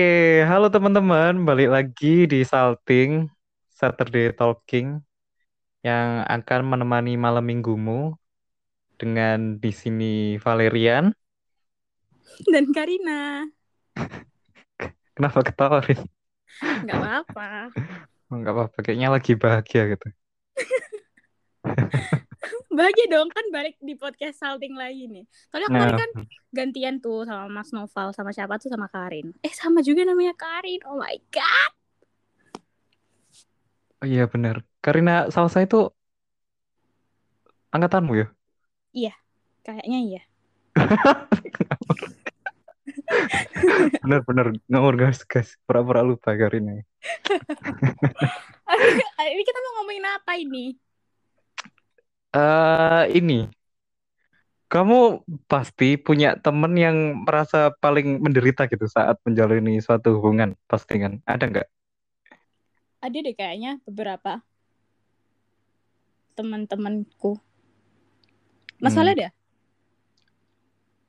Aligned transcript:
Oke, 0.00 0.48
halo 0.48 0.72
teman-teman, 0.72 1.44
balik 1.44 1.68
lagi 1.76 2.24
di 2.24 2.40
Salting 2.40 3.28
Saturday 3.68 4.32
Talking 4.32 4.96
yang 5.84 6.24
akan 6.24 6.72
menemani 6.72 7.20
malam 7.20 7.44
minggumu 7.44 8.16
dengan 8.96 9.60
di 9.60 9.68
sini 9.68 10.40
Valerian. 10.40 11.12
dan 12.48 12.72
Karina. 12.72 13.44
Kenapa 15.20 15.44
ketawa, 15.44 15.84
Rin? 15.84 16.00
Nggak 16.64 16.96
apa-apa. 16.96 17.68
Enggak 18.32 18.52
apa-apa, 18.56 18.76
kayaknya 18.80 19.08
lagi 19.12 19.36
bahagia 19.36 19.82
gitu. 19.84 20.08
Bahagia 22.76 23.06
dong 23.12 23.28
kan 23.28 23.44
balik 23.52 23.76
di 23.80 23.94
podcast 23.96 24.40
salting 24.40 24.76
lagi 24.76 25.06
nih. 25.06 25.24
Soalnya 25.52 25.68
Nah, 25.68 25.76
kemarin 25.76 26.00
kan 26.00 26.10
gantian 26.50 26.96
tuh 26.98 27.28
sama 27.28 27.46
Mas 27.52 27.70
Noval 27.70 28.16
sama 28.16 28.32
siapa 28.32 28.56
tuh 28.56 28.72
sama 28.72 28.88
Karin. 28.88 29.36
Eh 29.44 29.52
sama 29.52 29.84
juga 29.84 30.08
namanya 30.08 30.32
Karin. 30.34 30.80
Oh 30.88 30.98
my 30.98 31.16
god. 31.28 31.72
oh 34.00 34.08
iya 34.08 34.24
benar. 34.24 34.64
Karina 34.80 35.28
Salsa 35.28 35.60
itu 35.60 35.92
angkatanmu 37.68 38.16
ya? 38.16 38.32
Kayaknya 39.70 39.98
iya. 40.00 40.22
Benar-benar 44.02 44.56
ngawur 44.66 44.96
guys, 44.96 45.22
guys. 45.28 45.54
Pura-pura 45.68 46.02
lupa 46.02 46.34
Karina. 46.34 46.74
ini 49.30 49.42
kita 49.44 49.58
mau 49.62 49.72
ngomongin 49.80 50.04
apa 50.10 50.32
ini? 50.40 50.74
Eh, 52.32 53.04
ini 53.18 53.50
kamu 54.70 55.26
pasti 55.50 55.98
punya 56.06 56.28
temen 56.38 56.72
yang 56.78 56.96
merasa 57.26 57.74
paling 57.82 58.22
menderita 58.24 58.70
gitu 58.70 58.86
saat 58.86 59.18
menjalani 59.26 59.82
suatu 59.82 60.14
hubungan, 60.18 60.54
pasti 60.70 60.94
kan? 61.02 61.12
Ada 61.26 61.44
nggak? 61.50 61.66
Ada 63.04 63.18
deh 63.24 63.34
kayaknya 63.38 63.72
beberapa 63.86 64.32
teman-temanku. 66.36 67.30
Mas 68.80 68.96
Hmm, 68.96 69.02
ada? 69.12 69.32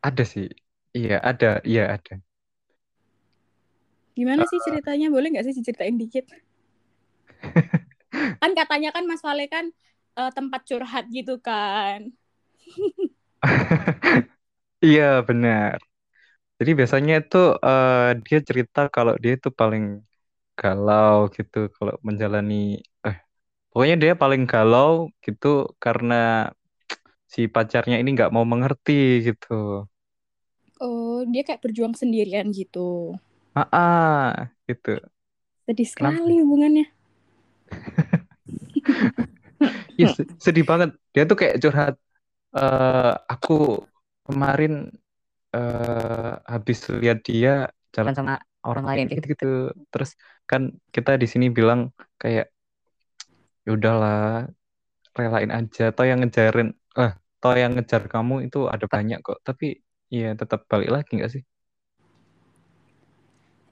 ada 0.08 0.24
sih. 0.32 0.48
Iya, 0.98 1.16
ada. 1.30 1.48
Iya, 1.70 1.82
ada. 1.96 2.14
Gimana 4.18 4.44
sih 4.52 4.60
ceritanya? 4.66 5.08
Boleh 5.16 5.28
nggak 5.32 5.46
sih 5.48 5.56
diceritain 5.58 5.96
dikit? 6.02 6.26
Kan 8.42 8.52
katanya 8.60 8.90
kan 8.96 9.04
Mas 9.10 9.22
Vale 9.26 9.46
kan 9.48 9.66
eh, 10.20 10.30
tempat 10.38 10.62
curhat 10.70 11.04
gitu 11.16 11.34
kan. 11.48 12.00
Iya, 14.86 15.04
benar. 15.30 15.78
Jadi 16.60 16.72
biasanya 16.80 17.14
itu 17.22 17.38
eh, 17.68 17.96
dia 18.28 18.40
cerita 18.50 18.80
kalau 18.96 19.14
dia 19.24 19.34
itu 19.38 19.50
paling 19.62 19.84
galau 20.60 21.18
gitu 21.38 21.58
kalau 21.78 21.94
menjalani 22.08 22.56
eh 23.08 23.18
pokoknya 23.72 23.96
dia 24.04 24.14
paling 24.24 24.44
galau 24.54 24.92
gitu 25.26 25.48
karena 25.84 26.14
si 27.34 27.42
pacarnya 27.56 27.96
ini 28.02 28.10
nggak 28.16 28.34
mau 28.36 28.46
mengerti 28.52 28.92
gitu. 29.28 29.52
Oh, 30.86 31.18
dia 31.32 31.42
kayak 31.48 31.62
berjuang 31.64 31.96
sendirian 32.02 32.48
gitu. 32.60 33.16
Ah, 33.56 33.68
ah, 33.76 34.28
gitu. 34.68 34.90
Sedih 35.66 35.90
Kenapa? 35.96 36.22
sekali 36.22 36.34
hubungannya. 36.42 36.86
Iya, 39.98 40.08
se- 40.16 40.30
sedih 40.46 40.66
banget. 40.72 40.90
Dia 41.14 41.24
tuh 41.30 41.38
kayak 41.42 41.56
curhat. 41.64 41.96
eh 42.58 43.12
aku 43.34 43.52
kemarin 44.28 44.72
eh 45.56 46.32
habis 46.54 46.80
lihat 47.02 47.20
dia 47.30 47.52
jalan 47.96 48.14
sama 48.18 48.34
orang 48.70 48.86
lain 48.90 49.04
kayak 49.08 49.20
gitu-gitu. 49.22 49.48
Terus 49.94 50.12
kan 50.50 50.62
kita 50.96 51.12
di 51.22 51.28
sini 51.34 51.46
bilang 51.58 51.82
kayak 52.22 52.46
ya 53.66 53.70
udahlah, 53.78 54.18
relain 55.20 55.52
aja. 55.60 55.84
Toh 55.96 56.06
yang 56.12 56.20
ngejarin, 56.24 56.68
eh, 57.02 57.12
toh 57.42 57.54
yang 57.62 57.72
ngejar 57.76 58.04
kamu 58.14 58.36
itu 58.48 58.60
ada 58.74 58.86
banyak 58.96 59.18
kok. 59.28 59.38
Tapi 59.48 59.66
ya 60.16 60.28
tetap 60.42 60.60
balik 60.72 60.90
lagi 60.96 61.12
nggak 61.18 61.32
sih? 61.36 61.44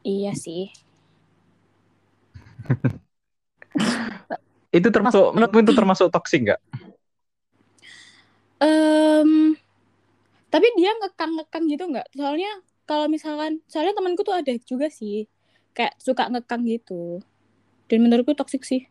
Iya 0.03 0.33
sih. 0.35 0.71
Itu 4.69 4.93
termasuk 4.93 5.33
menurutmu 5.33 5.59
itu 5.65 5.73
termasuk 5.73 6.07
toksik 6.13 6.45
nggak? 6.45 6.61
Em, 8.59 9.55
tapi 10.53 10.67
dia 10.77 10.91
ngekang-ngekang 10.99 11.63
gitu 11.71 11.83
nggak? 11.89 12.07
Soalnya 12.13 12.51
kalau 12.85 13.09
misalkan, 13.09 13.61
soalnya 13.65 13.97
temanku 13.97 14.21
tuh 14.21 14.35
ada 14.37 14.53
juga 14.65 14.89
sih, 14.93 15.25
kayak 15.73 15.97
suka 15.97 16.29
ngekang 16.29 16.65
gitu. 16.69 17.23
Dan 17.89 18.05
menurutku 18.05 18.37
toksik 18.37 18.61
sih. 18.61 18.85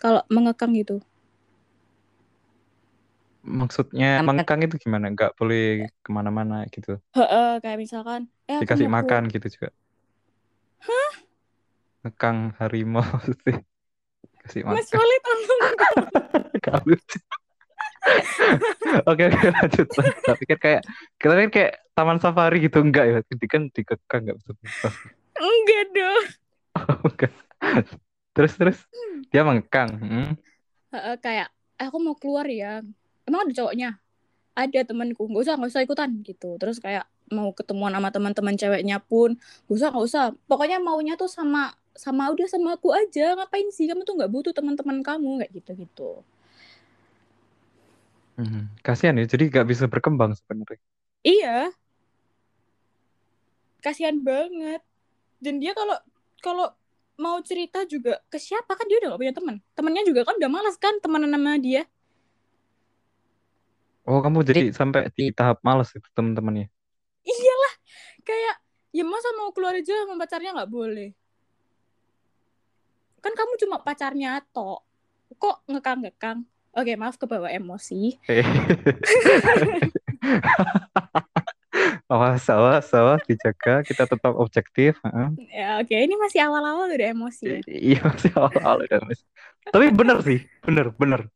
Kalau 0.00 0.24
mengekang 0.32 0.74
gitu. 0.74 0.98
Maksudnya 3.40 4.20
mengekang 4.20 4.60
itu 4.66 4.76
gimana? 4.82 5.08
Nggak 5.14 5.32
boleh 5.38 5.88
ke 6.02 6.10
mana-mana 6.10 6.66
gitu. 6.74 6.98
Heeh, 7.14 7.60
kayak 7.62 7.78
misalkan, 7.78 8.26
eh 8.50 8.58
Dikasih 8.58 8.90
makan 8.90 9.30
gitu 9.30 9.46
juga. 9.46 9.70
Ngekang 12.02 12.56
harimau 12.58 13.04
sih. 13.44 13.56
Kasih 14.46 14.60
Mas 14.64 14.88
makan. 14.88 14.96
Wale 14.98 15.16
tolong. 15.20 15.74
Gak 16.60 16.80
lucu. 16.88 17.18
Oke, 19.04 19.24
oke 19.28 19.48
lanjut. 19.52 19.86
Tapi 20.24 20.42
kan 20.48 20.58
kayak 20.58 20.82
kita 21.20 21.32
kan 21.36 21.50
kayak 21.52 21.72
taman 21.92 22.18
safari 22.18 22.64
gitu 22.64 22.80
enggak 22.80 23.04
ya? 23.06 23.18
Jadi 23.28 23.44
kan 23.46 23.62
dikekang 23.68 24.22
enggak 24.24 24.38
bisa. 24.40 24.88
Enggak 25.36 25.84
dong. 25.92 26.24
Oh, 26.80 26.96
enggak. 27.12 27.32
Terus 28.32 28.52
terus 28.56 28.78
dia 29.28 29.44
mengekang. 29.44 29.90
Hmm. 30.00 30.30
Kayak, 31.20 31.52
eh, 31.76 31.86
aku 31.86 31.98
mau 32.00 32.16
keluar 32.16 32.48
ya. 32.48 32.80
Emang 33.28 33.46
ada 33.46 33.52
cowoknya? 33.52 33.90
Ada 34.56 34.80
temanku. 34.88 35.28
Nggak 35.28 35.42
usah, 35.44 35.54
nggak 35.60 35.70
usah 35.70 35.82
ikutan 35.84 36.10
gitu. 36.24 36.56
Terus 36.56 36.80
kayak 36.80 37.04
mau 37.30 37.54
ketemuan 37.54 37.94
sama 37.94 38.10
teman-teman 38.10 38.58
ceweknya 38.58 38.98
pun, 38.98 39.38
nggak 39.68 39.76
usah, 39.76 39.88
nggak 39.94 40.06
usah. 40.08 40.24
Pokoknya 40.50 40.82
maunya 40.82 41.14
tuh 41.14 41.30
sama 41.30 41.70
sama 41.96 42.30
udah 42.32 42.46
sama 42.50 42.76
aku 42.76 42.92
aja. 42.94 43.34
Ngapain 43.38 43.68
sih? 43.74 43.86
Kamu 43.86 44.04
tuh 44.06 44.14
nggak 44.18 44.30
butuh 44.32 44.52
teman-teman 44.54 45.02
kamu 45.02 45.44
kayak 45.44 45.52
gitu-gitu. 45.62 46.22
Hmm. 48.40 48.72
Kasihan 48.80 49.20
ya, 49.20 49.28
jadi 49.28 49.52
nggak 49.52 49.66
bisa 49.68 49.84
berkembang 49.84 50.32
sebenarnya. 50.32 50.80
Iya, 51.20 51.68
kasihan 53.80 54.20
banget. 54.20 54.84
Dan 55.40 55.58
dia 55.58 55.72
kalau 55.72 55.96
kalau 56.44 56.66
mau 57.16 57.40
cerita 57.44 57.84
juga 57.84 58.20
ke 58.28 58.40
siapa 58.40 58.76
kan 58.76 58.88
dia 58.88 59.00
udah 59.04 59.16
gak 59.16 59.20
punya 59.20 59.34
teman. 59.34 59.56
Temennya 59.76 60.04
juga 60.08 60.24
kan 60.24 60.36
udah 60.36 60.50
malas 60.52 60.76
kan 60.76 60.96
temenan 61.00 61.32
sama 61.32 61.60
dia. 61.60 61.82
Oh, 64.08 64.24
kamu 64.24 64.40
jadi 64.44 64.62
sampai 64.72 65.12
di 65.12 65.28
tahap 65.32 65.60
malas 65.60 65.92
itu 65.92 66.08
teman-temannya. 66.16 66.72
Iyalah, 67.20 67.74
kayak 68.24 68.54
ya 68.96 69.04
masa 69.04 69.28
mau 69.36 69.52
keluar 69.52 69.76
aja 69.76 69.92
sama 69.92 70.16
pacarnya 70.16 70.56
nggak 70.56 70.72
boleh. 70.72 71.12
Kan 73.20 73.32
kamu 73.36 73.52
cuma 73.60 73.76
pacarnya 73.84 74.40
tok. 74.52 74.80
Kok 75.36 75.68
ngekang-ngekang? 75.70 76.42
Oke, 76.70 76.94
maaf 76.94 77.18
kebawa 77.18 77.50
emosi. 77.50 78.18
Eh. 78.30 78.46
awas, 82.12 82.44
awas, 82.46 82.86
awas, 82.94 83.20
dijaga. 83.26 83.82
Kita 83.82 84.06
tetap 84.06 84.34
objektif. 84.38 84.98
Ya, 85.50 85.78
oke, 85.82 85.94
ini 85.94 86.14
masih 86.18 86.42
awal-awal 86.46 86.90
udah 86.90 87.08
emosi. 87.10 87.44
ya. 87.46 87.58
Iya 87.66 88.00
masih 88.06 88.30
awal-awal 88.38 88.86
udah 88.86 88.98
Mas. 89.02 89.20
Tapi 89.70 89.86
bener 89.90 90.18
sih, 90.22 90.40
bener, 90.62 90.94
bener. 90.94 91.26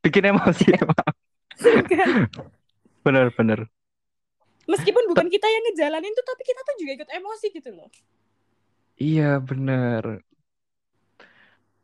Bikin 0.00 0.24
emosi 0.32 0.64
emang. 0.74 1.12
Bener, 3.04 3.32
bener. 3.32 3.64
Meskipun 4.68 5.08
bukan 5.08 5.32
kita 5.32 5.48
yang 5.48 5.64
ngejalanin 5.72 6.12
tuh, 6.12 6.24
tapi 6.24 6.44
kita 6.44 6.60
tuh 6.68 6.76
juga 6.76 6.92
ikut 7.00 7.10
emosi 7.16 7.46
gitu 7.48 7.70
loh. 7.72 7.88
Iya 9.00 9.40
bener. 9.40 10.20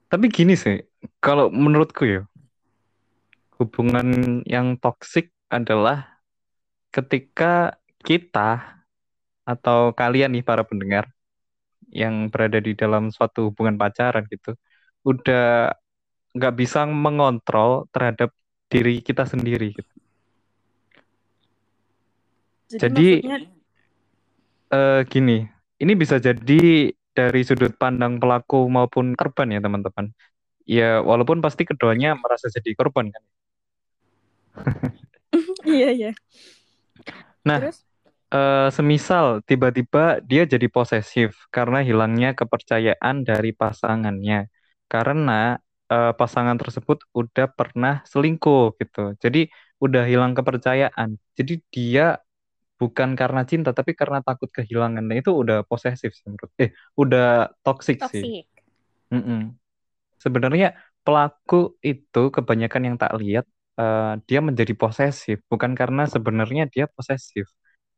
Tapi 0.06 0.30
gini 0.30 0.54
sih, 0.54 0.78
kalau 1.18 1.50
menurutku 1.50 2.06
ya, 2.06 2.22
hubungan 3.58 4.40
yang 4.46 4.78
toksik 4.78 5.34
adalah 5.50 6.22
ketika 6.94 7.74
kita 8.06 8.82
atau 9.42 9.90
kalian 9.90 10.34
nih 10.38 10.46
para 10.46 10.62
pendengar 10.62 11.10
yang 11.90 12.30
berada 12.30 12.62
di 12.62 12.78
dalam 12.78 13.10
suatu 13.10 13.50
hubungan 13.50 13.74
pacaran 13.74 14.26
gitu, 14.30 14.54
udah 15.02 15.74
nggak 16.36 16.54
bisa 16.54 16.86
mengontrol 16.86 17.90
terhadap 17.90 18.30
diri 18.70 19.02
kita 19.02 19.26
sendiri 19.26 19.74
gitu. 19.74 19.94
Jadi, 22.66 22.78
Jadi- 22.78 23.14
maksudnya 23.22 23.38
eh 24.66 25.00
gini, 25.06 25.46
ini 25.78 25.92
bisa 25.94 26.18
jadi 26.18 26.90
dari 27.16 27.40
sudut 27.48 27.72
pandang 27.80 28.20
pelaku 28.20 28.68
maupun 28.68 29.16
korban 29.16 29.48
ya 29.48 29.60
teman-teman. 29.64 30.12
Ya 30.68 31.00
walaupun 31.00 31.40
pasti 31.40 31.64
keduanya 31.64 32.12
merasa 32.20 32.52
jadi 32.52 32.76
korban 32.76 33.08
kan. 33.08 33.22
iya 35.76 35.88
iya. 35.96 36.12
Nah, 37.48 37.58
Terus 37.62 37.78
uh, 38.34 38.68
semisal 38.68 39.40
tiba-tiba 39.48 40.20
dia 40.20 40.44
jadi 40.44 40.66
posesif 40.68 41.48
karena 41.48 41.80
hilangnya 41.80 42.36
kepercayaan 42.36 43.24
dari 43.24 43.56
pasangannya. 43.56 44.52
Karena 44.86 45.56
uh, 45.90 46.12
pasangan 46.14 46.58
tersebut 46.60 47.06
udah 47.16 47.46
pernah 47.50 48.04
selingkuh 48.04 48.76
gitu. 48.82 49.14
Jadi 49.22 49.48
udah 49.80 50.04
hilang 50.04 50.32
kepercayaan. 50.36 51.16
Jadi 51.36 51.62
dia 51.70 52.20
bukan 52.76 53.16
karena 53.16 53.42
cinta 53.48 53.72
tapi 53.72 53.96
karena 53.96 54.20
takut 54.20 54.48
kehilangan. 54.52 55.04
Nah, 55.04 55.16
itu 55.16 55.32
udah 55.32 55.64
posesif 55.64 56.12
sih 56.12 56.28
menurut. 56.28 56.52
Eh, 56.60 56.70
udah 56.96 57.52
toxic, 57.64 58.00
sih. 58.12 58.44
Mm 59.12 59.22
-mm. 59.22 59.40
Sebenarnya 60.20 60.76
pelaku 61.06 61.78
itu 61.80 62.22
kebanyakan 62.34 62.82
yang 62.92 62.96
tak 62.98 63.14
lihat 63.20 63.46
uh, 63.78 64.18
dia 64.26 64.42
menjadi 64.42 64.74
posesif 64.74 65.38
bukan 65.46 65.78
karena 65.78 66.10
sebenarnya 66.10 66.66
dia 66.66 66.90
posesif 66.90 67.46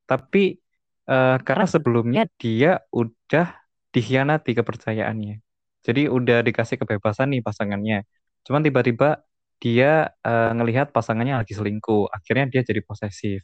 tapi 0.05 0.61
uh, 1.09 1.41
karena 1.41 1.65
sebelumnya 1.65 2.23
dia 2.37 2.85
udah 2.93 3.57
dikhianati 3.93 4.53
kepercayaannya. 4.53 5.41
Jadi 5.87 6.03
udah 6.13 6.45
dikasih 6.45 6.77
kebebasan 6.81 7.33
nih 7.33 7.41
pasangannya. 7.41 8.05
Cuman 8.45 8.61
tiba-tiba 8.61 9.25
dia 9.59 10.13
uh, 10.23 10.51
ngelihat 10.55 10.93
pasangannya 10.93 11.41
lagi 11.41 11.57
selingkuh, 11.57 12.13
akhirnya 12.13 12.47
dia 12.53 12.63
jadi 12.63 12.81
posesif, 12.85 13.43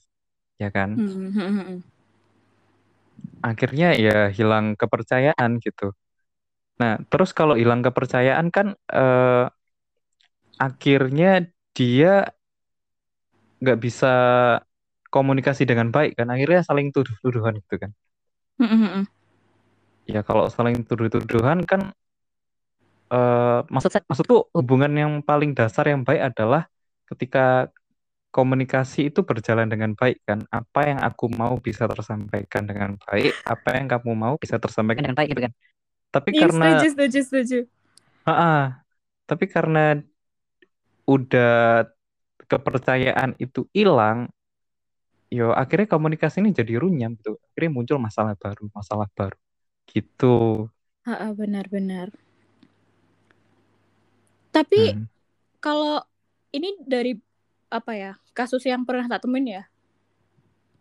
ya 0.59 0.69
kan? 0.71 0.95
Hmm, 0.95 1.31
hmm, 1.31 1.51
hmm, 1.59 1.79
akhirnya 3.45 3.93
ya 3.97 4.33
hilang 4.33 4.75
kepercayaan 4.75 5.61
gitu. 5.61 5.93
Nah, 6.81 6.99
terus 7.06 7.31
kalau 7.31 7.55
hilang 7.55 7.85
kepercayaan 7.85 8.51
kan 8.51 8.75
uh, 8.91 9.47
akhirnya 10.59 11.51
dia 11.75 12.31
nggak 13.65 13.79
bisa 13.81 14.15
komunikasi 15.09 15.65
dengan 15.65 15.89
baik 15.95 16.19
kan 16.19 16.29
akhirnya 16.29 16.61
saling 16.67 16.91
tuduh-tuduhan 16.91 17.59
itu 17.59 17.75
kan 17.79 17.91
mm-hmm. 18.61 19.07
ya 20.11 20.21
kalau 20.27 20.50
saling 20.50 20.85
tuduh-tuduhan 20.85 21.65
kan 21.65 21.95
uh, 23.09 23.62
maksud 23.71 24.05
maksudku 24.05 24.50
hubungan 24.53 24.93
yang 24.93 25.12
paling 25.25 25.57
dasar 25.57 25.89
yang 25.89 26.03
baik 26.03 26.35
adalah 26.35 26.67
ketika 27.09 27.71
komunikasi 28.35 29.15
itu 29.15 29.23
berjalan 29.23 29.71
dengan 29.71 29.95
baik 29.95 30.19
kan? 30.27 30.43
Apa 30.51 30.91
yang 30.91 30.99
aku 30.99 31.31
mau 31.31 31.55
bisa 31.63 31.87
tersampaikan 31.87 32.67
dengan 32.67 32.99
baik 33.07 33.31
apa 33.47 33.69
yang 33.79 33.87
kamu 33.87 34.11
mau 34.19 34.35
bisa 34.35 34.59
tersampaikan 34.59 35.07
dengan 35.07 35.19
baik 35.23 35.31
gitu 35.31 35.43
kan? 35.47 35.55
Tapi 36.11 36.29
ya, 36.35 36.41
karena 36.43 36.67
setuju 36.67 36.89
setuju 36.91 37.19
setuju. 37.23 37.59
Ha 38.27 38.83
tapi 39.25 39.49
karena 39.49 40.03
udah 41.09 41.89
kepercayaan 42.45 43.41
itu 43.41 43.65
hilang 43.73 44.29
yo 45.33 45.55
akhirnya 45.55 45.87
komunikasi 45.87 46.43
ini 46.43 46.51
jadi 46.51 46.83
runyam 46.83 47.15
gitu. 47.23 47.39
Akhirnya 47.55 47.71
muncul 47.71 48.03
masalah 48.03 48.35
baru 48.35 48.67
masalah 48.75 49.07
baru. 49.15 49.39
Gitu. 49.87 50.67
Benar-benar 51.07 52.11
tapi 54.55 54.95
hmm. 54.95 55.11
kalau 55.59 55.99
ini 56.55 56.79
dari 56.87 57.19
apa 57.75 57.93
ya 57.99 58.12
kasus 58.31 58.62
yang 58.62 58.87
pernah 58.87 59.11
tak 59.11 59.26
temuin 59.26 59.50
ya 59.50 59.65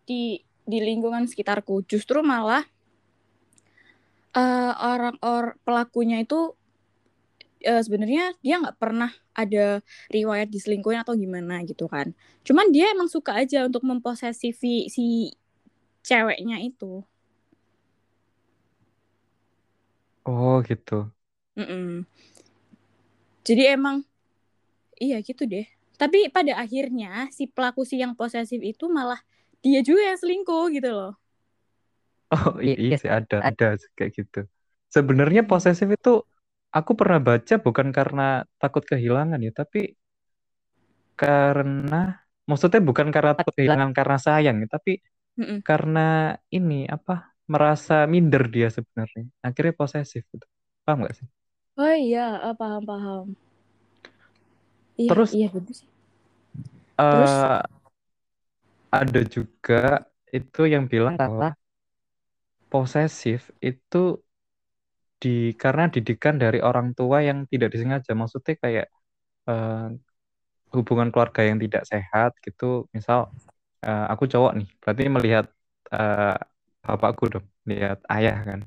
di 0.05 0.45
di 0.63 0.77
lingkungan 0.79 1.25
sekitarku 1.25 1.81
justru 1.89 2.21
malah 2.21 2.63
uh, 4.37 4.73
orang 4.77 5.17
or 5.25 5.57
pelakunya 5.65 6.21
itu 6.21 6.53
uh, 7.65 7.81
sebenarnya 7.81 8.35
dia 8.43 8.59
nggak 8.59 8.77
pernah 8.77 9.11
ada 9.33 9.81
riwayat 10.13 10.49
diselingkuhin 10.53 11.01
atau 11.01 11.17
gimana 11.17 11.65
gitu 11.65 11.89
kan. 11.89 12.13
Cuman 12.45 12.69
dia 12.69 12.93
emang 12.93 13.09
suka 13.09 13.33
aja 13.33 13.65
untuk 13.65 13.81
memposesifi 13.81 14.91
si 14.93 15.33
ceweknya 16.05 16.61
itu. 16.61 17.01
Oh 20.23 20.61
gitu. 20.63 21.09
Mm-mm. 21.57 22.05
Jadi 23.43 23.63
emang 23.67 24.05
iya 25.01 25.19
gitu 25.19 25.43
deh. 25.43 25.67
Tapi 26.01 26.29
pada 26.35 26.53
akhirnya 26.63 27.29
si 27.37 27.43
pelaku 27.49 27.81
si 27.89 27.95
yang 28.03 28.13
posesif 28.19 28.59
itu 28.61 28.85
malah 28.91 29.19
dia 29.63 29.79
juga 29.85 30.01
yang 30.13 30.19
selingkuh 30.21 30.65
gitu 30.75 30.89
loh. 30.93 31.11
Oh 32.33 32.49
iya, 32.65 32.75
iya 32.83 32.93
sih 33.01 33.11
ada 33.17 33.35
ada 33.49 33.65
kayak 33.97 34.11
gitu. 34.17 34.37
Sebenarnya 34.95 35.41
posesif 35.49 35.87
itu 35.97 36.09
aku 36.77 36.91
pernah 36.99 37.19
baca 37.27 37.53
bukan 37.65 37.87
karena 37.97 38.21
takut 38.61 38.83
kehilangan 38.89 39.39
ya, 39.45 39.51
tapi 39.59 39.79
karena 41.19 41.95
maksudnya 42.49 42.81
bukan 42.89 43.07
karena 43.15 43.31
takut 43.37 43.53
kehilangan 43.57 43.91
karena 43.97 44.17
sayang 44.25 44.55
ya, 44.63 44.67
tapi 44.75 44.91
Mm-mm. 45.39 45.63
karena 45.67 45.99
ini 46.55 46.75
apa 46.95 47.13
merasa 47.53 47.93
minder 48.13 48.43
dia 48.55 48.67
sebenarnya. 48.77 49.23
Akhirnya 49.47 49.73
posesif 49.81 50.23
gitu. 50.33 50.45
Paham 50.85 50.99
gak 51.07 51.15
sih? 51.19 51.27
Oh 51.81 51.93
iya, 52.05 52.21
ah, 52.47 52.53
paham 52.59 52.83
paham. 52.89 53.25
Iya, 54.97 55.09
Terus 55.11 55.29
iya 55.33 55.47
betul 55.49 55.73
sih. 55.73 55.89
Terus? 56.93 57.31
uh, 57.31 57.61
ada 58.93 59.21
juga 59.25 60.05
itu 60.29 60.61
yang 60.69 60.85
bilang 60.85 61.17
bahwa 61.17 61.57
posesif 62.69 63.53
itu 63.61 64.21
di 65.17 65.53
karena 65.55 65.87
didikan 65.87 66.35
dari 66.37 66.59
orang 66.61 66.93
tua 66.93 67.25
yang 67.25 67.45
tidak 67.49 67.73
disengaja. 67.73 68.11
Maksudnya 68.13 68.53
kayak 68.59 68.87
uh, 69.49 69.89
hubungan 70.73 71.09
keluarga 71.13 71.41
yang 71.45 71.57
tidak 71.57 71.85
sehat 71.89 72.33
gitu. 72.41 72.85
Misal 72.93 73.29
uh, 73.85 74.05
aku 74.13 74.25
cowok 74.29 74.51
nih 74.61 74.67
berarti 74.81 75.03
melihat 75.09 75.45
uh, 75.93 76.37
bapakku 76.83 77.29
dong 77.33 77.45
lihat 77.65 78.01
ayah 78.11 78.37
kan. 78.43 78.59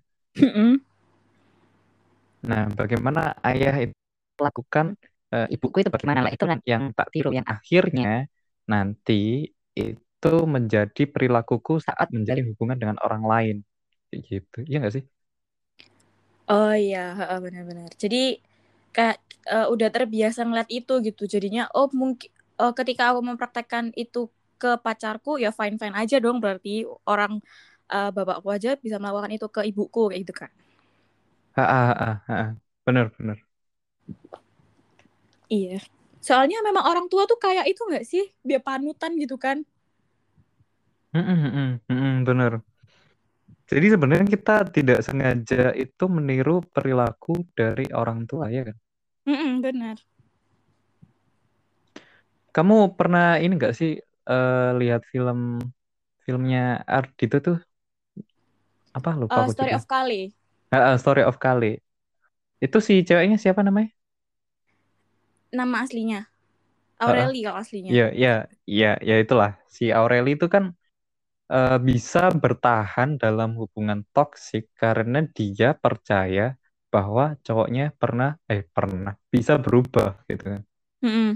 Nah 2.46 2.70
bagaimana 2.78 3.34
ayah 3.42 3.74
itu 3.84 3.96
lakukan 4.38 4.94
uh, 5.36 5.46
ibuku 5.54 5.76
itu 5.82 5.90
bagaimana 5.94 6.20
lah 6.24 6.32
itu 6.36 6.44
kan 6.50 6.58
yang 6.72 6.84
tak 6.98 7.08
tiru 7.14 7.30
yang 7.38 7.46
akhirnya 7.54 8.08
nanti 8.72 9.14
itu 9.76 10.28
menjadi 10.54 11.02
perilakuku 11.12 11.72
saat 11.86 12.06
menjalin 12.16 12.46
hubungan 12.50 12.78
dengan 12.82 12.96
orang 13.06 13.22
lain 13.32 13.56
gitu 14.28 14.58
iya 14.68 14.76
nggak 14.80 14.94
sih 14.96 15.04
Oh 16.46 16.72
iya, 16.74 16.98
benar-benar. 17.44 17.90
Jadi 18.02 18.38
kayak 18.94 19.18
uh, 19.50 19.66
udah 19.74 19.88
terbiasa 19.90 20.40
ngeliat 20.46 20.70
itu 20.70 20.92
gitu. 21.06 21.22
Jadinya 21.34 21.62
oh 21.74 21.88
mungkin 22.00 22.30
uh, 22.62 22.72
ketika 22.78 23.02
aku 23.12 23.20
mempraktekkan 23.28 23.90
itu 23.98 24.30
ke 24.62 24.70
pacarku 24.84 25.36
ya 25.42 25.50
fine 25.52 25.76
fine 25.80 25.96
aja 26.00 26.16
dong 26.24 26.38
berarti 26.42 26.86
orang 27.12 27.42
uh, 27.92 28.10
bapakku 28.16 28.48
aja 28.56 28.70
bisa 28.84 28.96
melakukan 29.02 29.32
itu 29.36 29.46
ke 29.50 29.60
ibuku 29.70 30.02
kayak 30.10 30.20
gitu 30.24 30.34
kan. 30.46 30.50
benar 32.86 33.06
benar. 33.18 33.38
Iya. 35.46 35.78
Soalnya 36.22 36.58
memang 36.66 36.84
orang 36.86 37.06
tua 37.06 37.26
tuh 37.30 37.38
kayak 37.38 37.70
itu 37.70 37.82
nggak 37.86 38.06
sih? 38.06 38.24
Dia 38.42 38.58
panutan 38.58 39.14
gitu 39.18 39.38
kan. 39.38 39.62
Mm 41.14 41.80
-mm, 41.86 42.26
bener. 42.26 42.60
Jadi 43.66 43.86
sebenarnya 43.98 44.26
kita 44.30 44.62
tidak 44.70 45.02
sengaja 45.02 45.74
itu 45.74 46.04
meniru 46.06 46.62
perilaku 46.62 47.42
dari 47.50 47.90
orang 47.90 48.22
tua 48.22 48.46
ya 48.46 48.62
kan? 48.70 48.76
Mm-mm, 49.26 49.58
benar. 49.58 49.98
Kamu 52.54 52.94
pernah 52.94 53.42
ini 53.42 53.58
enggak 53.58 53.74
sih 53.74 53.98
uh, 54.30 54.70
lihat 54.78 55.02
film 55.10 55.58
filmnya 56.22 56.86
Ardito 56.86 57.42
tuh 57.42 57.58
apa 58.94 59.10
lupa 59.18 59.44
uh, 59.44 59.50
Story 59.50 59.74
juga. 59.74 59.78
of 59.82 59.86
Kali. 59.90 60.20
Uh, 60.70 60.76
uh, 60.78 60.96
Story 60.96 61.22
of 61.26 61.36
Kali. 61.42 61.82
Itu 62.62 62.78
si 62.78 63.02
ceweknya 63.02 63.36
siapa 63.36 63.66
namanya? 63.66 63.90
Nama 65.52 65.76
aslinya. 65.84 66.20
Aureli 66.96 67.44
uh, 67.44 67.52
kalau 67.52 67.58
aslinya. 67.60 67.90
Iya, 67.92 68.06
iya, 68.16 68.34
iya, 68.64 68.92
ya 69.04 69.16
itulah. 69.20 69.60
Si 69.68 69.92
Aureli 69.92 70.34
itu 70.34 70.48
kan 70.48 70.72
uh, 71.52 71.78
bisa 71.78 72.32
bertahan 72.32 73.20
dalam 73.20 73.54
hubungan 73.60 74.02
toksik 74.16 74.72
karena 74.74 75.22
dia 75.36 75.76
percaya 75.76 76.56
bahwa 76.88 77.36
cowoknya 77.44 77.92
pernah 77.98 78.40
eh 78.48 78.64
pernah 78.64 79.12
bisa 79.28 79.60
berubah 79.60 80.16
gitu 80.30 80.44
kan. 80.56 80.62
Mm-hmm. 81.04 81.30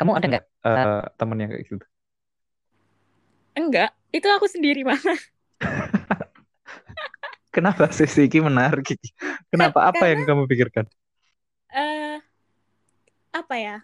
Kamu 0.00 0.12
ada 0.16 0.26
nggak 0.30 0.44
uh, 0.64 1.02
temen 1.18 1.36
yang 1.44 1.50
kayak 1.52 1.64
gitu? 1.68 1.86
Enggak, 3.54 3.90
itu 4.10 4.26
aku 4.32 4.46
sendiri 4.48 4.82
mana. 4.82 5.14
Kenapa 7.54 7.86
sih 7.94 8.10
Siki 8.10 8.42
menarik? 8.42 8.98
Kenapa? 9.46 9.86
Apa 9.86 9.94
Karena, 9.94 10.10
yang 10.10 10.20
kamu 10.26 10.42
pikirkan? 10.50 10.90
Uh, 11.70 12.03
apa 13.34 13.54
ya? 13.58 13.76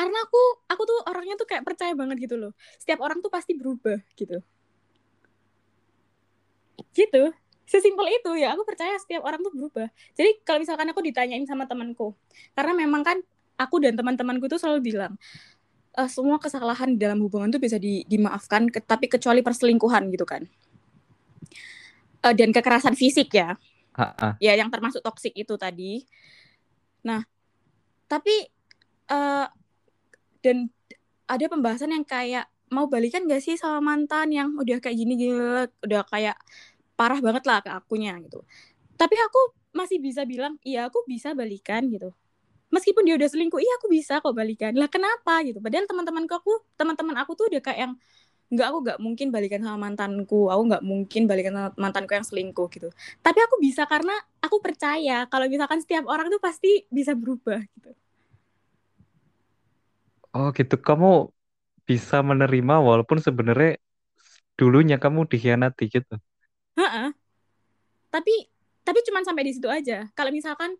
karena 0.00 0.16
aku 0.24 0.42
aku 0.64 0.82
tuh 0.88 0.98
orangnya 1.12 1.36
tuh 1.36 1.44
kayak 1.44 1.60
percaya 1.60 1.92
banget 1.92 2.24
gitu 2.24 2.40
loh 2.40 2.56
setiap 2.80 3.04
orang 3.04 3.20
tuh 3.20 3.28
pasti 3.28 3.52
berubah 3.52 4.00
gitu 4.16 4.40
gitu 6.96 7.36
sesimpel 7.68 8.08
itu 8.08 8.32
ya 8.40 8.56
aku 8.56 8.64
percaya 8.64 8.96
setiap 8.96 9.28
orang 9.28 9.44
tuh 9.44 9.52
berubah 9.52 9.92
jadi 10.16 10.40
kalau 10.40 10.64
misalkan 10.64 10.88
aku 10.88 11.04
ditanyain 11.04 11.44
sama 11.44 11.68
temanku 11.68 12.16
karena 12.56 12.72
memang 12.72 13.04
kan 13.04 13.20
aku 13.60 13.76
dan 13.84 13.92
teman-temanku 13.92 14.48
tuh 14.48 14.56
selalu 14.56 14.88
bilang 14.88 15.20
uh, 16.00 16.08
semua 16.08 16.40
kesalahan 16.40 16.96
dalam 16.96 17.20
hubungan 17.20 17.52
tuh 17.52 17.60
bisa 17.60 17.76
di, 17.76 18.08
dimaafkan, 18.08 18.72
ke, 18.72 18.80
tapi 18.80 19.10
kecuali 19.10 19.44
perselingkuhan 19.44 20.08
gitu 20.08 20.24
kan. 20.24 20.48
Uh, 22.24 22.32
dan 22.36 22.52
kekerasan 22.56 22.96
fisik 22.96 23.32
ya. 23.36 23.60
Ha-ha. 23.96 24.40
Ya 24.40 24.56
yang 24.56 24.72
termasuk 24.72 25.04
toksik 25.04 25.36
itu 25.36 25.56
tadi. 25.60 26.04
Nah, 27.04 27.24
tapi 28.10 28.34
uh, 29.06 29.46
dan 30.42 30.66
ada 31.30 31.46
pembahasan 31.46 31.94
yang 31.94 32.02
kayak 32.02 32.50
mau 32.74 32.90
balikan 32.90 33.26
gak 33.30 33.42
sih 33.42 33.54
sama 33.54 33.78
mantan 33.78 34.34
yang 34.34 34.58
udah 34.58 34.82
kayak 34.82 34.98
gini 34.98 35.14
gini 35.14 35.34
udah 35.86 36.02
kayak 36.10 36.34
parah 36.98 37.22
banget 37.22 37.46
lah 37.46 37.62
ke 37.62 37.70
akunya 37.70 38.18
gitu. 38.18 38.42
Tapi 38.98 39.14
aku 39.16 39.40
masih 39.70 40.02
bisa 40.02 40.26
bilang, 40.26 40.58
iya 40.66 40.90
aku 40.90 41.06
bisa 41.06 41.32
balikan 41.32 41.86
gitu. 41.86 42.10
Meskipun 42.70 43.02
dia 43.02 43.18
udah 43.18 43.26
selingkuh 43.30 43.58
iya 43.58 43.72
aku 43.78 43.90
bisa 43.90 44.22
kok 44.22 44.34
balikan. 44.34 44.74
Lah 44.74 44.86
kenapa 44.86 45.42
gitu? 45.42 45.58
Padahal 45.58 45.86
teman-temanku 45.90 46.34
aku 46.34 46.52
teman-teman 46.78 47.16
aku 47.18 47.34
tuh 47.34 47.50
udah 47.50 47.62
kayak 47.62 47.78
yang 47.88 47.92
nggak 48.50 48.66
aku 48.66 48.78
nggak 48.82 48.98
mungkin 48.98 49.26
balikan 49.30 49.62
sama 49.62 49.78
mantanku. 49.78 50.50
Aku 50.50 50.62
nggak 50.66 50.82
mungkin 50.82 51.22
balikan 51.30 51.54
sama 51.54 51.70
mantanku 51.78 52.12
yang 52.18 52.26
selingkuh 52.26 52.66
gitu. 52.74 52.90
Tapi 53.22 53.38
aku 53.38 53.56
bisa 53.62 53.86
karena 53.86 54.12
aku 54.42 54.58
percaya 54.58 55.24
kalau 55.30 55.46
misalkan 55.46 55.78
setiap 55.78 56.04
orang 56.10 56.26
tuh 56.28 56.42
pasti 56.42 56.84
bisa 56.90 57.14
berubah 57.14 57.62
gitu. 57.78 57.94
Oh 60.34 60.50
gitu. 60.54 60.74
Kamu 60.78 61.30
bisa 61.86 62.22
menerima 62.22 62.74
walaupun 62.82 63.18
sebenarnya 63.22 63.78
dulunya 64.58 64.98
kamu 64.98 65.26
dikhianati 65.30 65.84
gitu? 65.90 66.14
Ha-ha. 66.78 67.10
tapi 68.10 68.50
tapi 68.82 68.98
cuma 69.06 69.22
sampai 69.22 69.46
di 69.46 69.52
situ 69.54 69.70
aja. 69.70 70.10
Kalau 70.18 70.34
misalkan 70.34 70.74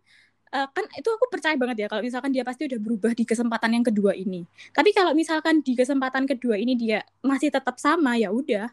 uh, 0.51 0.67
kan 0.71 0.85
itu 0.95 1.09
aku 1.09 1.25
percaya 1.31 1.55
banget 1.55 1.85
ya 1.85 1.87
kalau 1.87 2.03
misalkan 2.03 2.31
dia 2.35 2.43
pasti 2.43 2.67
udah 2.67 2.79
berubah 2.79 3.11
di 3.15 3.23
kesempatan 3.23 3.71
yang 3.79 3.85
kedua 3.87 4.11
ini. 4.15 4.45
Tapi 4.75 4.91
kalau 4.91 5.15
misalkan 5.15 5.63
di 5.63 5.73
kesempatan 5.73 6.27
kedua 6.27 6.59
ini 6.59 6.75
dia 6.75 7.03
masih 7.23 7.49
tetap 7.49 7.79
sama 7.79 8.19
ya 8.19 8.29
udah. 8.29 8.69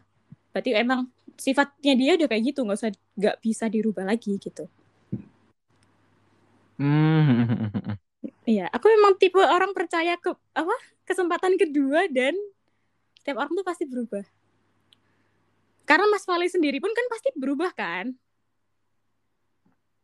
Berarti 0.51 0.75
emang 0.75 1.07
sifatnya 1.39 1.93
dia 1.95 2.11
udah 2.19 2.27
kayak 2.27 2.43
gitu, 2.51 2.59
nggak 2.67 2.77
usah 2.77 2.91
nggak 3.15 3.37
bisa 3.39 3.65
dirubah 3.71 4.03
lagi 4.05 4.35
gitu. 4.37 4.67
Hmm. 6.79 7.97
Iya, 8.49 8.65
aku 8.73 8.89
memang 8.89 9.13
tipe 9.21 9.37
orang 9.37 9.77
percaya 9.77 10.17
ke 10.17 10.33
apa 10.57 10.75
kesempatan 11.05 11.53
kedua 11.53 12.09
dan 12.09 12.33
setiap 13.21 13.45
orang 13.45 13.53
tuh 13.53 13.61
pasti 13.61 13.85
berubah. 13.85 14.25
Karena 15.85 16.09
Mas 16.09 16.25
Fali 16.25 16.49
sendiri 16.49 16.81
pun 16.81 16.89
kan 16.89 17.05
pasti 17.13 17.29
berubah 17.37 17.69
kan? 17.77 18.17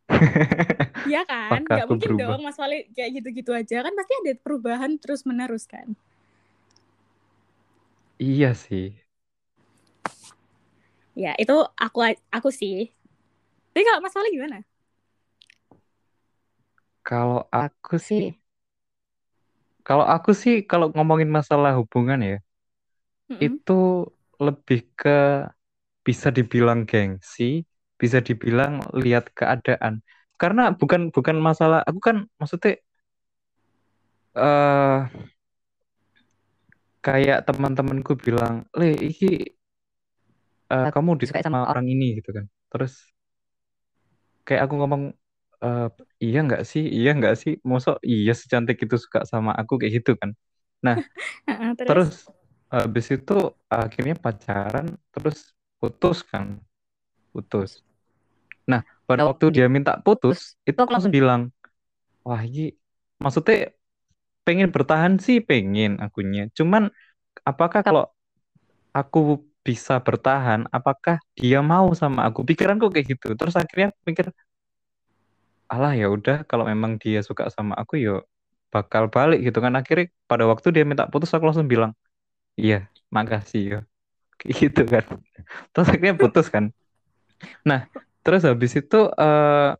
Iya 1.05 1.21
kan? 1.23 1.61
Gak 1.65 1.87
mungkin 1.87 2.17
berubah. 2.17 2.35
dong 2.35 2.41
Mas 2.45 2.57
Wali 2.57 2.89
kayak 2.91 3.21
gitu-gitu 3.21 3.51
aja 3.53 3.85
kan 3.85 3.93
pasti 3.93 4.13
ada 4.25 4.33
perubahan 4.37 4.91
terus 4.97 5.21
menerus 5.23 5.69
kan. 5.69 5.93
Iya 8.17 8.55
sih. 8.55 8.95
Ya 11.15 11.31
itu 11.39 11.55
aku 11.79 11.99
aku 12.31 12.49
sih. 12.51 12.91
Tapi 13.71 13.83
kalau 13.83 13.99
Mas 14.03 14.15
Wali 14.15 14.29
gimana? 14.33 14.59
Kalau 17.05 17.45
aku 17.53 18.01
sih, 18.01 18.33
kalau 19.85 20.09
aku 20.09 20.33
sih 20.33 20.65
kalau 20.65 20.89
ngomongin 20.89 21.29
masalah 21.29 21.77
hubungan 21.77 22.17
ya, 22.17 22.37
mm 23.29 23.37
-hmm. 23.37 23.45
itu 23.45 24.09
lebih 24.41 24.89
ke 24.97 25.45
bisa 26.01 26.33
dibilang 26.33 26.89
gengsi, 26.89 27.61
bisa 28.01 28.25
dibilang 28.25 28.81
lihat 28.97 29.29
keadaan 29.37 30.01
karena 30.35 30.75
bukan 30.75 31.11
bukan 31.15 31.37
masalah 31.39 31.79
aku 31.87 31.99
kan 32.03 32.17
maksudnya 32.35 32.79
uh, 34.35 35.07
kayak 36.99 37.45
teman-temanku 37.47 38.17
bilang 38.19 38.65
le 38.75 38.97
iki 38.97 39.55
uh, 40.73 40.89
kamu 40.91 41.21
disukai 41.21 41.45
sama 41.45 41.69
orang. 41.69 41.85
ini 41.85 42.19
gitu 42.19 42.33
kan. 42.33 42.45
Terus 42.73 42.97
kayak 44.43 44.65
aku 44.65 44.73
ngomong 44.81 45.03
uh, 45.61 45.89
iya 46.17 46.41
nggak 46.41 46.65
sih 46.65 46.81
iya 46.81 47.13
nggak 47.13 47.35
sih 47.37 47.53
mosok 47.61 48.01
iya 48.01 48.33
secantik 48.33 48.81
itu 48.81 48.97
suka 48.97 49.23
sama 49.23 49.53
aku 49.53 49.77
kayak 49.77 50.01
gitu 50.01 50.17
kan. 50.17 50.33
Nah 50.81 50.97
terus, 51.77 51.87
terus 51.87 52.11
habis 52.73 53.05
itu 53.13 53.37
akhirnya 53.69 54.17
pacaran 54.17 54.97
terus 55.13 55.53
putus 55.77 56.25
kan 56.25 56.57
putus. 57.29 57.85
Nah, 58.65 58.81
pada 59.09 59.23
waktu 59.29 59.45
dia 59.55 59.65
minta 59.75 59.91
putus, 60.05 60.57
itu 60.69 60.77
aku 60.81 60.91
langsung 60.95 61.13
bilang, 61.13 61.41
wah 62.27 62.41
ini 62.47 62.73
maksudnya 63.23 63.73
pengen 64.45 64.69
bertahan 64.75 65.13
sih 65.25 65.37
pengen 65.49 65.91
akunya. 66.05 66.41
Cuman 66.57 66.83
apakah 67.49 67.81
kalau 67.87 68.03
aku 68.97 69.19
bisa 69.67 69.93
bertahan, 70.07 70.61
apakah 70.77 71.17
dia 71.39 71.59
mau 71.65 71.87
sama 72.01 72.21
aku? 72.29 72.39
Pikiranku 72.49 72.85
kayak 72.93 73.07
gitu. 73.17 73.27
Terus 73.39 73.55
akhirnya 73.61 73.87
aku 73.93 73.99
mikir, 74.09 74.25
alah 75.71 75.93
ya 75.99 76.05
udah 76.15 76.35
kalau 76.49 76.65
memang 76.71 76.91
dia 77.03 77.19
suka 77.25 77.43
sama 77.55 77.73
aku 77.81 77.93
ya 78.05 78.11
bakal 78.73 79.03
balik 79.15 79.39
gitu 79.47 79.59
kan. 79.65 79.73
Akhirnya 79.79 80.05
pada 80.29 80.43
waktu 80.51 80.67
dia 80.75 80.83
minta 80.89 81.05
putus 81.11 81.31
aku 81.35 81.45
langsung 81.49 81.67
bilang, 81.73 81.91
iya 82.59 82.89
makasih 83.15 83.63
ya. 83.73 83.79
Gitu 84.59 84.81
kan. 84.93 85.05
Terus 85.73 85.87
akhirnya 85.91 86.15
putus 86.21 86.47
kan. 86.55 86.65
Nah, 87.67 87.89
Terus 88.25 88.41
habis 88.41 88.73
itu 88.73 88.99
uh, 89.05 89.77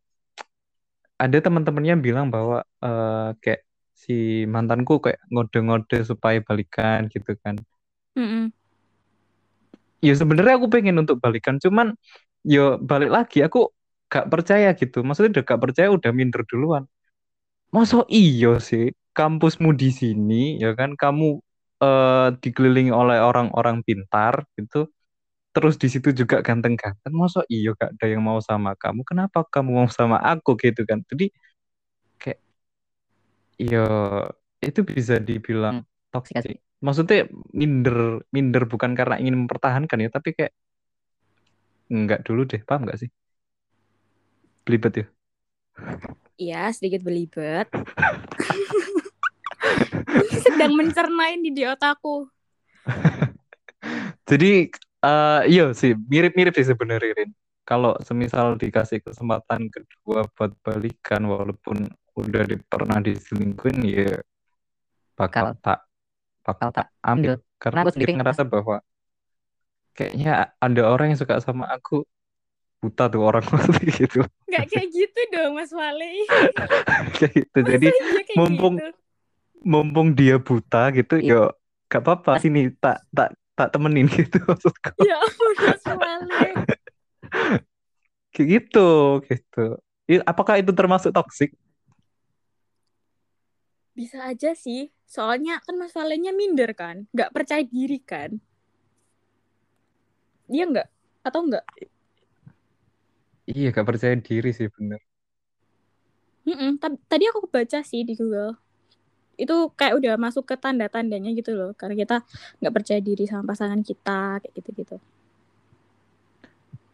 ada 1.18 1.38
teman-temannya 1.42 1.98
bilang 1.98 2.30
bahwa 2.30 2.62
uh, 2.86 3.34
kayak 3.42 3.66
si 3.96 4.46
mantanku 4.46 5.02
kayak 5.02 5.18
ngode-ngode 5.34 6.06
supaya 6.06 6.38
balikan 6.46 7.10
gitu 7.10 7.34
kan. 7.42 7.58
Mm 8.14 8.28
-mm. 8.28 8.46
Ya 10.06 10.14
sebenarnya 10.14 10.62
aku 10.62 10.70
pengen 10.70 11.02
untuk 11.02 11.18
balikan, 11.18 11.58
cuman 11.58 11.98
yo 12.46 12.78
balik 12.78 13.10
lagi 13.10 13.42
aku 13.42 13.74
gak 14.06 14.30
percaya 14.30 14.70
gitu. 14.78 15.02
Maksudnya 15.02 15.42
udah 15.42 15.44
gak 15.50 15.62
percaya 15.66 15.88
udah 15.90 16.12
minder 16.14 16.46
duluan. 16.46 16.86
Masa 17.74 18.06
iyo 18.14 18.62
sih 18.62 18.94
kampusmu 19.16 19.74
di 19.74 19.90
sini 19.90 20.60
ya 20.62 20.76
kan 20.78 20.94
kamu 21.00 21.40
uh, 21.82 22.30
dikelilingi 22.44 22.92
oleh 22.92 23.18
orang-orang 23.24 23.82
pintar 23.82 24.44
gitu 24.60 24.92
terus 25.56 25.80
di 25.80 25.88
situ 25.88 26.12
juga 26.12 26.44
ganteng-ganteng 26.44 27.16
masa 27.16 27.48
iyo 27.48 27.80
gak 27.80 27.96
ada 27.96 28.06
yang 28.12 28.20
mau 28.20 28.44
sama 28.44 28.76
kamu 28.76 29.08
kenapa 29.08 29.48
kamu 29.48 29.72
mau 29.72 29.88
sama 29.88 30.20
aku? 30.20 30.60
Gitu 30.60 30.84
kan. 30.84 31.00
Jadi 31.08 31.32
kayak 32.20 32.44
iyo 33.56 33.88
itu 34.60 34.84
bisa 34.84 35.16
dibilang 35.24 35.88
hmm, 35.88 36.12
toksik 36.12 36.44
sih. 36.44 36.60
maksudnya 36.84 37.32
minder 37.56 38.20
minder 38.36 38.68
bukan 38.68 39.00
karena 39.00 39.16
ingin 39.16 39.48
mempertahankan 39.48 40.04
ya 40.04 40.12
tapi 40.12 40.36
kayak 40.36 40.52
enggak 41.88 42.28
dulu 42.28 42.44
deh 42.44 42.60
paham 42.60 42.84
nggak 42.84 43.08
sih? 43.08 43.10
Belibet 44.68 44.94
ya? 45.00 45.06
Iya 46.36 46.64
sedikit 46.76 47.08
belibet. 47.08 47.72
Sedang 50.44 50.76
mencernain 50.76 51.40
di, 51.40 51.56
di 51.56 51.64
otakku 51.64 52.28
jadi 54.26 54.74
Uh, 55.06 55.46
iya 55.46 55.70
sih, 55.78 55.94
mirip-mirip 55.94 56.58
sih 56.58 56.66
sebenarnya 56.66 57.14
Rin. 57.14 57.30
Kalau 57.62 57.94
semisal 58.02 58.58
dikasih 58.58 59.06
kesempatan 59.06 59.70
kedua 59.70 60.26
buat 60.34 60.54
balikan 60.66 61.30
walaupun 61.30 61.90
udah 62.18 62.44
di, 62.48 62.56
pernah 62.66 62.98
diselingkuhin 63.04 63.78
ya 63.86 64.18
bakal 65.20 65.52
Kalo, 65.52 65.60
tak 65.60 65.80
bakal 66.44 66.70
tak 66.72 66.88
ambil 67.04 67.44
karena 67.60 67.80
aku 67.84 67.92
sendiri 67.96 68.12
ngerasa 68.16 68.44
bahwa 68.48 68.80
kayaknya 69.96 70.56
ada 70.60 70.82
orang 70.88 71.12
yang 71.12 71.20
suka 71.20 71.40
sama 71.44 71.68
aku 71.72 72.04
buta 72.84 73.10
tuh 73.10 73.24
orang 73.24 73.44
seperti 73.50 74.06
gitu. 74.06 74.22
Gak 74.52 74.66
kayak 74.70 74.88
gitu 74.94 75.22
dong 75.34 75.58
Mas 75.58 75.72
Wale. 75.74 76.28
kayak 77.18 77.32
gitu. 77.34 77.58
Masa 77.58 77.72
Jadi 77.76 77.88
kayak 77.90 78.38
mumpung 78.38 78.76
gitu? 78.78 78.90
mumpung 79.66 80.08
dia 80.14 80.36
buta 80.38 80.94
gitu, 80.94 81.16
iya. 81.18 81.32
yo 81.34 81.42
gak 81.90 82.04
apa-apa 82.06 82.38
sini 82.38 82.70
tak 82.78 83.02
tak 83.10 83.34
tak 83.56 83.72
temenin 83.72 84.06
gitu 84.12 84.38
maksudku. 84.48 84.92
Ya 85.02 85.18
ampun, 85.20 85.52
Kayak 88.36 88.48
gitu, 88.52 88.90
gitu. 89.32 89.66
Apakah 90.28 90.60
itu 90.60 90.76
termasuk 90.76 91.16
toksik? 91.16 91.56
Bisa 93.96 94.28
aja 94.28 94.52
sih. 94.52 94.92
Soalnya 95.08 95.64
kan 95.64 95.80
masalahnya 95.80 96.36
minder 96.36 96.76
kan. 96.76 97.08
Nggak 97.16 97.32
percaya 97.32 97.64
diri 97.64 98.04
kan. 98.04 98.36
Dia 100.52 100.68
nggak? 100.68 100.88
Atau 101.24 101.48
nggak? 101.48 101.64
Iya, 103.48 103.72
nggak 103.72 103.88
percaya 103.88 104.20
diri 104.20 104.52
sih 104.52 104.68
bener. 104.68 105.00
Mm 106.44 106.56
-mm. 106.60 106.72
Tadi 107.08 107.24
aku 107.32 107.48
baca 107.48 107.80
sih 107.82 108.04
di 108.04 108.20
Google 108.20 108.65
itu 109.44 109.56
kayak 109.80 109.94
udah 110.00 110.14
masuk 110.20 110.44
ke 110.50 110.56
tanda-tandanya 110.64 111.30
gitu 111.38 111.52
loh 111.60 111.72
karena 111.80 111.96
kita 112.02 112.16
nggak 112.60 112.74
percaya 112.76 113.00
diri 113.04 113.24
sama 113.30 113.44
pasangan 113.52 113.82
kita 113.84 114.42
kayak 114.42 114.54
gitu-gitu 114.58 114.96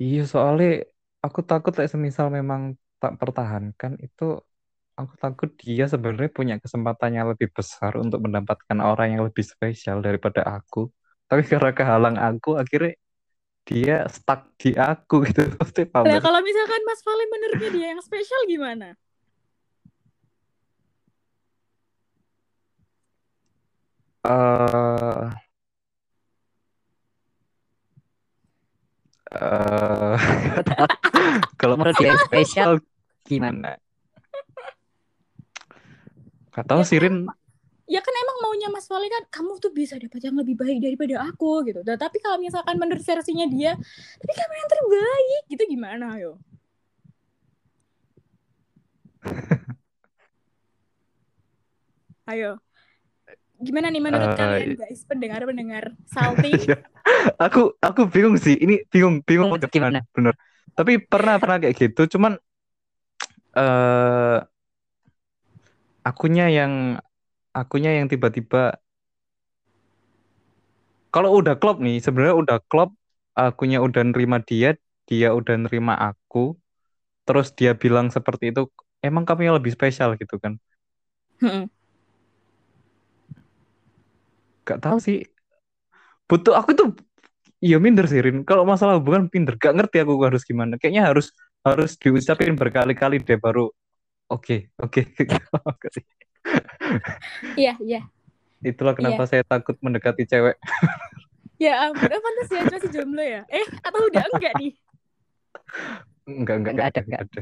iya 0.03 0.21
soalnya 0.31 0.67
aku 1.25 1.39
takut 1.49 1.71
kayak 1.77 1.91
semisal 1.93 2.27
memang 2.33 2.61
tak 3.01 3.13
pertahankan 3.21 3.97
itu 4.05 4.23
aku 4.99 5.13
takut 5.17 5.49
dia 5.61 5.85
sebenarnya 5.93 6.31
punya 6.39 6.55
kesempatan 6.63 7.11
yang 7.17 7.27
lebih 7.31 7.49
besar 7.57 7.97
untuk 7.97 8.19
mendapatkan 8.25 8.77
orang 8.81 9.07
yang 9.17 9.23
lebih 9.27 9.45
spesial 9.45 9.97
daripada 10.05 10.41
aku. 10.45 10.91
Tapi 11.29 11.41
karena 11.47 11.71
kehalang 11.73 12.17
aku, 12.19 12.59
akhirnya 12.61 12.93
dia 13.67 14.05
stuck 14.09 14.51
di 14.61 14.75
aku 14.75 15.15
gitu. 15.29 15.41
Pasti 15.61 15.83
Nah, 15.87 16.17
kalau 16.17 16.39
misalkan 16.41 16.81
Mas 16.87 17.01
Vale 17.05 17.25
menurutnya 17.29 17.69
dia 17.71 17.87
yang 17.93 18.01
spesial 18.01 18.41
gimana? 18.49 18.97
Eh, 24.23 25.29
eh, 29.31 30.17
kalau 31.59 31.75
menurut 31.79 31.97
dia 31.97 32.15
spesial 32.21 32.81
gimana? 33.25 33.77
Gak 36.51 36.65
tahu 36.67 36.81
Ya 36.83 36.87
sih 36.87 36.99
Rin. 36.99 37.31
Ya 37.91 37.99
kan 37.99 38.15
emang 38.15 38.37
maunya 38.43 38.69
Mas 38.71 38.87
Vale 38.87 39.07
kan 39.11 39.23
kamu 39.35 39.59
tuh 39.59 39.71
bisa 39.75 39.99
dapat 39.99 40.21
yang 40.23 40.35
lebih 40.39 40.55
baik 40.55 40.79
daripada 40.79 41.15
aku 41.27 41.67
gitu. 41.67 41.81
Dan 41.83 41.99
tapi 41.99 42.17
kalau 42.23 42.39
misalkan 42.39 42.75
menurut 42.79 43.03
versinya 43.03 43.45
dia, 43.51 43.75
tapi 44.21 44.33
kamu 44.39 44.53
yang 44.55 44.69
terbaik 44.71 45.43
gitu 45.51 45.63
gimana 45.75 46.07
yo? 46.23 46.39
Ayo. 52.27 52.61
Gimana 53.61 53.87
nih 53.93 54.01
menurut 54.01 54.29
Eh, 54.29 54.37
kalian 54.37 54.71
guys 54.77 55.01
pendengar-pendengar 55.05 55.83
salty? 56.09 56.51
Ya, 56.69 56.77
aku 57.37 57.73
aku 57.81 58.01
bingung 58.09 58.37
sih. 58.37 58.55
Ini 58.57 58.85
bingung 58.89 59.21
bingung 59.25 59.49
banget, 59.53 59.69
gimana? 59.73 59.99
bener. 60.13 60.33
Tapi 60.73 60.91
pernah 61.01 61.35
pernah 61.41 61.57
kayak 61.61 61.75
gitu. 61.77 62.01
Cuman 62.17 62.37
eh 63.55 64.37
akunya 66.01 66.45
yang 66.49 66.73
akunya 67.53 67.91
yang 68.01 68.07
tiba-tiba 68.09 68.81
kalau 71.11 71.29
udah 71.39 71.55
klop 71.59 71.77
nih 71.83 71.99
sebenarnya 71.99 72.35
udah 72.37 72.57
klop 72.71 72.89
akunya 73.35 73.79
udah 73.83 74.01
nerima 74.07 74.37
dia 74.43 74.75
dia 75.09 75.29
udah 75.35 75.55
nerima 75.67 75.93
aku 75.99 76.55
terus 77.27 77.51
dia 77.55 77.71
bilang 77.77 78.07
seperti 78.11 78.51
itu 78.51 78.67
emang 79.03 79.23
kamu 79.27 79.41
yang 79.51 79.55
lebih 79.59 79.73
spesial 79.75 80.15
gitu 80.19 80.37
kan 80.41 80.57
Hmm. 81.41 81.65
Gak 84.67 84.79
tahu 84.81 84.97
sih. 85.01 85.25
Butuh 86.29 86.55
aku 86.55 86.71
tuh 86.73 86.89
iya 87.61 87.77
minder 87.77 88.05
sih 88.07 88.21
Rin. 88.23 88.43
Kalau 88.47 88.63
masalah 88.63 88.97
hubungan 88.97 89.27
minder. 89.29 89.57
Gak 89.57 89.75
ngerti 89.77 90.01
aku 90.01 90.17
harus 90.23 90.41
gimana. 90.47 90.77
Kayaknya 90.79 91.11
harus 91.11 91.33
harus 91.61 91.93
diucapin 92.01 92.57
berkali-kali 92.57 93.21
deh 93.21 93.37
baru 93.37 93.69
oke 94.31 94.73
oke. 94.81 95.01
Iya, 97.53 97.77
iya. 97.77 98.01
itulah 98.65 98.97
kenapa 98.97 99.29
saya 99.29 99.45
takut 99.45 99.77
mendekati 99.77 100.25
cewek. 100.25 100.57
Ya 101.61 101.77
ampun, 101.85 102.09
oh, 102.09 102.17
pantas 102.17 102.49
ya 102.49 102.61
masih 102.65 102.89
jomblo 102.89 103.21
ya? 103.21 103.45
Eh, 103.45 103.65
atau 103.85 104.01
udah 104.09 104.25
enggak 104.33 104.53
nih? 104.57 104.71
enggak 106.25 106.55
enggak 106.57 106.73
Nggak 106.73 106.87
ada, 106.89 106.99
enggak. 107.05 107.21
ada. 107.29 107.41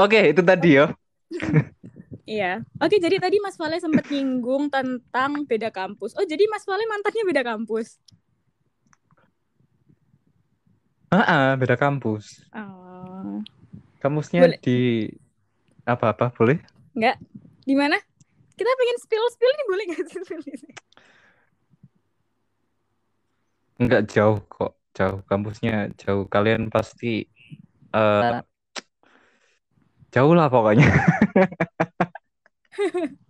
Oke 0.00 0.18
itu 0.32 0.40
tadi 0.40 0.70
ya 0.80 0.88
Iya. 2.22 2.62
Oke, 2.78 3.02
jadi 3.02 3.18
tadi 3.18 3.42
Mas 3.42 3.58
Vale 3.58 3.82
sempat 3.82 4.06
nyinggung 4.06 4.70
tentang 4.70 5.42
beda 5.42 5.74
kampus. 5.74 6.14
Oh, 6.14 6.22
jadi 6.22 6.46
Mas 6.46 6.62
Vale 6.62 6.86
mantannya 6.86 7.24
beda 7.26 7.42
kampus. 7.42 7.98
Ah, 11.12 11.28
ah, 11.28 11.48
beda 11.60 11.76
kampus 11.76 12.40
Oh. 12.56 13.44
kampusnya 14.00 14.48
Boleh. 14.48 14.56
di 14.64 15.12
apa-apa 15.84 16.32
boleh 16.32 16.56
Enggak. 16.96 17.20
Di 17.68 17.76
mana? 17.76 18.00
Kita 18.56 18.70
pengen 18.80 18.96
spill-spill 18.96 19.52
nih, 19.52 19.66
boleh 19.68 19.84
nggak 19.92 20.06
sih? 20.08 20.72
Enggak 23.76 24.08
jauh 24.08 24.40
kok, 24.48 24.72
jauh 24.96 25.20
kampusnya 25.28 25.92
jauh. 26.00 26.24
Kalian 26.32 26.72
pasti 26.72 27.28
eh 27.92 28.22
jauh 30.12 30.32
lah 30.32 30.48
pokoknya. 30.48 30.88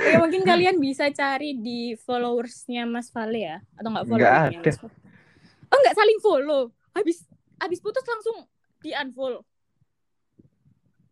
Oke, 0.00 0.14
mungkin 0.18 0.42
kalian 0.42 0.76
bisa 0.82 1.06
cari 1.14 1.54
di 1.54 1.94
followersnya 1.94 2.88
Mas 2.90 3.10
Vale 3.14 3.38
ya? 3.38 3.56
Atau 3.78 3.90
enggak 3.94 4.04
Nggak 4.06 4.10
followersnya 4.10 4.58
ada. 4.58 4.70
Mas 4.70 4.78
Vale? 4.82 4.96
Oh, 5.70 5.78
enggak 5.78 5.96
saling 5.96 6.18
follow. 6.18 6.62
Habis 6.90 7.18
habis 7.60 7.78
putus 7.78 8.02
langsung 8.02 8.36
di 8.82 8.90
unfollow. 8.90 9.42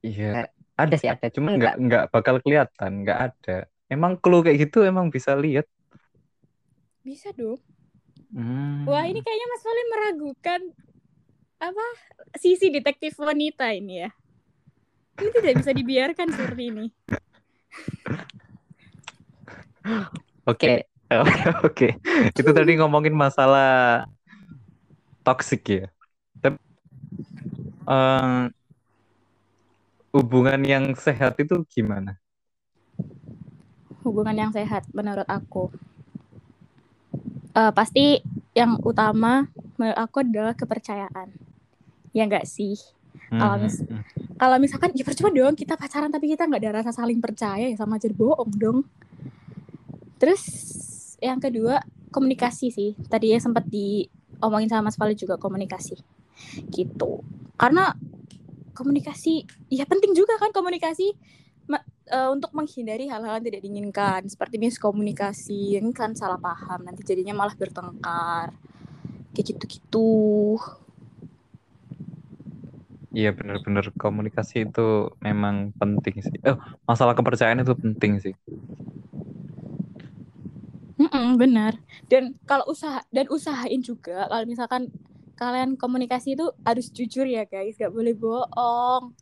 Iya, 0.02 0.48
Ada 0.78 0.94
sih 0.94 1.10
ada, 1.10 1.26
cuma 1.34 1.58
nggak 1.58 1.74
enggak 1.74 2.04
bakal 2.14 2.38
kelihatan, 2.38 3.02
enggak 3.02 3.34
ada. 3.34 3.66
Emang 3.90 4.14
clue 4.14 4.46
kayak 4.46 4.70
gitu 4.70 4.86
emang 4.86 5.10
bisa 5.10 5.34
lihat. 5.34 5.66
Bisa 7.02 7.34
dong. 7.34 7.58
Hmm. 8.30 8.86
Wah, 8.86 9.02
ini 9.08 9.18
kayaknya 9.18 9.46
Mas 9.50 9.64
Vale 9.64 9.82
meragukan 9.90 10.60
apa 11.58 11.86
sisi 12.38 12.70
detektif 12.70 13.18
wanita 13.18 13.74
ini 13.74 14.06
ya. 14.06 14.10
Ini 15.18 15.30
tidak 15.34 15.54
bisa 15.58 15.70
dibiarkan 15.74 16.28
seperti 16.30 16.62
ini. 16.70 16.86
Oke, 20.48 20.66
oke, 21.12 21.40
oke. 21.66 21.86
Itu 22.38 22.50
tadi 22.56 22.70
ngomongin 22.80 23.14
masalah 23.14 24.04
toxic 25.24 25.62
ya. 25.68 25.84
Tapi 26.42 26.56
eh, 27.88 28.50
hubungan 30.14 30.60
yang 30.72 30.84
sehat 31.04 31.32
itu 31.42 31.54
gimana? 31.74 32.12
Hubungan 34.02 34.34
yang 34.42 34.50
sehat 34.56 34.82
menurut 34.96 35.26
aku. 35.38 35.64
Eh, 37.58 37.72
pasti 37.74 38.22
yang 38.54 38.78
utama 38.86 39.46
menurut 39.78 39.98
aku 39.98 40.22
adalah 40.22 40.54
kepercayaan. 40.54 41.28
Ya 42.16 42.24
enggak 42.26 42.46
sih? 42.48 42.76
Kalau 43.38 43.56
Hmm, 43.56 43.62
mis- 43.62 43.84
hmm, 43.88 44.02
Kalau 44.38 44.56
misalkan 44.62 44.94
ya 44.94 45.02
percuma 45.02 45.34
dong 45.34 45.58
kita 45.58 45.74
pacaran 45.74 46.14
tapi 46.14 46.30
kita 46.30 46.46
nggak 46.46 46.62
ada 46.62 46.72
rasa 46.82 46.94
saling 46.94 47.18
percaya 47.18 47.66
ya 47.66 47.74
sama 47.74 47.98
aja 47.98 48.06
bohong 48.14 48.52
dong. 48.54 48.78
Terus 50.22 50.42
yang 51.18 51.42
kedua 51.42 51.82
komunikasi 52.14 52.70
sih. 52.70 52.90
Tadi 53.10 53.34
ya 53.34 53.38
sempat 53.42 53.66
diomongin 53.66 54.70
sama 54.70 54.88
Mas 54.88 54.96
Vali 54.96 55.18
juga 55.18 55.34
komunikasi. 55.36 55.98
Gitu. 56.70 57.10
Karena 57.58 57.90
komunikasi 58.78 59.42
ya 59.74 59.82
penting 59.90 60.14
juga 60.14 60.38
kan 60.38 60.54
komunikasi 60.54 61.18
eh, 62.14 62.30
untuk 62.30 62.54
menghindari 62.54 63.10
hal-hal 63.10 63.42
yang 63.42 63.46
tidak 63.50 63.66
diinginkan 63.66 64.22
seperti 64.30 64.62
miskomunikasi 64.62 65.82
ini 65.82 65.90
kan 65.90 66.14
salah 66.14 66.38
paham 66.38 66.86
nanti 66.86 67.02
jadinya 67.02 67.34
malah 67.34 67.58
bertengkar 67.58 68.54
kayak 69.34 69.46
gitu-gitu 69.50 70.62
Iya 73.08 73.32
benar-benar 73.32 73.88
komunikasi 73.96 74.68
itu 74.68 75.08
memang 75.24 75.72
penting 75.80 76.20
sih. 76.20 76.36
Oh, 76.44 76.60
masalah 76.84 77.16
kepercayaan 77.16 77.64
itu 77.64 77.72
penting 77.72 78.20
sih. 78.20 78.34
Mm-mm, 81.00 81.40
benar. 81.40 81.80
Dan 82.10 82.36
kalau 82.44 82.68
usaha 82.68 83.00
dan 83.08 83.30
usahain 83.32 83.80
juga 83.80 84.28
kalau 84.28 84.44
misalkan 84.44 84.92
kalian 85.38 85.78
komunikasi 85.78 86.36
itu 86.36 86.52
harus 86.66 86.92
jujur 86.92 87.24
ya 87.24 87.48
guys, 87.48 87.78
gak 87.78 87.94
boleh 87.94 88.12
bohong. 88.12 89.14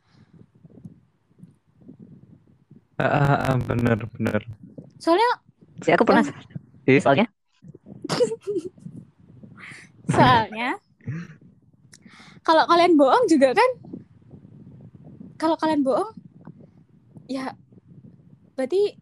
Ah, 2.96 3.04
ah, 3.04 3.36
ah, 3.52 3.56
benar 3.60 4.00
benar. 4.16 4.40
Soalnya 4.96 5.28
sih 5.84 5.92
aku 5.92 6.08
pernah 6.08 6.24
Ih, 6.88 6.98
soalnya 6.98 7.28
soalnya 10.16 10.80
kalau 12.46 12.62
kalian 12.70 12.94
bohong 12.94 13.26
juga 13.26 13.50
kan 13.50 13.70
kalau 15.34 15.58
kalian 15.58 15.82
bohong 15.82 16.14
ya 17.26 17.52
berarti 18.54 18.94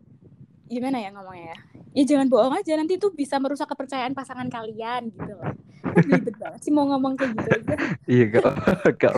gimana 0.64 0.98
ya 0.98 1.12
ngomongnya 1.12 1.52
ya? 1.52 1.58
Ya 1.94 2.02
jangan 2.08 2.26
bohong 2.26 2.56
aja 2.58 2.74
nanti 2.74 2.98
itu 2.98 3.12
bisa 3.14 3.38
merusak 3.38 3.70
kepercayaan 3.70 4.16
pasangan 4.16 4.50
kalian 4.50 5.14
gitu 5.14 5.30
loh. 5.36 5.52
Belibet 5.94 6.34
banget 6.40 6.60
sih 6.66 6.72
mau 6.74 6.88
ngomong 6.90 7.14
kayak 7.14 7.38
gitu 7.38 7.48
aja. 7.54 7.74
Iya 8.10 8.24
gak, 8.34 8.44
gak. 8.98 9.12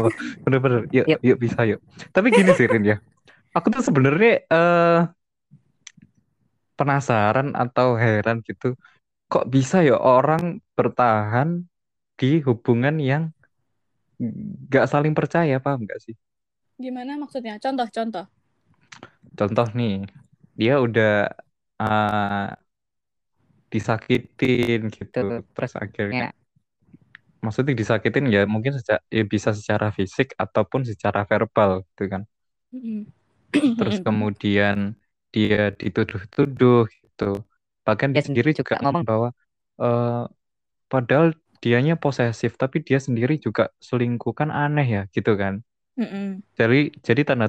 Bener-bener. 0.45 0.85
Yuk, 0.93 1.07
Yuk. 1.09 1.21
yuk 1.25 1.39
bisa 1.41 1.65
yuk. 1.65 1.81
Tapi 2.13 2.29
gini 2.35 2.53
sih 2.53 2.69
Rin 2.69 2.85
ya. 2.85 2.97
Aku 3.57 3.73
tuh 3.73 3.81
sebenarnya 3.81 4.45
eh 4.45 5.01
penasaran 6.77 7.57
atau 7.57 7.97
heran 7.97 8.45
gitu. 8.45 8.77
Kok 9.33 9.49
bisa 9.49 9.81
ya 9.81 9.97
orang 9.97 10.61
bertahan 10.77 11.65
di 12.21 12.45
hubungan 12.45 13.01
yang 13.01 13.33
gak 14.73 14.87
saling 14.93 15.15
percaya, 15.19 15.57
paham 15.65 15.85
gak 15.89 16.01
sih? 16.05 16.15
Gimana 16.85 17.13
maksudnya? 17.23 17.55
Contoh-contoh. 17.65 18.27
Contoh 19.39 19.67
nih, 19.79 19.95
dia 20.59 20.75
udah 20.81 21.29
eh, 21.83 22.49
disakitin 23.73 24.81
gitu. 24.97 25.19
Terus 25.55 25.73
akhirnya 25.77 26.29
ya. 26.33 26.33
maksudnya 27.45 27.75
disakitin 27.79 28.25
ya 28.35 28.43
mungkin 28.49 28.73
secara, 28.79 29.03
ya 29.13 29.23
bisa 29.27 29.51
secara 29.59 29.89
fisik 29.95 30.35
ataupun 30.45 30.83
secara 30.91 31.21
verbal 31.31 31.85
gitu 31.93 32.05
kan. 32.13 32.23
Terus 33.79 33.97
kemudian 34.07 34.97
dia 35.35 35.73
dituduh-tuduh 35.75 36.89
gitu. 36.91 37.45
Bahkan 37.87 38.09
dia 38.17 38.23
Dia 38.23 38.27
sendiri 38.27 38.51
juga 38.57 38.75
juga 38.75 38.81
ngomong. 38.83 39.05
bahwa 39.09 39.29
eh, 39.81 40.25
padahal 40.91 41.35
dianya 41.67 41.95
posesif 42.05 42.53
tapi 42.63 42.79
dia 42.89 42.99
sendiri 43.07 43.35
juga 43.47 43.65
selingkuh 43.89 44.35
kan 44.41 44.51
aneh 44.55 44.87
ya 44.97 45.03
gitu 45.17 45.33
kan. 45.43 45.55
Mm-mm. 45.99 46.43
Jadi 46.59 46.77
jadi 47.07 47.23
tanda 47.29 47.47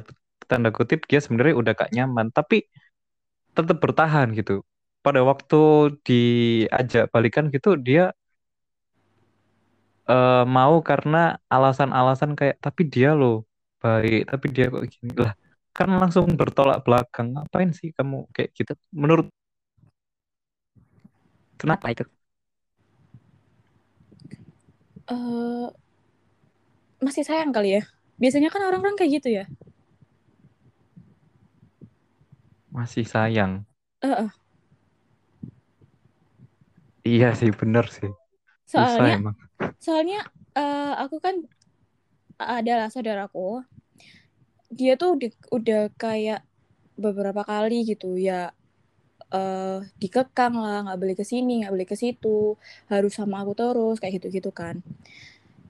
tanda 0.51 0.69
kutip 0.77 0.99
dia 1.09 1.19
sebenarnya 1.23 1.55
udah 1.61 1.73
gak 1.79 1.91
nyaman 1.95 2.27
tapi 2.37 2.67
tetap 3.57 3.77
bertahan 3.83 4.27
gitu. 4.39 4.63
Pada 5.05 5.21
waktu 5.25 5.57
diajak 6.07 7.09
balikan 7.13 7.45
gitu 7.55 7.75
dia 7.79 8.13
eh, 10.09 10.43
mau 10.55 10.75
karena 10.89 11.17
alasan-alasan 11.53 12.31
kayak 12.39 12.57
tapi 12.65 12.81
dia 12.93 13.09
loh 13.19 13.33
baik 13.83 14.19
tapi 14.31 14.45
dia 14.55 14.65
kok 14.73 14.83
gini 14.93 15.13
lah 15.23 15.33
kan 15.77 15.87
langsung 16.01 16.25
bertolak 16.39 16.81
belakang 16.85 17.27
ngapain 17.37 17.69
sih 17.79 17.89
kamu 17.97 18.25
kayak 18.35 18.49
gitu 18.57 18.73
menurut 19.01 19.27
kenapa 21.57 21.85
Apa 21.85 21.87
itu? 21.93 22.03
Eh, 25.09 25.69
masih 27.01 27.23
sayang 27.25 27.51
kali 27.53 27.77
ya. 27.77 27.83
Biasanya 28.17 28.49
kan 28.49 28.61
orang-orang 28.65 28.97
kayak 28.97 29.21
gitu 29.21 29.29
ya. 29.41 29.45
masih 32.75 33.03
sayang 33.07 33.63
Eh, 34.01 34.07
eh. 34.09 34.29
iya 37.11 37.27
sih 37.39 37.49
bener 37.59 37.85
sih 37.95 38.09
susah 38.67 38.87
soalnya 38.93 39.15
emang 39.19 39.35
soalnya 39.83 40.19
eh, 40.57 40.93
aku 41.03 41.17
kan 41.25 41.35
adalah 42.37 42.87
saudaraku. 42.93 43.65
Dia 44.67 44.93
tuh 44.99 45.15
udah 45.51 45.81
kayak 45.95 46.43
beberapa 46.99 47.41
kali 47.47 47.87
gitu 47.87 48.17
ya 48.19 48.51
eh 49.27 49.79
dikekang 49.99 50.55
lah 50.55 50.87
nggak 50.87 50.99
boleh 51.01 51.15
ke 51.19 51.25
sini 51.27 51.63
nggak 51.63 51.73
boleh 51.75 51.87
ke 51.87 51.95
situ 51.99 52.55
harus 52.87 53.11
sama 53.11 53.43
aku 53.43 53.53
terus 53.59 53.95
kayak 53.99 54.23
gitu 54.23 54.27
gitu 54.39 54.51
kan. 54.55 54.79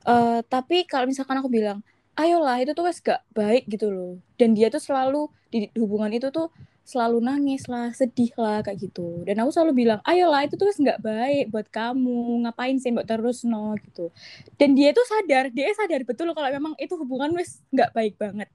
Eh 0.08 0.40
tapi 0.46 0.86
kalau 0.86 1.06
misalkan 1.10 1.38
aku 1.42 1.50
bilang 1.52 1.82
ayolah 2.18 2.58
itu 2.62 2.74
tuh 2.74 2.86
wes 2.90 3.00
gak 3.02 3.22
baik 3.38 3.70
gitu 3.70 3.88
loh. 3.94 4.14
Dan 4.40 4.58
dia 4.58 4.68
tuh 4.74 4.82
selalu 4.82 5.30
di 5.54 5.70
hubungan 5.78 6.10
itu 6.14 6.30
tuh 6.34 6.50
selalu 6.88 7.20
nangis 7.20 7.68
lah 7.68 7.92
sedih 7.92 8.32
lah 8.40 8.64
kayak 8.66 8.80
gitu. 8.90 9.22
Dan 9.28 9.44
aku 9.44 9.52
selalu 9.52 9.86
bilang 9.86 10.00
ayolah 10.08 10.48
itu 10.48 10.56
tuh 10.56 10.72
nggak 10.72 11.04
baik 11.04 11.46
buat 11.52 11.68
kamu 11.68 12.48
ngapain 12.48 12.80
sih 12.80 12.96
mbak 12.96 13.06
terus 13.12 13.44
no 13.44 13.76
gitu. 13.84 14.10
Dan 14.56 14.74
dia 14.78 14.96
tuh 14.96 15.04
sadar 15.06 15.52
dia 15.52 15.70
sadar 15.76 16.02
betul 16.08 16.32
kalau 16.32 16.50
memang 16.50 16.74
itu 16.80 16.96
hubungan 16.96 17.36
wes 17.38 17.60
nggak 17.76 17.92
baik 17.92 18.16
banget. 18.16 18.50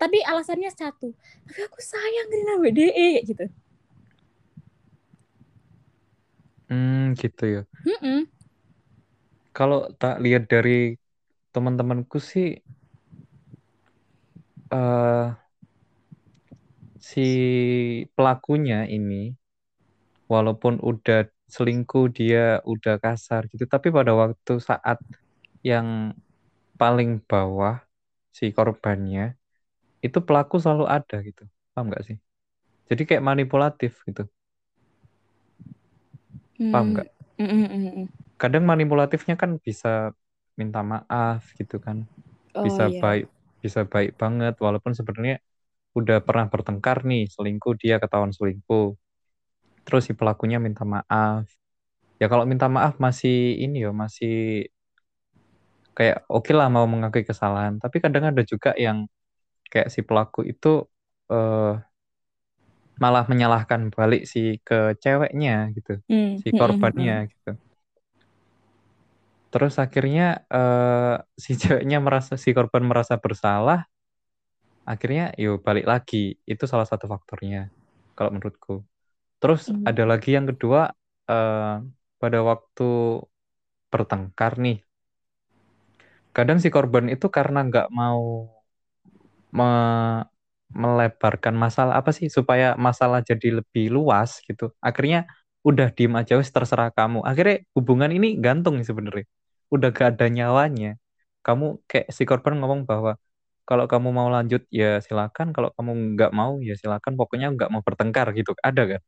Tapi 0.00 0.18
alasannya 0.26 0.70
satu 0.74 1.14
tapi 1.46 1.60
aku 1.68 1.78
sayang 1.78 2.28
dengan 2.32 2.56
kayak 2.64 3.22
gitu 3.30 3.46
hmm 6.74 7.14
gitu 7.20 7.42
ya. 7.54 7.62
Mm-mm. 7.86 8.26
kalau 9.56 9.78
tak 10.00 10.14
lihat 10.24 10.42
dari 10.52 10.98
teman-temanku 11.54 12.18
sih 12.18 12.46
eh 14.70 15.26
si 16.98 17.20
pelakunya 18.16 18.86
ini 18.88 19.34
walaupun 20.30 20.80
udah 20.80 21.28
selingkuh 21.50 22.08
dia 22.10 22.60
udah 22.64 22.96
kasar 23.04 23.46
gitu 23.52 23.64
tapi 23.68 23.92
pada 23.92 24.12
waktu 24.16 24.58
saat 24.58 24.98
yang 25.64 26.16
paling 26.80 27.20
bawah 27.30 27.80
si 28.32 28.50
korbannya 28.56 29.36
itu 30.04 30.18
pelaku 30.22 30.56
selalu 30.62 30.86
ada 30.88 31.16
gitu. 31.24 31.44
Paham 31.74 31.90
nggak 31.90 32.04
sih? 32.08 32.16
Jadi 32.90 33.02
kayak 33.08 33.24
manipulatif 33.24 34.00
gitu 34.08 34.28
paham 36.72 36.86
nggak? 36.94 37.08
Mm, 37.38 37.48
mm, 37.50 37.66
mm, 37.68 37.90
mm. 37.98 38.06
kadang 38.40 38.64
manipulatifnya 38.66 39.34
kan 39.38 39.50
bisa 39.66 40.12
minta 40.58 40.80
maaf 40.82 41.42
gitu 41.58 41.76
kan. 41.82 42.06
Oh 42.54 42.62
bisa 42.64 42.82
iya. 42.90 43.00
baik 43.02 43.24
bisa 43.64 43.80
baik 43.86 44.10
banget. 44.20 44.54
Walaupun 44.60 44.92
sebenarnya 44.98 45.36
udah 45.98 46.18
pernah 46.26 46.46
bertengkar 46.52 47.02
nih 47.06 47.30
selingkuh 47.30 47.74
dia 47.82 47.96
ketahuan 48.02 48.32
selingkuh. 48.34 48.94
Terus 49.86 50.02
si 50.08 50.12
pelakunya 50.18 50.58
minta 50.62 50.82
maaf. 50.86 51.46
Ya 52.20 52.26
kalau 52.32 52.44
minta 52.48 52.66
maaf 52.70 52.94
masih 53.02 53.58
ini 53.64 53.84
ya 53.86 53.90
masih 53.94 54.68
kayak 55.96 56.26
oke 56.30 56.50
lah 56.58 56.66
mau 56.74 56.86
mengakui 56.90 57.22
kesalahan. 57.26 57.78
Tapi 57.82 57.96
kadang 58.04 58.24
ada 58.30 58.42
juga 58.46 58.74
yang 58.78 59.06
kayak 59.72 59.88
si 59.94 60.00
pelaku 60.06 60.46
itu 60.46 60.86
eh, 61.32 61.72
malah 63.02 63.24
menyalahkan 63.30 63.82
balik 63.96 64.22
si 64.32 64.38
ke 64.66 64.74
ceweknya 65.02 65.52
gitu 65.76 65.90
Mm, 66.10 66.42
si 66.42 66.48
mm, 66.52 66.58
mm, 66.68 66.90
mm. 66.96 67.10
korbannya 67.10 67.26
gitu 67.32 67.48
terus 69.52 69.74
akhirnya 69.84 70.22
eh, 70.52 71.14
si 71.44 71.52
ceweknya 71.62 71.98
merasa 72.06 72.32
si 72.42 72.50
korban 72.56 72.84
merasa 72.90 73.14
bersalah 73.22 73.86
akhirnya 74.90 75.22
yuk 75.42 75.54
balik 75.66 75.84
lagi 75.92 76.16
itu 76.50 76.64
salah 76.72 76.86
satu 76.90 77.06
faktornya 77.12 77.58
kalau 78.16 78.30
menurutku 78.34 78.72
terus 79.40 79.62
Hmm. 79.66 79.88
ada 79.88 80.04
lagi 80.10 80.30
yang 80.36 80.46
kedua 80.50 80.80
eh, 81.30 81.74
pada 82.22 82.38
waktu 82.50 82.84
bertengkar 83.92 84.52
nih 84.64 84.78
kadang 86.36 86.58
si 86.62 86.68
korban 86.74 87.06
itu 87.14 87.26
karena 87.36 87.58
nggak 87.68 87.86
mau 87.98 88.22
me- 89.52 90.24
melebarkan 90.74 91.54
masalah 91.54 91.94
apa 92.00 92.10
sih 92.10 92.26
supaya 92.26 92.74
masalah 92.74 93.22
jadi 93.22 93.62
lebih 93.62 93.94
luas 93.94 94.42
gitu. 94.44 94.74
Akhirnya 94.82 95.30
udah 95.64 95.88
diem 95.94 96.12
aja 96.18 96.36
wes 96.36 96.50
terserah 96.52 96.90
kamu. 96.92 97.24
Akhirnya 97.24 97.64
hubungan 97.72 98.10
ini 98.12 98.36
gantung 98.42 98.76
nih 98.76 98.86
sebenarnya. 98.86 99.26
Udah 99.72 99.88
gak 99.94 100.18
ada 100.18 100.26
nyawanya. 100.28 100.98
Kamu 101.46 101.86
kayak 101.88 102.10
si 102.12 102.26
korban 102.28 102.58
ngomong 102.60 102.84
bahwa 102.84 103.16
kalau 103.64 103.88
kamu 103.88 104.08
mau 104.12 104.28
lanjut 104.28 104.66
ya 104.68 105.00
silakan. 105.00 105.54
Kalau 105.56 105.72
kamu 105.78 106.18
nggak 106.18 106.32
mau 106.36 106.60
ya 106.60 106.74
silakan. 106.76 107.16
Pokoknya 107.16 107.48
nggak 107.54 107.70
mau 107.72 107.80
bertengkar 107.80 108.34
gitu. 108.36 108.52
Ada 108.60 108.82
kan 108.98 109.02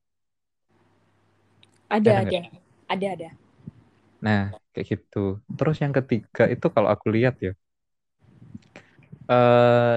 Ada 1.93 2.11
Ada 2.11 2.13
ada. 2.25 2.41
Ada 2.87 3.07
ada. 3.19 3.29
Nah, 4.23 4.43
kayak 4.73 4.87
gitu. 4.97 5.39
Terus 5.59 5.77
yang 5.83 5.93
ketiga 5.93 6.49
itu 6.49 6.67
kalau 6.73 6.89
aku 6.89 7.13
lihat 7.13 7.37
ya, 7.43 7.53
eh 9.29 9.97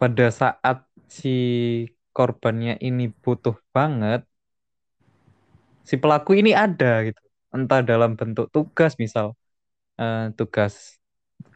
pada 0.00 0.24
saat 0.40 0.76
si 1.18 1.28
korbannya 2.16 2.72
ini 2.86 3.02
butuh 3.22 3.56
banget, 3.74 4.20
si 5.88 5.94
pelaku 6.02 6.30
ini 6.40 6.50
ada 6.64 6.86
gitu. 7.06 7.20
Entah 7.56 7.80
dalam 7.90 8.10
bentuk 8.18 8.46
tugas, 8.54 8.92
misal 9.02 9.26
eh, 10.00 10.18
tugas 10.38 10.74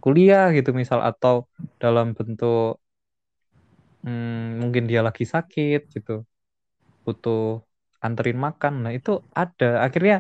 kuliah 0.05 0.45
gitu 0.57 0.71
misal, 0.81 1.01
atau 1.11 1.37
dalam 1.83 2.07
bentuk 2.19 2.81
hmm, 4.05 4.61
mungkin 4.63 4.83
dia 4.91 5.01
lagi 5.07 5.25
sakit 5.35 5.79
gitu, 5.95 6.11
butuh 7.07 7.39
anterin 8.07 8.39
makan. 8.47 8.73
Nah, 8.85 8.93
itu 8.99 9.11
ada. 9.41 9.67
Akhirnya 9.87 10.15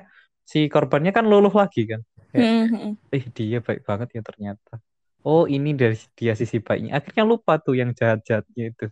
si 0.53 0.59
korbannya 0.75 1.11
kan 1.17 1.25
luluh 1.33 1.53
lagi 1.61 1.81
kan. 1.93 2.01
Kayak, 2.33 2.51
Mm, 2.53 2.99
eh 3.17 3.25
dia 3.39 3.59
baik 3.67 3.81
banget 3.91 4.09
ya 4.17 4.21
ternyata. 4.29 4.73
Oh 5.29 5.45
ini 5.45 5.77
dari 5.77 5.93
dia 6.17 6.33
sisi 6.33 6.57
baiknya. 6.57 6.97
Akhirnya 6.97 7.29
lupa 7.29 7.61
tuh 7.61 7.77
yang 7.77 7.93
jahat-jahatnya 7.93 8.65
itu. 8.73 8.87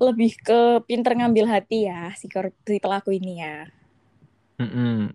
Lebih 0.00 0.40
ke 0.40 0.60
pinter 0.88 1.12
ngambil 1.12 1.44
hati 1.52 1.84
ya 1.84 2.08
si, 2.16 2.32
si 2.32 2.76
pelaku 2.80 3.12
ini 3.12 3.44
ya. 3.44 3.68
Mm-mm. 4.56 5.12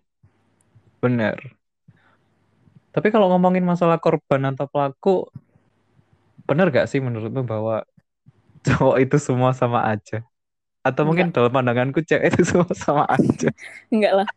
Bener. 1.01 1.57
Tapi 2.93 3.07
kalau 3.09 3.33
ngomongin 3.33 3.65
masalah 3.65 3.97
korban 3.97 4.53
atau 4.53 4.69
pelaku, 4.69 5.25
bener 6.45 6.69
gak 6.69 6.85
sih 6.85 7.01
menurutmu 7.01 7.41
bahwa 7.49 7.81
cowok 8.65 8.97
itu 9.01 9.17
semua 9.17 9.49
sama 9.57 9.81
aja? 9.89 10.21
Atau 10.85 11.09
mungkin 11.09 11.33
dalam 11.33 11.49
pandanganku 11.49 12.05
cewek 12.05 12.37
itu 12.37 12.53
semua 12.53 12.69
sama 12.77 13.03
aja? 13.09 13.49
Enggak 13.89 14.13
lah. 14.23 14.27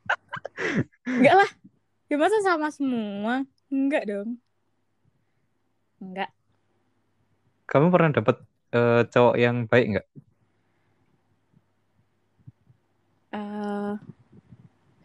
Enggak 1.21 1.37
lah. 1.37 1.51
Ya 2.09 2.17
masa 2.21 2.39
sama 2.45 2.69
semua? 2.73 3.45
Enggak 3.73 4.05
dong. 4.11 4.31
Enggak. 6.03 6.31
Kamu 7.71 7.87
pernah 7.95 8.11
dapet 8.13 8.37
eh, 8.77 9.03
cowok 9.13 9.37
yang 9.41 9.57
baik 9.71 9.87
nggak? 9.97 10.07
Eh, 13.33 13.93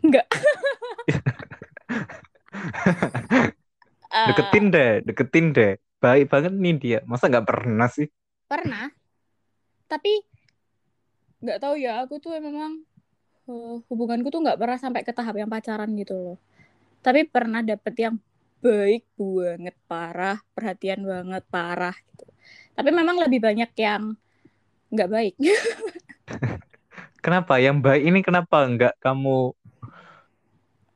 enggak. 0.04 0.28
Eh, 4.08 4.28
Deketin 4.32 4.72
deh, 4.72 5.04
deketin 5.04 5.46
deh. 5.52 5.72
Baik 6.00 6.32
banget 6.32 6.54
nih 6.56 6.76
dia. 6.80 7.00
Masa 7.04 7.28
nggak 7.28 7.44
pernah 7.44 7.92
sih? 7.92 8.08
pernah. 8.48 8.88
Tapi 9.92 10.24
nggak 11.44 11.60
tahu 11.62 11.76
ya, 11.78 12.02
aku 12.08 12.16
tuh 12.24 12.32
memang 12.40 12.82
eh, 13.52 13.76
hubunganku 13.92 14.32
tuh 14.34 14.42
nggak 14.44 14.60
pernah 14.62 14.78
sampai 14.80 15.02
ke 15.04 15.12
tahap 15.12 15.36
yang 15.36 15.52
pacaran 15.52 15.92
gitu 16.00 16.16
loh. 16.16 16.38
Tapi 17.04 17.28
pernah 17.28 17.62
dapet 17.64 17.94
yang 18.00 18.16
baik 18.62 19.04
banget, 19.18 19.76
parah, 19.86 20.38
perhatian 20.52 21.06
banget, 21.06 21.44
parah 21.48 21.96
gitu. 22.14 22.26
Tapi 22.74 22.90
memang 22.94 23.18
lebih 23.22 23.42
banyak 23.42 23.72
yang 23.78 24.18
nggak 24.94 25.10
baik. 25.12 25.36
Kenapa? 27.24 27.60
Yang 27.60 27.78
baik 27.84 28.04
ini 28.08 28.20
kenapa 28.24 28.64
nggak 28.64 29.04
kamu 29.04 29.52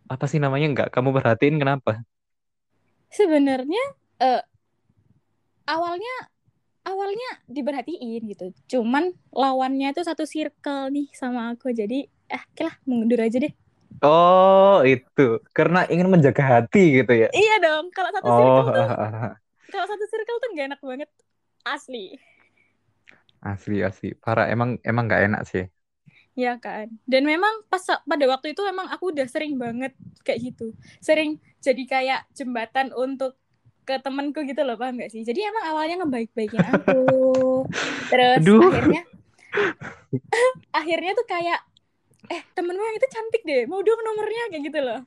apa 0.07 0.25
sih 0.27 0.39
namanya 0.39 0.67
nggak 0.71 0.89
kamu 0.91 1.11
perhatiin 1.11 1.59
kenapa? 1.59 2.03
Sebenarnya 3.11 3.83
eh, 4.23 4.43
awalnya 5.67 6.15
awalnya 6.87 7.29
diperhatiin 7.51 8.21
gitu. 8.31 8.45
Cuman 8.77 9.11
lawannya 9.35 9.91
tuh 9.91 10.07
satu 10.07 10.23
circle 10.23 10.91
nih 10.93 11.07
sama 11.11 11.51
aku. 11.51 11.75
Jadi 11.75 12.07
eh 12.31 12.43
lah 12.63 12.75
mundur 12.87 13.19
aja 13.19 13.37
deh. 13.43 13.51
Oh, 13.99 14.81
itu. 14.87 15.43
Karena 15.51 15.83
ingin 15.91 16.07
menjaga 16.07 16.43
hati 16.43 17.03
gitu 17.03 17.11
ya. 17.11 17.27
Iya 17.35 17.53
dong. 17.59 17.91
Kalau 17.91 18.09
satu 18.15 18.29
Oh, 18.29 18.33
circle 18.33 18.67
tuh 18.71 18.87
ah, 18.87 18.91
ah, 18.95 19.11
ah. 19.27 19.33
kalau 19.71 19.85
satu 19.89 20.05
circle 20.11 20.37
tuh 20.41 20.49
nggak 20.55 20.65
enak 20.73 20.81
banget. 20.83 21.09
Asli. 21.67 22.17
asli 23.51 23.77
asli. 23.89 24.07
Parah 24.23 24.45
emang 24.53 24.69
emang 24.89 25.03
nggak 25.09 25.23
enak 25.27 25.41
sih. 25.51 25.65
Ya 26.37 26.55
kan. 26.63 26.87
Dan 27.03 27.27
memang 27.27 27.67
pas 27.67 27.83
pada 27.83 28.25
waktu 28.31 28.55
itu 28.55 28.63
emang 28.63 28.87
aku 28.87 29.11
udah 29.11 29.27
sering 29.27 29.59
banget 29.59 29.91
kayak 30.23 30.39
gitu. 30.53 30.71
Sering 31.03 31.37
jadi 31.59 31.83
kayak 31.83 32.21
jembatan 32.33 32.95
untuk 32.95 33.35
ke 33.83 33.97
temenku 33.99 34.45
gitu 34.45 34.61
loh, 34.63 34.77
paham 34.79 35.01
gak 35.01 35.11
sih? 35.11 35.25
Jadi 35.25 35.41
emang 35.43 35.63
awalnya 35.73 36.05
ngebaik-baikin 36.05 36.63
aku. 36.63 37.01
Terus 38.11 38.41
Aduh. 38.41 38.61
akhirnya 38.63 39.01
akhirnya 40.79 41.11
tuh 41.17 41.27
kayak 41.27 41.59
eh 42.29 42.41
temenmu 42.55 42.83
yang 42.87 42.97
itu 42.99 43.07
cantik 43.15 43.41
deh, 43.49 43.61
mau 43.69 43.81
dong 43.85 44.01
nomornya 44.05 44.43
kayak 44.51 44.63
gitu 44.69 44.79
loh. 44.87 44.99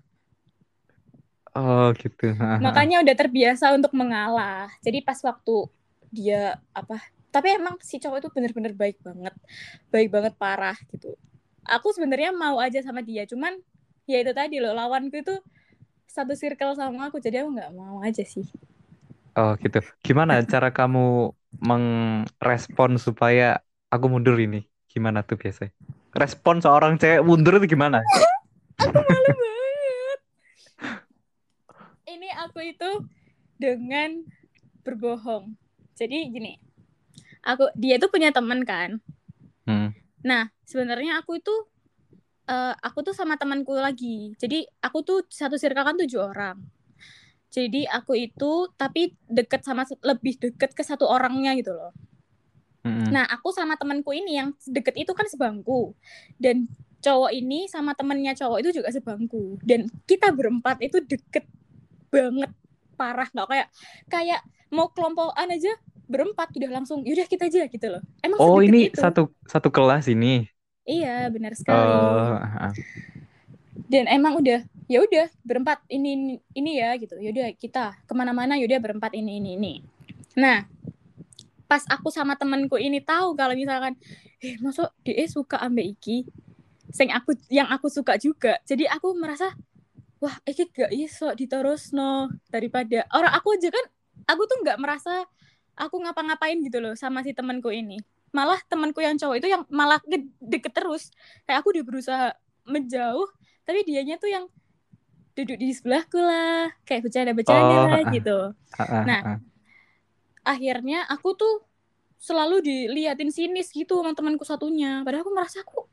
Oh, 1.54 1.92
gitu. 2.00 2.24
Makanya 2.54 3.02
udah 3.02 3.14
terbiasa 3.18 3.74
untuk 3.74 3.92
mengalah. 3.98 4.70
Jadi 4.84 5.02
pas 5.02 5.18
waktu 5.26 5.66
dia 6.14 6.62
apa 6.70 7.02
tapi 7.34 7.50
emang 7.58 7.74
si 7.82 7.98
cowok 7.98 8.22
itu 8.22 8.28
bener-bener 8.30 8.70
baik 8.78 9.02
banget 9.02 9.34
baik 9.90 10.14
banget 10.14 10.38
parah 10.38 10.78
gitu 10.94 11.18
aku 11.66 11.90
sebenarnya 11.90 12.30
mau 12.30 12.62
aja 12.62 12.78
sama 12.86 13.02
dia 13.02 13.26
cuman 13.26 13.58
ya 14.06 14.22
itu 14.22 14.30
tadi 14.30 14.62
loh 14.62 14.70
lawanku 14.70 15.18
itu 15.18 15.34
satu 16.06 16.38
circle 16.38 16.78
sama 16.78 17.10
aku 17.10 17.18
jadi 17.18 17.42
aku 17.42 17.50
nggak 17.58 17.72
mau 17.74 17.98
aja 18.06 18.22
sih 18.22 18.46
Oh, 19.36 19.50
gitu. 19.62 19.78
Gimana 20.06 20.32
cara 20.52 20.68
kamu 20.76 20.98
merespon 21.68 22.90
supaya 23.06 23.44
aku 23.92 24.06
mundur 24.12 24.36
ini? 24.44 24.58
Gimana 24.92 25.18
tuh 25.28 25.36
biasanya? 25.42 25.72
Respon 26.14 26.62
seorang 26.62 26.96
cewek 26.96 27.26
mundur 27.26 27.58
itu 27.58 27.74
gimana? 27.74 28.00
aku 28.80 28.98
malu 28.98 29.30
banget 29.38 30.20
ini 32.10 32.28
aku 32.42 32.58
itu 32.62 32.90
dengan 33.58 34.22
berbohong 34.82 35.54
jadi 35.94 36.26
gini 36.26 36.58
aku 37.46 37.70
dia 37.78 38.02
tuh 38.02 38.10
punya 38.10 38.34
teman 38.34 38.66
kan 38.66 38.98
Hmm. 39.64 39.96
Nah, 40.24 40.48
sebenarnya 40.64 41.20
aku 41.20 41.40
itu 41.40 41.54
eh, 42.48 42.74
aku 42.84 43.00
tuh 43.00 43.14
sama 43.16 43.40
temanku 43.40 43.72
lagi. 43.76 44.36
Jadi 44.36 44.64
aku 44.84 45.00
tuh 45.04 45.18
satu 45.28 45.56
circle 45.56 45.84
kan 45.84 45.96
tujuh 45.96 46.20
orang. 46.20 46.56
Jadi 47.48 47.86
aku 47.86 48.18
itu 48.18 48.68
tapi 48.74 49.14
deket 49.30 49.62
sama 49.62 49.86
lebih 50.02 50.36
deket 50.36 50.74
ke 50.74 50.82
satu 50.82 51.06
orangnya 51.06 51.54
gitu 51.56 51.72
loh. 51.72 51.92
Nah, 52.84 53.24
aku 53.28 53.48
sama 53.52 53.74
temanku 53.80 54.12
ini 54.12 54.36
yang 54.40 54.52
deket 54.68 54.94
itu 55.00 55.12
kan 55.16 55.24
sebangku. 55.28 55.96
Dan 56.36 56.68
cowok 57.00 57.32
ini 57.32 57.68
sama 57.68 57.92
temennya 57.96 58.32
cowok 58.36 58.58
itu 58.64 58.80
juga 58.80 58.88
sebangku. 58.92 59.56
Dan 59.64 59.88
kita 60.04 60.32
berempat 60.32 60.80
itu 60.84 61.00
deket 61.04 61.44
banget 62.12 62.50
parah 62.94 63.26
nggak 63.26 63.48
kayak 63.50 63.68
kayak 64.06 64.40
mau 64.70 64.86
kelompokan 64.94 65.50
aja 65.50 65.74
berempat 66.06 66.52
udah 66.54 66.70
langsung 66.70 67.02
yaudah 67.02 67.26
kita 67.26 67.48
aja 67.50 67.66
gitu 67.66 67.86
loh. 67.90 68.02
Emang 68.22 68.38
Oh, 68.38 68.60
ini 68.60 68.92
itu. 68.92 69.00
satu 69.00 69.32
satu 69.48 69.68
kelas 69.72 70.06
ini. 70.12 70.44
Iya, 70.84 71.32
benar 71.32 71.52
sekali. 71.56 71.80
Oh, 71.80 72.36
dan 73.88 74.04
emang 74.08 74.38
udah 74.40 74.64
ya 74.86 74.98
udah 75.00 75.26
berempat 75.44 75.80
ini 75.88 76.38
ini 76.52 76.70
ya 76.78 76.94
gitu 77.00 77.16
ya 77.20 77.32
udah 77.32 77.46
kita 77.56 77.96
ke 78.04 78.12
mana-mana 78.12 78.56
yaudah 78.60 78.80
berempat 78.80 79.12
ini 79.16 79.40
ini 79.40 79.50
ini 79.56 79.72
nah 80.36 80.64
pas 81.74 81.82
aku 81.90 82.06
sama 82.06 82.38
temenku 82.38 82.78
ini 82.78 83.02
tahu 83.02 83.34
kalau 83.34 83.50
misalkan 83.58 83.98
eh 84.38 84.54
masuk 84.62 84.94
dia 85.02 85.26
suka 85.26 85.58
ambek 85.58 85.98
iki? 85.98 86.22
Sing 86.94 87.10
aku 87.10 87.34
yang 87.50 87.66
aku 87.66 87.90
suka 87.90 88.14
juga. 88.14 88.62
Jadi 88.62 88.86
aku 88.86 89.10
merasa 89.18 89.50
wah 90.22 90.38
iki 90.46 90.70
gak 90.70 90.94
iso 90.94 91.34
diterusno 91.34 92.30
daripada 92.46 93.02
orang 93.10 93.34
aku 93.34 93.58
aja 93.58 93.74
kan 93.74 93.90
aku 94.30 94.46
tuh 94.46 94.62
nggak 94.62 94.78
merasa 94.78 95.26
aku 95.74 95.98
ngapa-ngapain 95.98 96.62
gitu 96.62 96.78
loh 96.78 96.94
sama 96.94 97.26
si 97.26 97.34
temanku 97.34 97.74
ini. 97.74 97.98
Malah 98.30 98.62
temanku 98.70 99.02
yang 99.02 99.18
cowok 99.18 99.42
itu 99.42 99.50
yang 99.50 99.66
malah 99.66 99.98
deket 100.38 100.70
terus. 100.70 101.10
Kayak 101.50 101.66
aku 101.66 101.74
udah 101.74 101.82
berusaha 101.82 102.26
menjauh 102.70 103.26
tapi 103.66 103.82
dianya 103.82 104.14
tuh 104.22 104.30
yang 104.30 104.46
duduk 105.34 105.58
di 105.58 105.74
sebelahku 105.74 106.22
lah. 106.22 106.70
Kayak 106.86 107.10
bercanda-bercanda 107.10 107.74
Oh, 107.74 107.90
lah 107.90 108.02
ah. 108.06 108.12
gitu. 108.14 108.38
Ah, 108.78 108.82
ah, 108.86 109.02
Nah. 109.02 109.22
Akhirnya 110.44 111.08
aku 111.08 111.34
tuh 111.34 111.54
selalu 112.20 112.64
diliatin 112.64 113.28
sinis 113.28 113.68
gitu 113.72 114.00
sama 114.00 114.16
temanku 114.16 114.44
satunya. 114.46 115.04
Padahal 115.04 115.24
aku 115.24 115.32
merasa 115.34 115.60
aku 115.64 115.88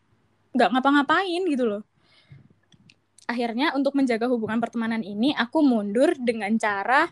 nggak 0.55 0.69
ngapa-ngapain 0.71 1.43
gitu 1.47 1.65
loh. 1.67 1.83
Akhirnya 3.27 3.71
untuk 3.75 3.95
menjaga 3.95 4.27
hubungan 4.27 4.59
pertemanan 4.59 5.03
ini 5.03 5.31
aku 5.31 5.63
mundur 5.63 6.11
dengan 6.19 6.51
cara 6.59 7.07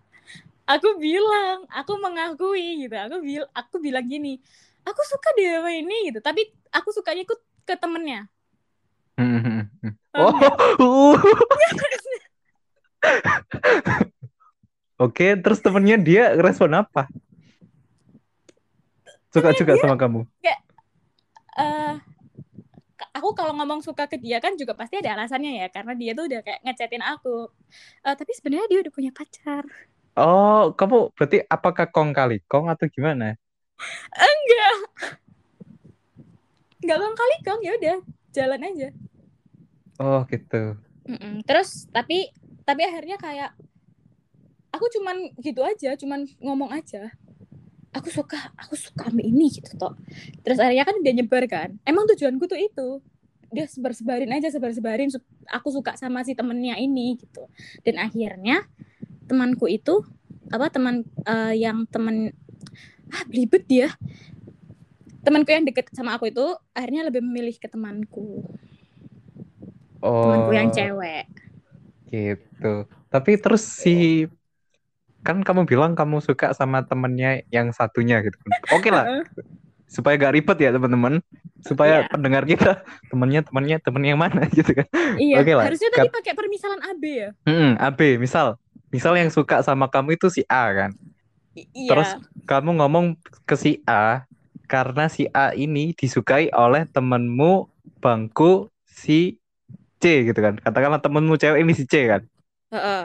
aku 0.74 0.96
bilang 0.96 1.68
aku 1.68 1.92
mengakui 2.00 2.88
gitu. 2.88 2.96
Aku 2.96 3.16
bil 3.20 3.44
aku 3.52 3.76
bilang 3.80 4.08
gini 4.08 4.40
aku 4.84 5.00
suka 5.08 5.32
deh 5.36 5.60
sama 5.60 5.72
ini 5.72 6.12
gitu. 6.12 6.20
Tapi 6.20 6.48
aku 6.72 6.92
sukanya 6.92 7.24
ikut 7.24 7.40
ke 7.64 7.76
temennya. 7.80 8.28
Hmm, 9.14 9.40
hmm, 9.40 9.62
hmm. 9.80 9.92
Oh, 10.18 10.34
uh. 11.14 11.16
Oke, 15.02 15.26
terus 15.42 15.58
temennya 15.64 15.96
dia 15.98 16.22
respon 16.38 16.70
apa? 16.82 17.10
Suka 19.34 19.50
Temennya 19.50 19.58
juga 19.58 19.74
sama 19.80 19.96
kamu? 20.00 20.20
eh 21.58 21.94
aku 23.16 23.28
kalau 23.38 23.52
ngomong 23.58 23.80
suka 23.82 24.04
ke 24.10 24.16
dia 24.18 24.38
kan 24.44 24.54
juga 24.60 24.72
pasti 24.78 24.94
ada 25.02 25.14
alasannya 25.18 25.50
ya 25.62 25.66
karena 25.74 25.92
dia 25.98 26.10
tuh 26.18 26.24
udah 26.30 26.40
kayak 26.46 26.60
ngechatin 26.64 27.04
aku 27.04 27.50
Eh, 28.06 28.14
tapi 28.20 28.32
sebenarnya 28.36 28.66
dia 28.70 28.78
udah 28.84 28.92
punya 28.94 29.10
pacar 29.14 29.64
Oh, 30.22 30.60
kamu 30.78 30.96
berarti 31.16 31.38
apakah 31.54 31.86
kong 31.94 32.10
kali 32.18 32.36
kong 32.50 32.66
atau 32.72 32.86
gimana? 32.94 33.26
enggak 34.12 34.74
enggak 36.82 36.98
kong 37.02 37.16
kali 37.20 37.36
kong 37.46 37.60
ya 37.66 37.72
udah 37.78 37.96
jalan 38.36 38.60
aja 38.68 38.88
Oh, 39.98 40.26
gitu. 40.30 40.56
Mm-mm. 41.04 41.44
terus 41.44 41.84
tapi 41.92 42.32
tapi 42.64 42.80
akhirnya 42.88 43.16
kayak 43.20 43.50
aku 44.74 44.86
cuman 44.98 45.16
gitu 45.40 45.60
aja 45.62 45.94
cuman 45.98 46.26
ngomong 46.42 46.70
aja. 46.74 47.12
Aku 47.94 48.10
suka 48.10 48.36
aku 48.58 48.74
suka 48.74 49.06
sama 49.06 49.22
ini 49.22 49.46
gitu 49.54 49.70
toh. 49.78 49.94
Terus 50.42 50.58
akhirnya 50.58 50.84
kan 50.86 50.96
dia 51.04 51.12
nyebar 51.14 51.44
kan. 51.46 51.70
Emang 51.86 52.04
tujuanku 52.10 52.44
tuh 52.50 52.58
itu. 52.58 52.88
Dia 53.54 53.70
sebar 53.70 53.94
sebarin 53.94 54.30
aja 54.34 54.50
sebar 54.50 54.74
sebarin 54.74 55.10
aku 55.46 55.68
suka 55.70 55.94
sama 55.94 56.26
si 56.26 56.34
temennya 56.34 56.74
ini 56.78 57.14
gitu. 57.22 57.46
Dan 57.86 58.02
akhirnya 58.02 58.66
temanku 59.30 59.70
itu 59.70 60.04
apa 60.52 60.70
teman 60.70 61.06
eh, 61.26 61.54
yang 61.58 61.86
temen 61.90 62.34
ah 63.14 63.24
belibet 63.30 63.64
dia. 63.70 63.88
Temanku 65.24 65.50
yang 65.56 65.64
deket 65.64 65.88
sama 65.96 66.14
aku 66.16 66.28
itu 66.28 66.44
akhirnya 66.76 67.08
lebih 67.08 67.24
memilih 67.24 67.56
ke 67.56 67.66
temanku. 67.72 68.44
Temanku 70.20 70.50
yang 70.58 70.68
Oh, 70.68 70.76
cewek. 70.76 71.24
Gitu. 72.10 72.66
Tapi 73.12 73.30
terus 73.42 73.62
si 73.82 73.90
kan 75.24 75.40
kamu 75.40 75.64
bilang 75.64 75.96
kamu 75.96 76.20
suka 76.20 76.52
sama 76.52 76.84
temennya 76.84 77.42
yang 77.48 77.72
satunya 77.72 78.20
gitu. 78.20 78.36
Oke 78.70 78.92
lah, 78.92 79.24
supaya 79.88 80.20
gak 80.20 80.36
ribet 80.36 80.58
ya 80.60 80.70
teman-teman. 80.70 81.24
Supaya 81.64 82.04
Iya. 82.04 82.12
pendengar 82.12 82.44
kita 82.44 82.84
temennya 83.08 83.40
temennya 83.40 83.80
temen 83.80 84.04
yang 84.04 84.20
mana 84.20 84.44
gitu 84.52 84.76
kan. 84.76 84.84
Iya, 85.16 85.40
Oke 85.40 85.56
lah. 85.56 85.64
harusnya 85.64 85.88
tadi 85.88 86.12
pakai 86.12 86.32
permisalan 86.36 86.76
AB 86.84 87.02
ya. 87.08 87.28
Hmm, 87.48 87.80
AB, 87.80 88.20
misal, 88.20 88.60
misal 88.92 89.16
yang 89.16 89.32
suka 89.32 89.64
sama 89.64 89.88
kamu 89.88 90.20
itu 90.20 90.28
si 90.28 90.44
A 90.44 90.68
kan. 90.76 90.90
I- 91.56 91.64
iya. 91.72 91.88
Terus 91.88 92.10
kamu 92.44 92.76
ngomong 92.84 93.16
ke 93.48 93.56
si 93.56 93.80
A 93.88 94.28
karena 94.68 95.08
si 95.08 95.24
A 95.32 95.56
ini 95.56 95.96
disukai 95.96 96.52
oleh 96.52 96.84
temenmu 96.84 97.64
bangku 98.04 98.68
si 98.84 99.40
C 99.96 100.28
gitu 100.28 100.36
kan. 100.36 100.60
Katakanlah 100.60 101.00
temenmu 101.00 101.40
cewek 101.40 101.64
ini 101.64 101.72
si 101.72 101.88
C 101.88 102.12
kan. 102.12 102.20
Heeh. 102.76 103.02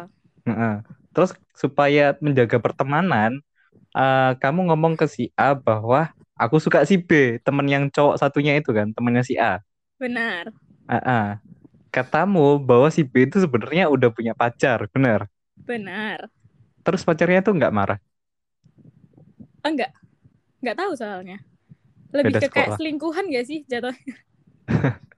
Heeh. 0.51 0.75
Terus 1.19 1.35
supaya 1.51 2.15
menjaga 2.23 2.55
pertemanan, 2.63 3.43
eh, 3.91 4.31
kamu 4.39 4.71
ngomong 4.71 4.95
ke 4.95 5.03
si 5.11 5.35
A 5.35 5.51
bahwa 5.51 6.15
aku 6.39 6.63
suka 6.63 6.87
si 6.87 6.95
B, 6.95 7.43
temen 7.43 7.67
yang 7.67 7.91
cowok 7.91 8.23
satunya 8.23 8.55
itu 8.55 8.71
kan, 8.71 8.95
temennya 8.95 9.23
si 9.27 9.35
A. 9.35 9.59
Benar. 9.99 10.55
Heeh. 10.87 11.43
Katamu 11.91 12.63
bahwa 12.63 12.87
si 12.87 13.03
B 13.03 13.27
itu 13.27 13.43
sebenarnya 13.43 13.91
udah 13.91 14.07
punya 14.15 14.31
pacar, 14.37 14.87
bener? 14.95 15.27
Benar. 15.67 16.31
Terus 16.87 17.03
pacarnya 17.03 17.43
tuh 17.43 17.59
nggak 17.59 17.75
marah. 17.75 17.99
enggak 19.67 19.91
enggak 20.63 20.77
tahu 20.79 20.91
soalnya 20.95 21.37
lebih 22.15 22.33
Beda 22.33 22.49
ke 22.49 22.55
kayak 22.55 22.69
selingkuhan 22.79 23.25
gak 23.29 23.45
sih 23.45 23.59
jatuh 23.67 23.93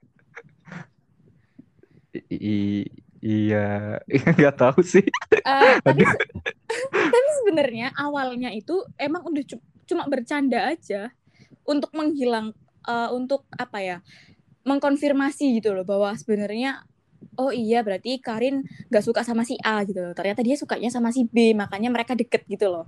I- 2.31 2.89
iya. 3.21 3.97
Nggak 4.37 4.55
tahu 4.57 4.81
sih. 4.83 5.05
Eh, 5.31 5.73
tapi 5.85 6.01
se- 6.03 6.27
tapi 7.13 7.29
sebenarnya 7.41 7.93
awalnya 7.95 8.49
itu 8.51 8.83
emang 8.97 9.23
udah 9.25 9.43
cu- 9.45 9.65
cuma 9.87 10.05
bercanda 10.09 10.73
aja 10.73 11.13
untuk 11.63 11.93
menghilang 11.93 12.51
eh, 12.85 13.09
untuk 13.13 13.45
apa 13.55 13.79
ya 13.79 13.97
mengkonfirmasi 14.61 15.57
gitu 15.57 15.73
loh 15.73 15.85
bahwa 15.87 16.13
sebenarnya 16.13 16.85
oh 17.37 17.49
iya 17.53 17.81
berarti 17.85 18.17
Karin 18.21 18.65
gak 18.89 19.05
suka 19.05 19.21
sama 19.21 19.45
si 19.45 19.57
A 19.61 19.81
gitu 19.85 20.01
loh. 20.01 20.13
Ternyata 20.13 20.41
dia 20.41 20.57
sukanya 20.57 20.89
sama 20.89 21.13
si 21.13 21.25
B 21.25 21.53
makanya 21.53 21.89
mereka 21.93 22.13
deket 22.17 22.45
gitu 22.49 22.69
loh. 22.69 22.85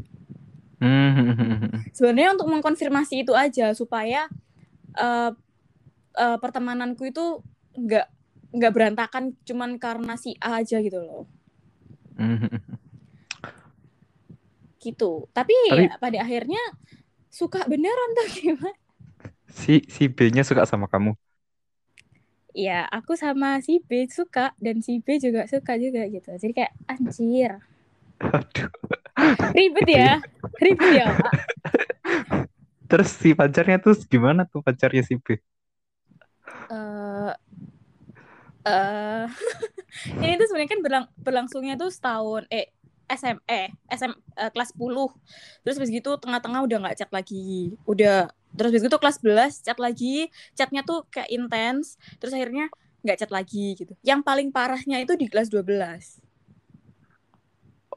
Hmm. 0.84 1.80
sebenarnya 1.96 2.36
untuk 2.36 2.52
mengkonfirmasi 2.52 3.24
itu 3.24 3.32
aja 3.32 3.72
supaya 3.72 4.28
eh, 5.00 5.32
eh, 6.19 6.38
pertemananku 6.43 7.08
itu 7.08 7.39
nggak 7.80 8.04
nggak 8.54 8.74
berantakan 8.74 9.34
cuman 9.44 9.82
karena 9.82 10.13
si 10.16 10.38
A 10.38 10.62
aja 10.62 10.78
gitu 10.80 11.02
loh. 11.02 11.26
Gitu. 14.80 15.12
Tapi, 15.32 15.56
Tapi- 15.72 15.88
ya, 15.89 15.96
pada 15.98 16.18
akhirnya 16.22 16.62
suka 17.34 17.66
beneran 17.66 18.10
tuh 18.20 18.28
gimana? 18.38 18.76
Si 19.54 19.86
si 19.86 20.10
B-nya 20.10 20.42
suka 20.46 20.66
sama 20.66 20.89
kamu? 20.89 21.13
Ya 22.54 22.86
aku 22.86 23.18
sama 23.18 23.58
si 23.66 23.82
B 23.82 24.06
suka 24.06 24.54
dan 24.62 24.78
si 24.86 25.02
B 25.02 25.18
juga 25.18 25.50
suka 25.50 25.74
juga 25.82 26.06
gitu. 26.06 26.30
Jadi 26.38 26.54
kayak 26.54 26.74
anjir. 26.86 27.58
Aduh. 28.22 28.70
Ribet 29.58 29.89
ya? 29.89 30.22
Ribet 30.63 30.89
ya 30.94 31.06
Pak. 31.18 31.34
terus 32.86 33.10
si 33.18 33.34
pacarnya 33.34 33.82
tuh 33.82 33.98
gimana 34.06 34.46
tuh 34.46 34.62
pacarnya 34.62 35.02
si 35.02 35.18
B? 35.18 35.42
Eh 36.70 37.32
eh 38.63 39.26
ini 40.23 40.34
tuh 40.39 40.47
sebenarnya 40.49 40.71
kan 40.73 40.82
berlang 40.86 41.06
berlangsungnya 41.26 41.76
tuh 41.82 41.89
setahun 41.91 42.43
eh 42.49 42.71
SM 43.12 43.38
eh 43.45 43.67
SM 43.91 44.13
eh, 44.39 44.49
kelas 44.54 44.73
10 44.73 45.12
terus 45.63 45.76
habis 45.78 45.91
gitu 45.91 46.15
tengah-tengah 46.17 46.63
udah 46.65 46.78
nggak 46.88 46.97
chat 46.99 47.12
lagi. 47.13 47.76
Udah 47.86 48.32
terus 48.58 48.69
habis 48.73 48.84
gitu 48.88 48.97
kelas 49.02 49.17
11 49.21 49.54
chat 49.65 49.78
lagi. 49.80 50.32
Chatnya 50.58 50.82
tuh 50.88 51.06
kayak 51.13 51.30
intens 51.32 51.99
terus 52.19 52.34
akhirnya 52.36 52.71
nggak 53.04 53.17
chat 53.21 53.32
lagi 53.34 53.76
gitu. 53.80 53.93
Yang 54.06 54.21
paling 54.28 54.49
parahnya 54.56 54.97
itu 55.04 55.13
di 55.19 55.28
kelas 55.32 55.52
12 55.54 56.23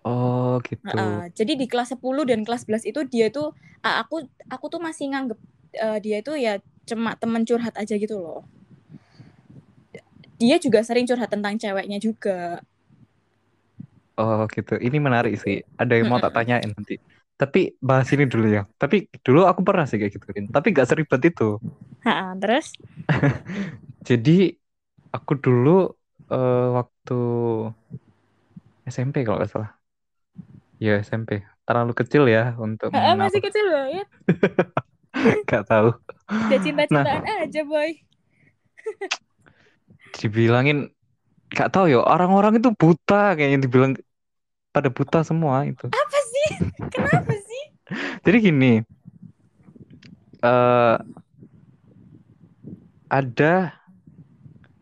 oh 0.06 0.56
gitu. 0.68 0.82
Heeh, 0.86 1.34
jadi 1.34 1.52
di 1.58 1.66
kelas 1.70 1.88
10 1.98 2.22
dan 2.30 2.40
kelas 2.46 2.62
11 2.68 2.84
itu 2.86 3.00
dia 3.12 3.26
tuh 3.34 3.50
ah, 3.82 3.94
aku 4.02 4.22
aku 4.54 4.66
tuh 4.72 4.80
masih 4.86 5.10
nganggep 5.12 5.38
eh, 5.84 5.98
dia 6.04 6.16
itu 6.22 6.32
ya 6.38 6.52
cuma 6.88 7.18
temen 7.18 7.42
curhat 7.48 7.74
aja 7.74 7.94
gitu 7.98 8.16
loh 8.22 8.46
dia 10.40 10.56
juga 10.64 10.80
sering 10.86 11.06
curhat 11.08 11.30
tentang 11.34 11.54
ceweknya 11.62 11.98
juga. 12.02 12.60
Oh 14.18 14.38
gitu. 14.54 14.72
Ini 14.86 14.96
menarik 15.06 15.32
sih. 15.44 15.54
Ada 15.80 15.92
yang 16.00 16.06
mau 16.10 16.20
tak 16.24 16.32
tanyain 16.36 16.70
nanti. 16.76 16.94
Tapi 17.40 17.58
bahas 17.88 18.08
ini 18.14 18.24
dulu 18.32 18.46
ya. 18.56 18.62
Tapi 18.80 18.96
dulu 19.24 19.40
aku 19.50 19.60
pernah 19.66 19.84
sih 19.88 19.96
kayak 20.00 20.12
gitu 20.16 20.26
Rin. 20.36 20.46
tapi 20.54 20.66
gak 20.76 20.88
seribet 20.88 21.20
itu. 21.28 21.60
Ha, 22.04 22.34
terus? 22.40 22.72
Jadi 24.08 24.30
aku 25.16 25.32
dulu 25.44 25.70
eh, 26.32 26.66
waktu 26.78 27.14
SMP 28.94 29.24
kalau 29.24 29.38
nggak 29.38 29.50
salah. 29.52 29.70
Ya 30.84 31.00
SMP. 31.00 31.30
Terlalu 31.66 31.92
kecil 32.00 32.22
ya 32.30 32.54
untuk 32.60 32.92
Ha, 32.94 33.14
masih 33.20 33.40
kecil 33.44 33.66
banget. 33.74 34.06
Nggak 35.46 35.62
tahu. 35.70 35.88
udah 36.44 36.58
cinta-cintaan 36.64 37.22
aja 37.42 37.60
boy 37.70 37.90
Dibilangin 40.14 40.90
nggak 41.54 41.70
tahu 41.74 41.86
ya 41.92 42.00
orang-orang 42.02 42.58
itu 42.60 42.70
buta 42.74 43.34
kayaknya 43.36 43.60
dibilang 43.66 43.92
pada 44.74 44.88
buta 44.92 45.20
semua 45.26 45.64
itu. 45.66 45.86
apa 45.90 46.18
sih 46.32 46.48
kenapa 46.92 47.34
sih 47.48 47.64
Jadi 48.24 48.36
gini. 48.42 48.72
eh 50.42 50.96
ada 53.10 53.72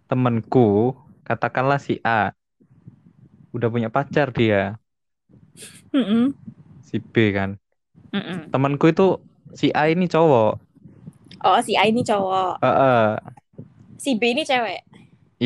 temanku, 0.08 0.94
katakanlah 1.26 1.78
si 1.80 2.00
A. 2.04 2.32
Udah 3.54 3.68
punya 3.72 3.88
pacar 3.94 4.28
dia, 4.34 4.76
Mm-mm. 5.94 6.34
si 6.86 6.96
B 7.12 7.14
kan. 7.36 7.50
Mm-mm. 8.14 8.50
temanku 8.52 8.86
itu 8.92 9.06
si 9.58 9.66
A 9.74 9.84
ini 9.92 10.06
cowok. 10.14 10.50
oh 11.44 11.58
si 11.62 11.76
A 11.76 11.84
ini 11.86 12.02
cowok 12.04 12.58
Heeh. 12.62 13.34
si 13.98 14.14
B 14.18 14.22
ini 14.34 14.44
cewek 14.44 14.80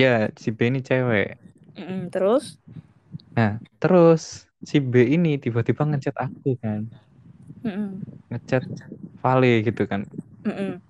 Ya, 0.01 0.09
si 0.43 0.49
B 0.57 0.59
ini 0.69 0.79
cewek. 0.89 1.27
Mm-mm, 1.79 2.11
terus 2.13 2.59
Nah, 3.37 3.53
terus 3.81 4.23
si 4.69 4.77
B 4.91 4.95
ini 5.15 5.29
tiba-tiba 5.45 5.83
ngechat 5.89 6.17
aku 6.25 6.49
kan. 6.63 6.81
Mm-mm. 7.65 8.05
Ngechat 8.31 8.65
Vale 9.23 9.51
gitu 9.67 9.83
kan. 9.91 10.01
Mm-mm. 10.47 10.81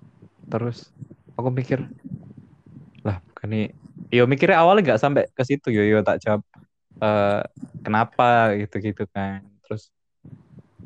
Terus 0.51 0.77
aku 1.37 1.49
mikir, 1.59 1.79
lah 3.05 3.15
bukan 3.27 3.47
nih. 3.53 3.63
Yo 4.15 4.21
mikirnya 4.31 4.57
awalnya 4.61 4.81
nggak 4.87 5.01
sampai 5.03 5.23
ke 5.37 5.43
situ 5.49 5.67
yo 5.77 5.81
yo 5.91 5.97
tak 6.07 6.17
jawab 6.23 6.41
eh 7.03 7.39
kenapa 7.85 8.23
gitu-gitu 8.61 9.03
kan. 9.15 9.39
Terus 9.63 9.83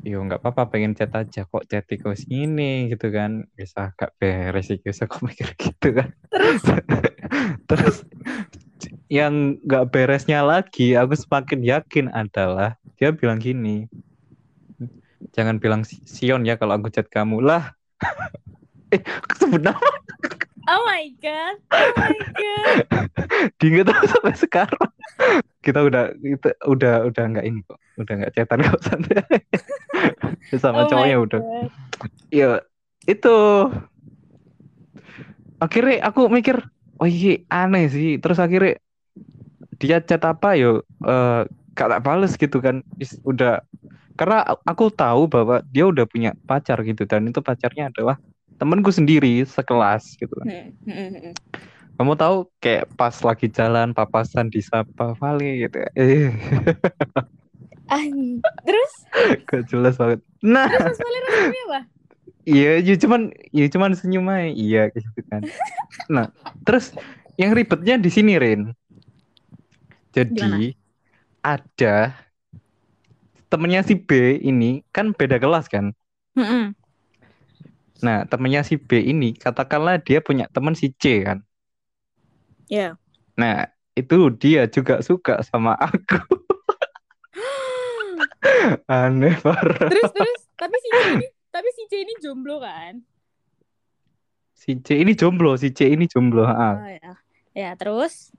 yo 0.03 0.17
nggak 0.25 0.39
apa-apa 0.43 0.63
pengen 0.71 0.93
chat 0.97 1.11
aja 1.15 1.39
kok 1.47 1.63
chat 1.71 1.83
ke 1.87 2.07
sini 2.25 2.91
gitu 2.91 3.07
kan. 3.17 3.31
Bisa 3.57 3.79
gak 3.99 4.11
beres 4.19 4.63
sih 4.69 4.77
bisa 4.85 5.03
aku 5.07 5.17
mikir 5.29 5.47
gitu 5.63 5.87
kan. 5.97 6.09
Terus? 6.31 6.61
Terus 7.69 7.95
yang 9.11 9.59
nggak 9.63 9.83
beresnya 9.93 10.41
lagi, 10.43 10.95
aku 10.97 11.13
semakin 11.15 11.59
yakin 11.63 12.05
adalah 12.11 12.75
dia 12.97 13.09
bilang 13.13 13.39
gini, 13.39 13.87
jangan 15.35 15.55
bilang 15.63 15.81
Si- 15.87 16.01
Sion 16.07 16.41
ya 16.47 16.55
kalau 16.59 16.73
aku 16.77 16.87
chat 16.93 17.07
kamu. 17.11 17.41
Lah. 17.43 17.73
eh, 18.93 19.01
sebut 19.39 19.61
nama 19.63 19.79
oh 20.67 20.81
my 20.87 21.05
god 21.19 21.55
oh 21.71 21.89
my 21.97 22.17
god 22.37 22.87
tahu 23.87 24.03
sampai 24.07 24.35
sekarang. 24.37 24.89
Kita 25.63 25.79
udah 25.83 26.11
kita 26.19 26.49
udah 26.67 27.07
udah 27.07 27.23
nggak 27.35 27.45
ini 27.47 27.59
kok, 27.63 27.79
udah 27.99 28.13
nggak 28.23 28.33
chatan 28.35 28.59
kok 28.63 28.81
santai. 28.83 29.23
Sama 30.61 30.85
Oh 30.85 30.87
cowoknya 30.91 31.17
udah. 31.19 31.41
God. 31.41 31.69
Ya 32.29 32.61
itu. 33.07 33.35
Akhirnya 35.63 36.03
aku 36.03 36.27
mikir, 36.27 36.59
oh 36.99 37.07
iya 37.07 37.39
aneh 37.47 37.87
sih. 37.87 38.19
Terus 38.19 38.37
akhirnya 38.37 38.75
dia 39.79 40.03
chat 40.03 40.23
apa 40.23 40.55
yo 40.59 40.83
eh 41.03 41.47
gak 41.73 41.89
tak 41.89 42.03
bales 42.03 42.35
gitu 42.35 42.59
kan. 42.59 42.83
Udah 43.23 43.63
karena 44.13 44.45
aku 44.45 44.93
tahu 44.93 45.25
bahwa 45.25 45.65
dia 45.73 45.89
udah 45.89 46.05
punya 46.05 46.37
pacar 46.45 46.85
gitu 46.85 47.09
dan 47.09 47.25
itu 47.25 47.41
pacarnya 47.41 47.89
adalah 47.89 48.21
temenku 48.63 48.95
sendiri 48.95 49.43
sekelas 49.43 50.15
gitu 50.15 50.31
kan. 50.39 50.47
Hmm, 50.47 50.71
hmm, 50.87 51.09
hmm. 51.19 51.33
Kamu 51.99 52.15
tahu 52.15 52.47
kayak 52.63 52.87
pas 52.95 53.11
lagi 53.19 53.51
jalan 53.51 53.91
papasan 53.91 54.47
di 54.47 54.63
Sapa 54.63 55.11
Vale 55.19 55.67
gitu 55.67 55.83
ya. 55.83 55.89
Eh, 55.99 56.31
terus 58.65 58.91
gak 59.51 59.67
jelas 59.67 59.99
banget. 59.99 60.23
Nah, 60.39 60.71
terus 60.71 60.95
responnya 60.95 61.19
apa 61.27 61.79
Iya, 62.43 62.83
ya 62.83 62.95
cuman 62.99 63.31
ya 63.51 63.67
cuman 63.67 63.91
senyum 63.99 64.27
aja. 64.31 64.51
Iya 64.51 64.81
gitu 64.95 65.19
kan. 65.27 65.41
Nah, 66.07 66.27
terus 66.63 66.95
yang 67.35 67.51
ribetnya 67.51 67.99
di 67.99 68.09
sini, 68.11 68.39
Rin. 68.39 68.71
Jadi 70.15 70.71
ada 71.43 72.15
temennya 73.51 73.83
si 73.83 73.95
B 73.99 74.39
ini 74.39 74.81
kan 74.89 75.11
beda 75.11 75.37
kelas 75.37 75.67
kan. 75.67 75.91
Mm-mm. 76.33 76.73
Nah, 78.03 78.27
temennya 78.27 78.67
si 78.67 78.75
B 78.75 78.99
ini 78.99 79.31
katakanlah 79.31 79.95
dia 80.03 80.19
punya 80.19 80.51
temen 80.51 80.75
si 80.75 80.91
C 80.91 81.23
kan. 81.23 81.39
Ya. 82.67 82.99
Nah, 83.39 83.71
itu 83.95 84.27
dia 84.35 84.67
juga 84.67 84.99
suka 84.99 85.39
sama 85.47 85.79
aku. 85.79 86.19
Aneh 88.91 89.35
parah. 89.39 89.87
terus 89.89 90.11
terus 90.11 90.41
tapi 90.55 90.75
si 90.79 90.89
C 90.91 90.99
ini 91.15 91.27
tapi 91.49 91.69
si 91.73 91.83
C 91.87 91.93
ini 92.03 92.13
jomblo 92.19 92.59
kan 92.59 92.99
Si 94.53 94.79
C 94.79 94.95
ini 94.95 95.11
jomblo, 95.11 95.59
si 95.59 95.75
C 95.75 95.91
ini 95.91 96.07
jomblo. 96.07 96.47
ha. 96.47 96.79
oh 96.79 96.87
ya 96.87 97.11
ya 97.51 97.71
terus 97.75 98.31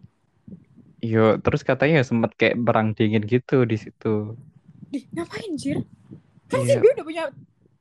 Yo, 1.05 1.37
terus 1.37 1.61
katanya 1.61 2.01
sempet 2.01 2.33
kayak 2.41 2.57
perang 2.65 2.97
dingin 2.97 3.21
gitu 3.29 3.69
di 3.69 3.77
situ. 3.77 4.41
Dih, 4.89 5.05
ngapain 5.12 5.53
jir 5.53 5.85
kan 6.49 6.65
si 6.65 6.73
Iya. 6.73 6.81
B 6.81 6.85
udah 6.97 7.05
punya 7.05 7.25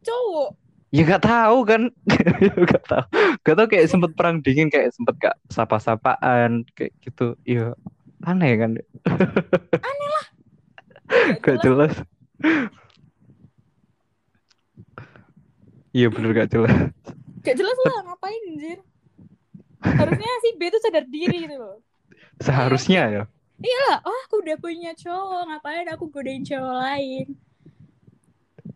cowok 0.03 0.49
Ya 0.93 1.09
gak 1.09 1.25
tahu 1.25 1.65
kan, 1.65 1.89
gak 2.69 2.85
tahu, 2.85 3.05
gak 3.41 3.55
tahu 3.57 3.65
kayak 3.65 3.89
sempet 3.89 4.13
perang 4.13 4.45
dingin 4.45 4.69
kayak 4.69 4.93
sempet 4.93 5.17
gak 5.17 5.33
sapa-sapaan 5.49 6.69
kayak 6.77 6.93
gitu. 7.01 7.33
Iya 7.49 7.73
aneh 8.21 8.53
kan, 8.61 8.77
gak 11.41 11.65
jelas. 11.65 11.97
Iya 15.97 16.13
bener 16.13 16.45
gak 16.45 16.53
jelas. 16.53 16.93
Gak 17.41 17.57
jelas 17.57 17.77
lah 17.89 18.13
ngapain 18.13 18.41
anjir. 18.53 18.79
Harusnya 19.81 20.29
si 20.45 20.49
B 20.61 20.69
tuh 20.69 20.77
sadar 20.77 21.09
diri 21.09 21.49
gitu 21.49 21.57
loh. 21.57 21.81
Seharusnya 22.37 23.09
ya. 23.09 23.23
Iyalah, 23.65 24.05
oh 24.05 24.19
aku 24.29 24.45
udah 24.45 24.61
punya 24.61 24.93
cowok, 24.93 25.41
ngapain 25.49 25.89
aku 25.89 26.05
godain 26.13 26.45
cowok 26.45 26.75
lain? 26.85 27.33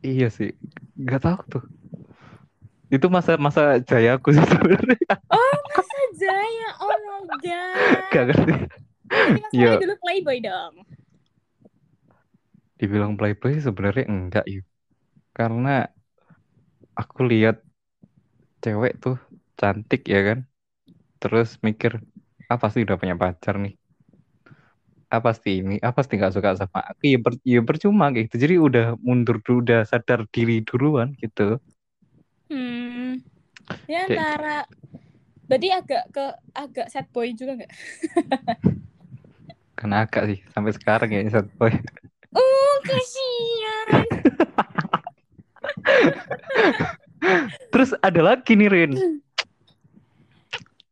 Iya 0.02 0.34
sih. 0.34 0.58
Gak 0.98 1.22
tahu 1.22 1.46
tuh. 1.46 1.77
Itu 2.88 3.08
masa 3.12 3.36
masa 3.36 3.80
jayaku 3.84 4.32
sih 4.36 4.46
sebenarnya. 4.48 5.14
Masa 5.68 6.00
Jaya, 6.20 6.68
oh 6.82 6.96
my 7.28 7.38
god. 7.44 8.04
Gak 8.14 8.24
ngerti. 8.32 8.54
Masalahnya 9.08 9.52
Iya. 9.56 9.72
dulu 9.84 9.96
playboy 10.04 10.38
dong. 10.44 10.74
Dibilang 12.78 13.14
playboy 13.18 13.58
sebenarnya 13.58 14.06
enggak 14.06 14.46
yuk. 14.50 14.66
Karena 15.38 15.88
aku 16.98 17.20
lihat 17.30 17.56
cewek 18.64 18.94
tuh 19.04 19.16
cantik 19.60 20.02
ya 20.14 20.20
kan. 20.28 20.40
Terus 21.22 21.50
mikir, 21.66 21.92
ah 22.52 22.60
pasti 22.64 22.80
udah 22.86 22.98
punya 23.02 23.16
pacar 23.24 23.56
nih. 23.64 23.74
Ah 25.08 25.24
pasti 25.24 25.64
ini, 25.64 25.76
ah 25.86 25.94
pasti 25.96 26.20
nggak 26.20 26.34
suka 26.36 26.50
sama 26.60 26.80
aku. 26.84 27.00
Ya, 27.08 27.18
per- 27.24 27.44
ya 27.48 27.60
percuma 27.64 28.06
gitu. 28.12 28.36
Jadi 28.44 28.56
udah 28.60 28.86
mundur 29.00 29.40
dulu, 29.46 29.64
udah 29.64 29.80
sadar 29.88 30.20
diri 30.36 30.60
duluan 30.68 31.16
gitu. 31.24 31.64
Hmm. 32.48 33.20
Ya 33.88 34.08
antara 34.08 34.64
Berarti 35.48 35.72
agak 35.72 36.04
ke 36.12 36.26
agak 36.52 36.88
sad 36.92 37.08
boy 37.16 37.32
juga 37.32 37.56
nggak? 37.56 37.72
Karena 39.80 40.04
agak 40.04 40.24
sih 40.28 40.40
sampai 40.52 40.76
sekarang 40.76 41.10
ya 41.16 41.24
sad 41.32 41.48
boy. 41.56 41.72
Oh, 42.36 42.74
kasihan. 42.84 43.88
Terus 47.72 47.96
ada 48.04 48.36
lagi 48.36 48.60
nih 48.60 48.68
Rin. 48.68 48.92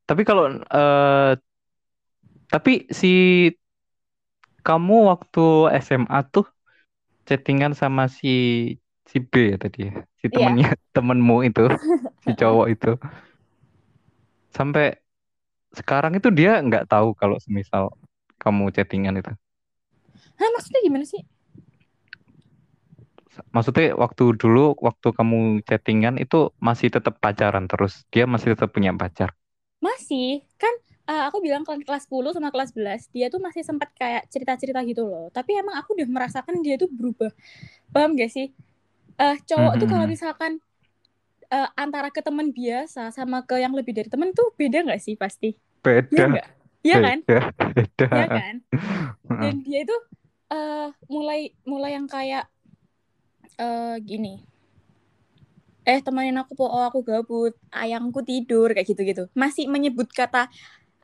Tapi 0.07 0.23
kalau 0.23 0.55
eh 0.55 1.33
tapi 2.47 2.87
si 2.87 3.51
kamu 4.63 5.11
waktu 5.11 5.75
SMA 5.83 6.19
tuh 6.31 6.47
chattingan 7.27 7.75
sama 7.75 8.07
si 8.07 8.31
si 9.09 9.17
B 9.31 9.33
ya 9.53 9.57
tadi 9.63 9.79
ya, 9.87 9.91
si 10.21 10.27
Iya. 10.31 10.35
temennya 10.35 10.67
temenmu 10.95 11.35
itu, 11.47 11.61
si 12.23 12.29
cowok 12.39 12.67
itu. 12.73 12.89
Sampai 14.53 14.85
sekarang 15.75 16.13
itu 16.19 16.29
dia 16.39 16.51
nggak 16.67 16.85
tahu 16.91 17.13
kalau 17.19 17.37
semisal 17.43 17.93
kamu 18.41 18.71
chattingan 18.75 19.15
itu. 19.21 19.31
Hah, 20.39 20.49
maksudnya 20.55 20.79
gimana 20.85 21.05
sih? 21.07 21.21
Maksudnya 23.55 23.87
waktu 24.03 24.23
dulu 24.41 24.65
waktu 24.87 25.07
kamu 25.17 25.39
chattingan 25.67 26.15
itu 26.23 26.39
masih 26.67 26.87
tetap 26.95 27.13
pacaran 27.23 27.65
terus. 27.71 27.93
Dia 28.13 28.23
masih 28.33 28.47
tetap 28.53 28.69
punya 28.75 28.91
pacar. 29.01 29.29
Masih, 29.83 30.41
kan 30.61 30.73
eh, 31.11 31.23
aku 31.29 31.37
bilang 31.45 31.61
kelas 31.67 31.83
kelas 31.85 32.03
10 32.09 32.31
sama 32.35 32.49
kelas 32.53 32.69
11, 32.73 33.01
dia 33.13 33.27
tuh 33.33 33.39
masih 33.43 33.61
sempat 33.69 33.89
kayak 33.99 34.23
cerita-cerita 34.33 34.79
gitu 34.89 35.03
loh. 35.05 35.29
Tapi 35.29 35.51
emang 35.61 35.75
aku 35.79 35.93
udah 35.97 36.07
merasakan 36.09 36.55
dia 36.65 36.75
tuh 36.81 36.89
berubah. 36.89 37.29
Paham 37.93 38.17
gak 38.19 38.31
sih? 38.33 38.47
Eh, 39.15 39.35
cowok 39.47 39.73
tuh 39.79 39.87
kalau 39.87 40.05
misalkan 40.11 40.51
eh, 41.51 41.69
antara 41.79 42.09
ke 42.11 42.19
teman 42.19 42.51
biasa 42.51 43.11
sama 43.15 43.43
ke 43.47 43.55
yang 43.63 43.71
lebih 43.71 43.95
dari 43.95 44.09
teman 44.11 44.35
tuh 44.35 44.51
beda 44.59 44.83
nggak 44.85 45.01
sih 45.01 45.15
pasti? 45.15 45.55
Beda? 46.11 46.43
Iya 46.85 46.97
kan? 47.01 47.17
beda, 47.25 47.47
beda. 47.73 48.05
Iya 48.15 48.27
kan? 48.29 48.55
Dan 49.41 49.53
dia 49.65 49.79
itu 49.87 49.95
eh 50.53 50.87
mulai 51.09 51.39
mulai 51.65 51.91
yang 51.97 52.07
kayak 52.11 52.45
eh 53.59 53.95
gini. 54.03 54.33
Eh 55.85 56.01
temenin 56.01 56.33
aku 56.41 56.57
po, 56.57 56.65
oh 56.65 56.81
aku 56.89 57.05
gabut, 57.05 57.53
ayangku 57.69 58.25
tidur 58.25 58.73
kayak 58.73 58.89
gitu-gitu. 58.89 59.29
Masih 59.37 59.69
menyebut 59.69 60.09
kata 60.09 60.49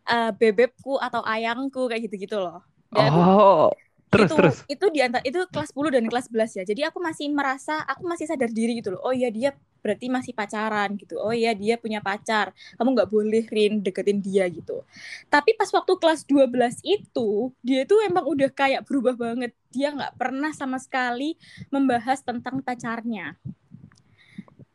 eh, 0.10 0.32
bebekku 0.34 0.98
atau 0.98 1.22
ayangku 1.22 1.86
kayak 1.90 2.10
gitu-gitu 2.10 2.38
loh. 2.42 2.66
Dan 2.90 3.14
aku- 3.14 3.22
Oh, 3.22 3.70
terus 4.12 4.28
itu 4.28 4.36
terus. 4.36 4.58
itu 4.68 4.86
di 4.92 5.00
antara 5.00 5.24
itu 5.24 5.40
kelas 5.48 5.72
10 5.72 5.96
dan 5.96 6.04
kelas 6.12 6.26
11 6.28 6.60
ya. 6.60 6.64
Jadi 6.68 6.82
aku 6.84 7.00
masih 7.00 7.32
merasa 7.32 7.80
aku 7.88 8.04
masih 8.04 8.28
sadar 8.28 8.52
diri 8.52 8.84
gitu 8.84 8.92
loh. 8.92 9.02
Oh 9.08 9.16
iya 9.16 9.32
dia 9.32 9.56
berarti 9.82 10.12
masih 10.12 10.36
pacaran 10.36 11.00
gitu. 11.00 11.16
Oh 11.16 11.32
iya 11.32 11.56
dia 11.56 11.80
punya 11.80 12.04
pacar. 12.04 12.52
Kamu 12.76 12.92
nggak 12.92 13.10
boleh 13.10 13.48
Rin 13.48 13.80
deketin 13.80 14.20
dia 14.20 14.52
gitu. 14.52 14.84
Tapi 15.32 15.56
pas 15.56 15.72
waktu 15.72 15.96
kelas 15.96 16.28
12 16.28 16.84
itu 16.84 17.30
dia 17.64 17.88
tuh 17.88 18.04
emang 18.04 18.28
udah 18.28 18.52
kayak 18.52 18.84
berubah 18.84 19.16
banget. 19.16 19.56
Dia 19.72 19.96
nggak 19.96 20.20
pernah 20.20 20.52
sama 20.52 20.76
sekali 20.76 21.40
membahas 21.72 22.20
tentang 22.20 22.60
pacarnya. 22.60 23.40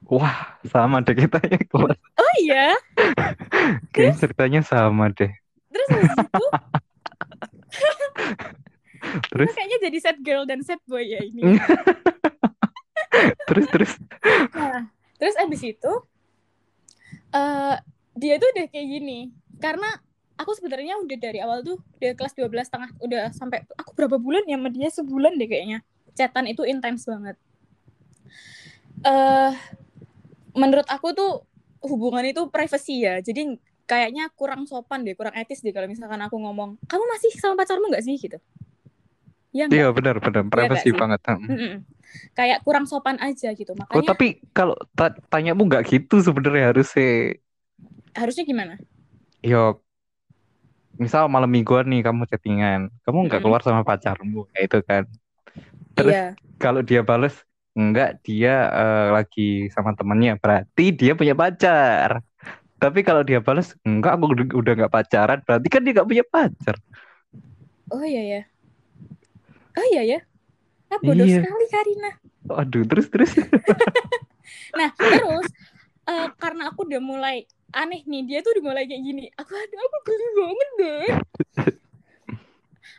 Wah, 0.07 0.57
sama 0.65 1.03
deh 1.03 1.19
kita 1.19 1.43
ya 1.45 1.61
kelas. 1.61 1.99
Oh 2.17 2.35
iya. 2.41 2.73
Kayaknya 3.93 4.17
ceritanya 4.17 4.61
sama 4.63 5.11
deh. 5.11 5.35
Terus 5.69 5.89
habis 5.93 6.15
itu 6.15 6.47
Terus, 9.33 9.51
kayaknya 9.55 9.79
jadi 9.89 9.99
sad 10.01 10.19
girl 10.21 10.45
dan 10.45 10.61
sad 10.63 10.81
boy 10.85 11.05
ya 11.05 11.21
ini. 11.25 11.43
terus, 13.49 13.67
terus. 13.73 13.93
Nah, 14.53 14.93
terus 15.17 15.37
abis 15.41 15.63
itu 15.65 15.93
eh 17.33 17.77
dia 18.17 18.35
tuh 18.41 18.49
udah 18.57 18.67
kayak 18.69 18.87
gini. 18.87 19.33
Karena 19.61 19.89
aku 20.37 20.53
sebenarnya 20.53 21.01
udah 21.01 21.17
dari 21.17 21.41
awal 21.41 21.65
tuh 21.65 21.81
udah 22.01 22.13
kelas 22.13 22.35
12 22.37 22.69
setengah 22.69 22.91
udah 23.01 23.33
sampai 23.33 23.65
aku 23.77 23.97
berapa 23.97 24.21
bulan 24.21 24.45
ya 24.45 24.61
sama 24.61 24.69
dia 24.73 24.89
sebulan 24.93 25.33
deh 25.41 25.49
kayaknya. 25.49 25.81
Chatan 26.17 26.49
itu 26.49 26.65
intens 26.65 27.05
banget. 27.09 27.37
Eh 29.05 29.53
menurut 30.57 30.89
aku 30.89 31.13
tuh 31.13 31.45
hubungan 31.85 32.25
itu 32.25 32.49
privacy 32.49 33.05
ya. 33.05 33.21
Jadi 33.21 33.61
kayaknya 33.87 34.27
kurang 34.35 34.67
sopan 34.67 35.07
deh, 35.07 35.15
kurang 35.15 35.31
etis 35.39 35.63
deh 35.63 35.71
kalau 35.71 35.87
misalkan 35.87 36.19
aku 36.19 36.35
ngomong, 36.43 36.75
"Kamu 36.91 37.07
masih 37.07 37.31
sama 37.39 37.55
pacarmu 37.55 37.87
nggak 37.87 38.03
sih?" 38.03 38.19
gitu. 38.19 38.35
Ya 39.57 39.67
Iya, 39.73 39.87
benar, 39.97 40.15
benar. 40.25 40.43
Privacy 40.53 40.89
sih? 40.93 41.01
banget. 41.01 41.21
Hmm. 41.27 41.75
Kayak 42.39 42.59
kurang 42.65 42.85
sopan 42.91 43.17
aja 43.19 43.49
gitu. 43.57 43.73
Oh, 43.95 44.03
Makanya 44.03 44.09
tapi 44.09 44.25
kalau 44.57 44.75
ta 44.99 45.05
tanyamu 45.33 45.61
nggak 45.69 45.83
gitu 45.91 46.15
sebenarnya 46.27 46.65
harusnya. 46.75 47.07
harusnya 48.17 48.45
gimana? 48.45 48.75
Yo, 49.43 49.83
misal 51.03 51.25
malam 51.35 51.51
mingguan 51.55 51.85
nih 51.93 52.01
kamu 52.07 52.23
chattingan, 52.31 52.81
kamu 53.05 53.19
nggak 53.29 53.41
keluar 53.45 53.61
sama 53.67 53.83
pacarmu, 53.89 54.49
kayak 54.53 54.65
itu 54.69 54.79
kan. 54.89 55.03
Terus 55.97 56.17
Iya. 56.17 56.37
kalau 56.63 56.83
dia 56.85 57.03
bales 57.07 57.35
enggak 57.79 58.09
dia 58.27 58.53
eh, 58.73 59.07
lagi 59.17 59.43
sama 59.75 59.93
temennya 59.99 60.33
berarti 60.43 60.83
dia 61.01 61.13
punya 61.19 61.35
pacar 61.39 62.25
tapi 62.83 63.01
kalau 63.09 63.23
dia 63.29 63.41
bales 63.47 63.69
enggak 63.89 64.13
aku 64.17 64.25
udah 64.35 64.47
udah 64.61 64.73
nggak 64.79 64.93
pacaran 64.97 65.39
berarti 65.47 65.69
kan 65.73 65.81
dia 65.85 65.93
nggak 65.97 66.09
punya 66.11 66.25
pacar 66.35 66.77
Oh 67.91 68.05
iya 68.05 68.23
ya. 68.23 68.56
Oh 69.77 69.87
iya 69.93 70.03
ya. 70.05 70.19
Ah, 70.93 70.99
bodoh 71.03 71.27
Iya. 71.27 71.43
sekali 71.43 71.67
Karina. 71.69 72.11
aduh 72.47 72.85
terus 72.87 73.07
terus 73.11 73.33
Nah, 74.79 74.91
terus 74.95 75.47
eh, 76.07 76.29
karena 76.39 76.71
aku 76.71 76.87
udah 76.87 77.03
mulai 77.03 77.37
aneh 77.75 78.03
nih, 78.07 78.23
dia 78.29 78.39
tuh 78.45 78.55
udah 78.57 78.65
mulai 78.73 78.85
kayak 78.87 79.03
gini. 79.03 79.25
Aku 79.35 79.53
aduh, 79.53 79.79
aku 79.81 79.97
geli 80.07 80.27
banget 80.39 80.69
deh. 80.81 81.07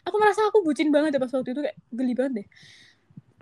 aku 0.08 0.16
merasa 0.20 0.42
aku 0.48 0.64
bucin 0.64 0.90
banget 0.92 1.16
deh 1.16 1.22
pas 1.22 1.32
waktu 1.32 1.52
itu 1.56 1.62
kayak 1.64 1.78
geli 1.92 2.14
banget 2.16 2.34
deh. 2.44 2.48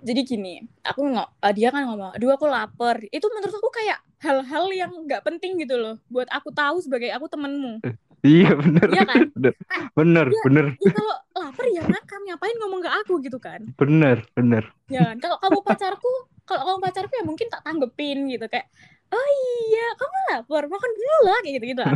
Jadi 0.06 0.20
gini, 0.28 0.54
aku 0.84 1.00
nggak, 1.08 1.28
eh, 1.40 1.52
dia 1.56 1.68
kan 1.72 1.82
ngomong, 1.88 2.12
aduh 2.14 2.30
aku 2.36 2.46
lapar. 2.46 3.00
Itu 3.08 3.26
menurut 3.32 3.54
aku 3.56 3.70
kayak 3.72 3.98
hal-hal 4.22 4.64
yang 4.70 4.92
nggak 5.08 5.24
penting 5.24 5.56
gitu 5.58 5.74
loh, 5.80 5.96
buat 6.12 6.28
aku 6.28 6.52
tahu 6.52 6.78
sebagai 6.84 7.10
aku 7.16 7.26
temenmu. 7.32 7.80
Iya 8.26 8.50
bener 8.52 8.88
Iya 8.88 9.02
kan? 9.06 9.22
bener 9.32 9.54
bener 9.94 10.26
Iya. 10.26 10.42
bener 10.42 10.66
Ya 10.76 10.90
kalau 10.90 11.14
lapar 11.36 11.66
ya 11.68 11.82
makan, 11.84 12.20
ngapain 12.26 12.56
ngomong 12.58 12.80
ke 12.80 12.90
aku 12.90 13.12
gitu 13.22 13.38
kan? 13.38 13.60
bener 13.74 14.26
bener 14.32 14.64
Ya 14.86 15.06
kan? 15.06 15.16
Kalau 15.18 15.36
kamu 15.38 15.58
pacarku, 15.62 16.12
kalau 16.42 16.62
kamu 16.64 16.78
pacarku 16.82 17.12
ya 17.12 17.24
mungkin 17.24 17.46
tak 17.46 17.62
tanggepin 17.62 18.18
gitu 18.28 18.46
kayak, 18.46 18.66
oh 19.08 19.28
iya, 19.66 19.86
kamu 19.94 20.16
lapar, 20.30 20.62
makan 20.66 20.90
dulu 20.92 21.16
lah 21.22 21.38
kayak 21.40 21.54
gitu 21.56 21.66
gitu. 21.70 21.82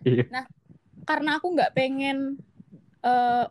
Iya. 0.00 0.24
Nah, 0.32 0.44
karena 1.04 1.36
aku 1.36 1.52
nggak 1.52 1.70
pengen 1.70 2.40
eh, 3.00 3.44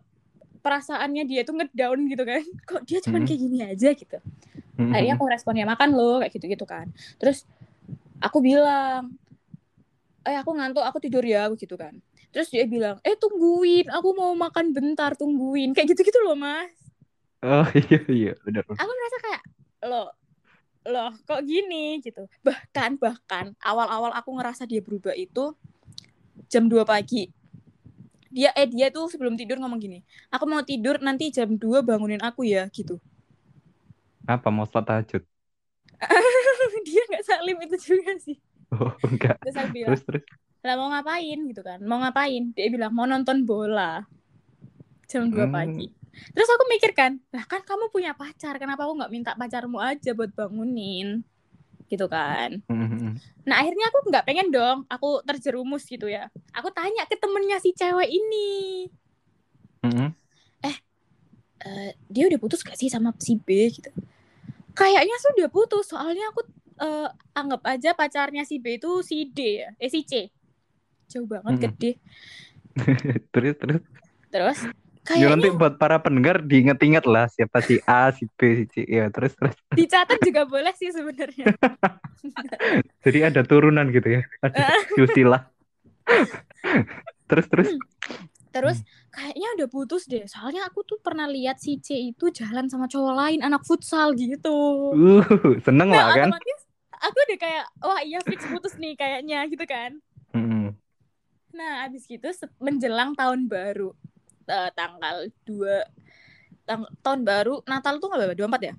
perasaannya 0.59 1.23
dia 1.23 1.41
tuh 1.41 1.55
ngedown 1.55 1.99
gitu 2.07 2.23
kan, 2.23 2.41
kok 2.69 2.81
dia 2.83 2.99
cuman 2.99 3.21
Hmm. 3.21 3.27
kayak 3.27 3.39
gini 3.39 3.57
aja 3.61 3.89
gitu. 3.93 4.17
Akhirnya 4.79 5.13
aku 5.13 5.25
responnya 5.27 5.65
makan 5.65 5.91
lo 5.91 6.19
kayak 6.19 6.31
gitu 6.33 6.45
gitu 6.47 6.63
kan. 6.63 6.87
Terus 7.15 7.43
aku 8.17 8.39
bilang, 8.39 9.18
eh 10.27 10.35
aku 10.41 10.51
ngantuk, 10.57 10.83
aku 10.85 10.97
tidur 11.03 11.23
ya, 11.25 11.47
aku 11.47 11.55
gitu 11.59 11.75
kan. 11.79 11.93
Terus 12.33 12.47
dia 12.53 12.65
bilang, 12.69 12.97
eh 13.07 13.15
tungguin, 13.17 13.89
aku 13.89 14.09
mau 14.13 14.31
makan 14.37 14.71
bentar, 14.75 15.11
tungguin. 15.17 15.73
Kayak 15.75 15.95
gitu-gitu 15.95 16.19
loh, 16.25 16.35
Mas. 16.37 16.71
oh 17.43 17.65
iya 17.79 17.97
iya 18.11 18.31
bener. 18.45 18.65
Aku 18.79 18.91
merasa 18.95 19.17
kayak 19.25 19.41
loh 19.89 20.07
loh 20.89 21.11
kok 21.27 21.41
gini? 21.45 21.99
Gitu. 22.05 22.23
Bahkan 22.45 22.99
bahkan 23.03 23.45
awal-awal 23.63 24.11
aku 24.15 24.29
ngerasa 24.37 24.63
dia 24.69 24.81
berubah 24.83 25.15
itu 25.17 25.55
jam 26.51 26.67
2 26.71 26.83
pagi. 26.87 27.29
Dia 28.35 28.49
eh 28.61 28.67
dia 28.69 28.87
tuh 28.95 29.05
sebelum 29.13 29.33
tidur 29.39 29.57
ngomong 29.61 29.79
gini 29.85 29.99
aku 30.35 30.45
mau 30.51 30.61
tidur 30.69 30.95
nanti 31.07 31.25
jam 31.33 31.49
2 31.63 31.79
bangunin 31.87 32.21
aku 32.21 32.41
ya 32.53 32.63
gitu. 32.77 32.95
Apa 34.33 34.47
mau 34.55 34.65
sholat 34.69 34.85
tahajud? 34.87 35.23
Dia 36.87 37.01
nggak 37.09 37.23
salim 37.27 37.57
itu 37.65 37.75
juga 37.79 38.13
sih 38.21 38.37
Oh, 38.69 38.93
enggak. 39.01 39.41
terus 39.41 39.55
aku 39.55 39.69
bilang 39.73 39.89
Terus 39.91 40.03
terus. 40.05 40.23
lah 40.61 40.75
mau 40.75 40.89
ngapain? 40.89 41.39
Gitu 41.41 41.61
kan. 41.61 41.79
Mau 41.81 41.97
ngapain? 41.97 42.53
Dia 42.53 42.67
bilang 42.69 42.91
mau 42.91 43.05
nonton 43.05 43.41
bola. 43.43 44.05
Jam 45.05 45.25
2 45.27 45.41
Hmm. 45.41 45.49
pagi. 45.49 45.87
Terus 46.09 46.49
aku 46.49 46.63
mikir 46.67 46.91
kan 46.91 47.17
lah 47.31 47.45
kan 47.45 47.63
kamu 47.63 47.89
punya 47.89 48.11
pacar 48.11 48.59
kenapa 48.59 48.83
aku 48.83 48.99
nggak 48.99 49.09
minta 49.09 49.31
pacarmu 49.33 49.79
aja 49.79 50.11
buat 50.13 50.29
bangunin? 50.31 51.23
Gitu 51.87 52.05
kan. 52.05 52.61
Mhm. 52.67 53.17
nah 53.41 53.65
akhirnya 53.65 53.89
aku 53.89 54.13
nggak 54.13 54.25
pengen 54.29 54.53
dong 54.53 54.85
aku 54.85 55.25
terjerumus 55.25 55.81
gitu 55.83 56.05
ya. 56.05 56.29
Aku 56.53 56.69
tanya 56.69 57.09
ke 57.09 57.17
temennya 57.17 57.57
si 57.57 57.73
cewek 57.73 58.05
ini. 58.05 58.85
Mhm. 59.81 60.13
"Eh, 61.59 61.91
dia 62.07 62.23
udah 62.23 62.39
putus 62.39 62.63
gak 62.63 62.79
sih 62.79 62.87
sama 62.87 63.11
si 63.19 63.35
B? 63.35 63.67
Gitu. 63.67 63.91
Kayaknya 64.71 65.15
sudah 65.19 65.47
putus 65.51 65.91
soalnya 65.91 66.31
aku 66.31 66.47
eh, 66.79 67.07
anggap 67.35 67.61
aja 67.67 67.91
pacarnya 67.93 68.43
si 68.47 68.57
B 68.59 68.79
itu 68.79 69.03
si 69.03 69.27
D 69.29 69.63
ya 69.63 69.69
eh 69.77 69.91
si 69.91 70.03
C 70.07 70.31
jauh 71.09 71.27
banget 71.27 71.59
ke 71.59 71.67
D 71.75 71.83
terus 73.33 73.55
terus. 73.59 73.81
terus 74.29 74.59
Ya 75.17 75.25
nanti 75.25 75.49
kayaknya 75.49 75.57
buat 75.57 75.73
para 75.81 75.97
pendengar 75.97 76.37
diinget-inget 76.45 77.01
lah 77.09 77.25
siapa 77.33 77.65
si 77.65 77.81
A, 77.89 78.13
si 78.13 78.29
B, 78.29 78.61
si 78.61 78.65
C. 78.69 78.85
Ya 78.85 79.09
terus 79.09 79.33
terus. 79.33 79.57
dicatat 79.79 80.21
juga 80.21 80.45
boleh 80.45 80.69
sih 80.77 80.93
sebenarnya 80.93 81.49
Jadi 83.07 83.19
ada 83.25 83.41
turunan 83.41 83.89
gitu 83.89 84.05
ya. 84.05 84.21
Ada 84.45 84.69
silsilah. 84.93 85.49
terus 87.25 87.45
terus. 87.49 87.69
terus 88.49 88.77
kayaknya 89.13 89.49
udah 89.61 89.67
putus 89.69 90.09
deh 90.09 90.25
soalnya 90.25 90.65
aku 90.65 90.81
tuh 90.81 90.97
pernah 90.97 91.29
lihat 91.29 91.61
si 91.61 91.77
C 91.77 92.13
itu 92.13 92.33
jalan 92.33 92.65
sama 92.65 92.89
cowok 92.89 93.13
lain 93.13 93.39
anak 93.45 93.61
futsal 93.61 94.17
gitu 94.17 94.89
Uh, 94.93 95.21
seneng 95.61 95.93
nah 95.93 96.09
lah 96.09 96.17
kan. 96.17 96.29
otomatis 96.33 96.58
aku 96.99 97.17
udah 97.25 97.37
kayak 97.39 97.65
wah 97.79 98.01
iya 98.03 98.19
fix 98.21 98.43
putus 98.45 98.75
nih 98.75 98.93
kayaknya 98.93 99.43
gitu 99.47 99.65
kan 99.65 99.97
Mhm. 100.29 100.77
Nah, 101.49 101.89
abis 101.89 102.05
gitu 102.05 102.29
menjelang 102.61 103.17
tahun 103.17 103.49
baru 103.49 103.89
eh, 104.45 104.69
tanggal 104.77 105.25
2 105.43 105.81
tang- 106.61 106.93
tahun 107.01 107.25
baru 107.25 107.65
Natal 107.65 107.97
tuh 107.97 108.05
nggak 108.05 108.19
berapa? 108.21 108.37
24 108.37 108.61
ya? 108.61 108.73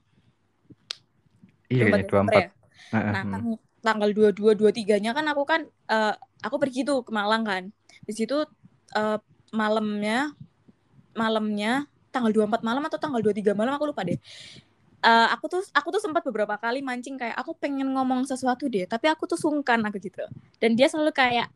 Iya, 1.67 1.83
24 1.91 1.99
iya, 1.99 2.07
dua 2.07 2.07
Desember 2.07 2.31
empat. 2.31 2.43
ya? 2.43 2.49
Nah, 2.91 3.03
Heeh. 3.03 3.31
tang- 3.35 3.61
tanggal 3.81 4.11
22 4.15 4.53
23-nya 4.55 5.11
kan 5.11 5.27
aku 5.27 5.43
kan 5.43 5.61
eh, 5.67 6.15
aku 6.41 6.57
pergi 6.63 6.87
tuh 6.87 7.03
ke 7.03 7.11
Malang 7.11 7.43
kan. 7.43 7.63
Di 8.07 8.13
situ 8.15 8.39
eh, 8.95 9.19
malamnya 9.51 10.31
malamnya 11.15 11.91
tanggal 12.15 12.31
24 12.31 12.63
malam 12.63 12.83
atau 12.87 12.99
tanggal 13.03 13.19
23 13.19 13.59
malam 13.59 13.75
aku 13.75 13.91
lupa 13.91 14.07
deh. 14.07 14.19
Eh, 15.01 15.27
aku 15.33 15.49
tuh 15.49 15.65
aku 15.73 15.89
tuh 15.97 16.03
sempat 16.05 16.21
beberapa 16.29 16.61
kali 16.61 16.85
mancing 16.85 17.17
kayak 17.17 17.33
aku 17.41 17.57
pengen 17.57 17.89
ngomong 17.97 18.29
sesuatu 18.29 18.69
deh, 18.69 18.85
tapi 18.85 19.09
aku 19.09 19.25
tuh 19.25 19.41
sungkan 19.41 19.81
aku 19.81 19.97
gitu. 19.97 20.21
Dan 20.61 20.77
dia 20.77 20.93
selalu 20.93 21.09
kayak 21.17 21.49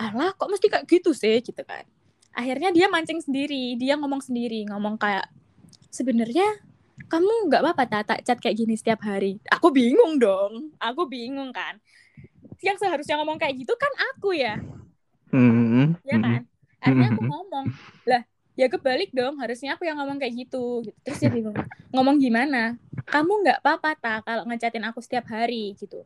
alah 0.00 0.32
kok 0.32 0.48
mesti 0.48 0.66
kayak 0.72 0.88
gitu 0.88 1.12
sih 1.12 1.44
gitu 1.44 1.60
kan. 1.60 1.84
Akhirnya 2.32 2.72
dia 2.72 2.88
mancing 2.88 3.20
sendiri, 3.20 3.76
dia 3.76 4.00
ngomong 4.00 4.24
sendiri, 4.24 4.64
ngomong 4.64 4.96
kayak 4.96 5.28
sebenarnya 5.92 6.56
kamu 7.12 7.52
nggak 7.52 7.60
apa-apa 7.60 7.84
tata 7.84 8.14
chat 8.24 8.40
kayak 8.40 8.56
gini 8.56 8.80
setiap 8.80 9.04
hari. 9.04 9.36
Aku 9.52 9.68
bingung 9.68 10.16
dong, 10.16 10.72
aku 10.80 11.04
bingung 11.04 11.52
kan. 11.52 11.76
Yang 12.64 12.80
seharusnya 12.88 13.20
ngomong 13.20 13.36
kayak 13.36 13.60
gitu 13.60 13.76
kan 13.76 13.92
aku 14.16 14.32
ya, 14.32 14.56
Mhm. 15.36 16.00
ya 16.00 16.16
Mhm. 16.16 16.24
kan? 16.24 16.40
Akhirnya 16.80 17.08
aku 17.12 17.22
Mhm. 17.22 17.28
ngomong, 17.28 17.66
lah 18.08 18.22
ya 18.58 18.66
kebalik 18.68 19.10
dong, 19.16 19.40
harusnya 19.40 19.74
aku 19.76 19.84
yang 19.88 19.96
ngomong 20.00 20.18
kayak 20.20 20.34
gitu. 20.46 20.84
gitu. 20.84 20.96
Terus 21.04 21.18
dia 21.22 21.30
bingung, 21.32 21.56
ngomong 21.94 22.16
gimana? 22.20 22.76
Kamu 23.08 23.32
nggak 23.44 23.58
apa-apa 23.64 23.90
ta 23.98 24.14
kalau 24.26 24.44
ngechatin 24.48 24.84
aku 24.88 25.00
setiap 25.04 25.26
hari 25.32 25.72
gitu. 25.80 26.04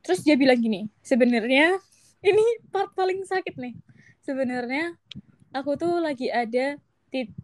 Terus 0.00 0.20
dia 0.24 0.36
bilang 0.36 0.58
gini, 0.60 0.88
sebenarnya 1.04 1.76
ini 2.24 2.44
part 2.72 2.92
paling 2.96 3.24
sakit 3.24 3.54
nih. 3.60 3.74
Sebenarnya 4.24 4.96
aku 5.52 5.76
tuh 5.76 6.00
lagi 6.00 6.28
ada 6.32 6.76
tit- 7.12 7.36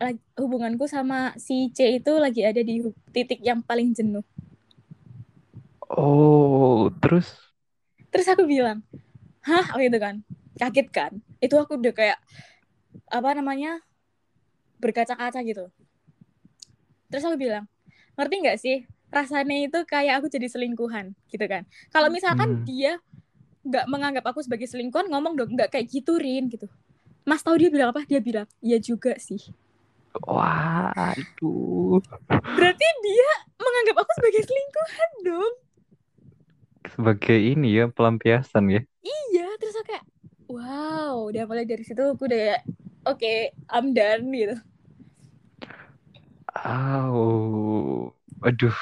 lag- 0.00 0.24
hubunganku 0.40 0.84
sama 0.88 1.32
si 1.40 1.70
C 1.72 2.00
itu 2.00 2.12
lagi 2.20 2.42
ada 2.44 2.60
di 2.60 2.84
titik 3.14 3.40
yang 3.44 3.60
paling 3.64 3.92
jenuh. 3.96 4.24
Oh, 5.90 6.90
terus 7.00 7.26
Terus 8.12 8.26
aku 8.32 8.44
bilang, 8.48 8.82
hah, 9.44 9.66
oh 9.76 9.80
gitu 9.82 9.98
kan, 10.00 10.22
kaget 10.60 10.88
kan. 10.90 11.12
Itu 11.42 11.56
aku 11.60 11.78
udah 11.80 11.92
kayak 11.94 12.18
apa 13.08 13.30
namanya 13.36 13.80
berkaca-kaca 14.80 15.40
gitu. 15.44 15.68
Terus 17.08 17.22
aku 17.24 17.38
bilang, 17.38 17.64
ngerti 18.18 18.34
nggak 18.42 18.58
sih 18.58 18.76
rasanya 19.08 19.56
itu 19.70 19.78
kayak 19.86 20.20
aku 20.20 20.26
jadi 20.28 20.50
selingkuhan 20.50 21.14
gitu 21.30 21.44
kan. 21.46 21.64
Kalau 21.94 22.08
misalkan 22.10 22.48
Hmm. 22.50 22.64
dia 22.66 22.92
nggak 23.66 23.86
menganggap 23.90 24.24
aku 24.30 24.42
sebagai 24.46 24.66
selingkuhan, 24.70 25.10
ngomong 25.10 25.34
dong 25.38 25.50
nggak 25.54 25.74
kayak 25.74 25.86
gitu 25.90 26.18
Rin 26.18 26.50
gitu. 26.50 26.66
Mas 27.26 27.42
tahu 27.42 27.58
dia 27.58 27.70
bilang 27.70 27.90
apa? 27.90 28.06
Dia 28.06 28.22
bilang, 28.22 28.46
iya 28.62 28.78
juga 28.78 29.18
sih. 29.18 29.40
wah, 30.24 31.12
itu 31.18 31.52
Berarti 32.56 32.86
dia 33.04 33.30
menganggap 33.58 33.96
aku 34.06 34.12
sebagai 34.16 34.42
selingkuhan 34.46 35.10
dong. 35.26 35.54
sebagai 36.86 37.36
ini 37.36 37.76
ya 37.82 37.84
pelampiasan 37.90 38.70
ya. 38.72 38.80
Iya, 39.02 39.46
terus 39.60 39.74
aku 39.76 39.86
kayak, 39.92 40.04
wow, 40.48 41.28
udah 41.28 41.42
mulai 41.46 41.66
dari 41.66 41.82
situ 41.82 42.00
aku 42.00 42.26
udah 42.30 42.62
oke, 43.06 43.34
I'm 43.70 43.94
done 43.94 44.34
gitu. 44.34 44.58
Oh, 46.66 48.10
aduh. 48.42 48.74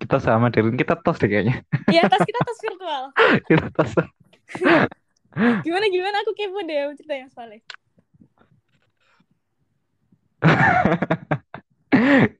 Kita 0.00 0.16
sama 0.16 0.48
Derin, 0.48 0.80
kita 0.80 0.96
tos 0.98 1.20
deh 1.20 1.28
kayaknya. 1.28 1.60
Iya, 1.92 2.08
tas 2.08 2.24
kita 2.24 2.40
tas 2.40 2.58
virtual. 2.64 3.04
Kita 3.48 3.66
tos. 3.70 3.92
Gimana 5.62 5.86
gimana 5.92 6.16
aku 6.24 6.32
kepo 6.34 6.64
deh 6.66 6.90
cerita 6.98 7.14
yang 7.14 7.30
soalnya. 7.30 7.60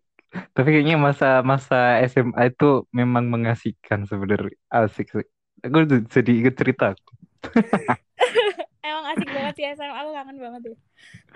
Tapi 0.57 0.69
kayaknya 0.73 0.97
masa-masa 0.97 2.01
SMA 2.09 2.49
itu 2.49 2.89
memang 2.91 3.29
mengasihkan 3.29 4.09
sebenarnya. 4.09 4.57
Asik 4.73 5.13
sih. 5.13 5.29
Aku 5.61 5.85
jadi 6.09 6.33
ikut 6.41 6.57
cerita. 6.57 6.97
Emang 8.91 9.07
asik 9.13 9.29
banget 9.37 9.55
sih 9.59 9.65
SMA, 9.77 10.01
aku 10.03 10.11
kangen 10.17 10.37
banget 10.45 10.63
ya. 10.71 10.77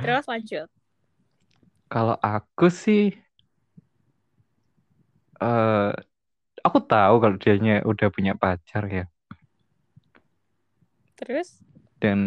Terus 0.02 0.24
lanjut. 0.32 0.68
Kalau 1.92 2.16
aku 2.18 2.66
sih 2.82 3.02
eh 5.44 5.90
aku 6.66 6.78
tahu 6.92 7.14
kalau 7.22 7.36
dianya 7.42 7.72
udah 7.90 8.08
punya 8.16 8.32
pacar 8.42 8.84
ya. 8.98 9.04
Terus, 11.16 11.62
Dan 12.02 12.18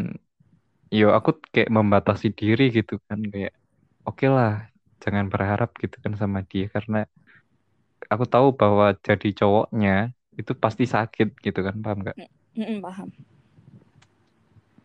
yo 0.99 1.07
aku 1.17 1.29
kayak 1.53 1.71
membatasi 1.77 2.27
diri 2.39 2.63
gitu 2.77 2.95
kan 3.07 3.19
kayak 3.33 3.53
oke 4.07 4.25
lah 4.37 4.71
jangan 5.03 5.25
berharap 5.33 5.69
gitu 5.83 5.97
kan 6.03 6.13
sama 6.21 6.39
dia 6.51 6.65
karena 6.75 6.97
aku 8.13 8.25
tahu 8.33 8.47
bahwa 8.61 8.85
jadi 9.07 9.27
cowoknya 9.39 9.91
itu 10.39 10.51
pasti 10.63 10.83
sakit 10.87 11.27
gitu 11.45 11.59
kan 11.65 11.75
paham 11.83 11.97
nggak? 12.03 12.17
mm 12.55 12.79
paham. 12.85 13.09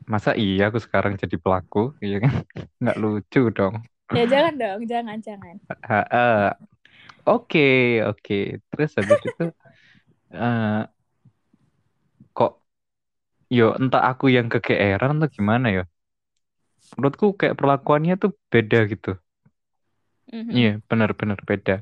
Masa 0.08 0.34
iya 0.34 0.68
aku 0.68 0.78
sekarang 0.82 1.14
jadi 1.18 1.36
pelaku 1.38 1.94
iya 2.02 2.16
kan? 2.22 2.32
Nggak 2.82 2.98
lucu 3.02 3.40
dong. 3.54 3.74
Ya 4.12 4.24
jangan 4.28 4.54
dong, 4.60 4.80
jangan, 4.84 5.18
jangan. 5.22 5.56
Oke, 7.22 8.02
oke. 8.02 8.34
Terus 8.68 8.90
habis 8.98 9.20
itu 9.22 9.44
eh 10.34 10.82
kok 12.36 12.52
yo 13.52 13.76
entah 13.78 14.02
aku 14.10 14.26
yang 14.32 14.48
kegeeran 14.52 15.20
atau 15.20 15.28
gimana 15.30 15.66
ya. 15.70 15.84
Menurutku 16.96 17.32
kayak 17.40 17.56
perlakuannya 17.60 18.14
tuh 18.20 18.30
beda 18.52 18.84
gitu. 18.92 19.16
Mhm. 20.32 20.50
Iya, 20.52 20.70
benar-benar 20.88 21.38
beda. 21.48 21.74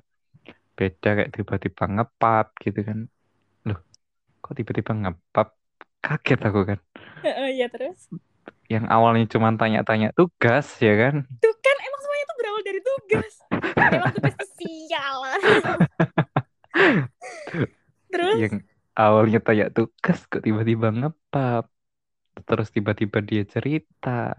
Beda 0.79 1.09
kayak 1.17 1.31
tiba-tiba 1.37 1.85
ngepap 1.95 2.47
gitu 2.65 2.81
kan. 2.89 2.99
Loh, 3.69 3.79
kok 4.43 4.55
tiba-tiba 4.59 4.93
ngepap? 4.97 5.49
Kaget 6.05 6.41
aku 6.47 6.61
kan. 6.69 6.79
Iya 7.57 7.67
terus. 7.69 8.09
Yang 8.71 8.85
awalnya 8.87 9.27
cuma 9.27 9.51
tanya-tanya 9.55 10.15
tugas 10.15 10.67
ya 10.79 10.95
kan. 10.95 11.27
Tuh 11.43 11.55
kan 11.59 11.77
emang 11.83 12.01
semuanya 12.01 12.25
tuh 12.25 12.37
berawal 12.39 12.63
dari 12.63 12.81
tugas. 12.81 13.35
Emang 13.77 14.13
tugas 14.15 14.35
tuh 14.39 14.51
sial. 14.57 15.19
terus, 18.15 18.39
Yang 18.39 18.55
awalnya 18.95 19.41
tanya 19.43 19.67
tugas 19.75 20.19
kok 20.31 20.43
tiba-tiba 20.47 20.95
ngepap. 20.95 21.67
Terus 22.47 22.69
tiba-tiba 22.71 23.19
dia 23.21 23.43
cerita. 23.45 24.33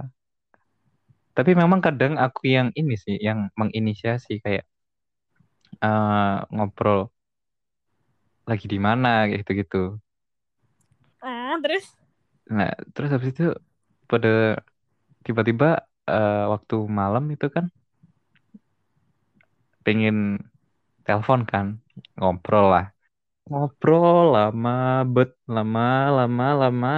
Tapi 1.31 1.51
memang 1.55 1.79
kadang 1.79 2.19
aku 2.19 2.51
yang 2.51 2.75
ini 2.75 2.95
sih, 2.99 3.15
yang 3.19 3.51
menginisiasi 3.55 4.43
kayak 4.43 4.67
eh, 5.79 6.37
ngobrol 6.51 7.11
lagi 8.47 8.67
di 8.67 8.79
mana 8.81 9.29
kayak 9.29 9.47
gitu-gitu. 9.47 10.01
ah, 11.21 11.55
terus, 11.61 11.93
Nah, 12.57 12.69
terus 12.93 13.09
habis 13.13 13.29
itu 13.33 13.43
pada 14.11 14.29
tiba-tiba 15.25 15.65
eh, 16.11 16.43
waktu 16.53 16.75
malam 16.99 17.23
itu 17.35 17.47
kan 17.55 17.65
pengen 19.85 20.15
telepon 21.05 21.41
kan, 21.51 21.67
ngobrol 22.17 22.65
lah. 22.73 22.85
Ngobrol 23.49 24.35
lama 24.35 24.71
bet 25.13 25.31
lama 25.55 25.81
lama 26.17 26.47
lama. 26.61 26.89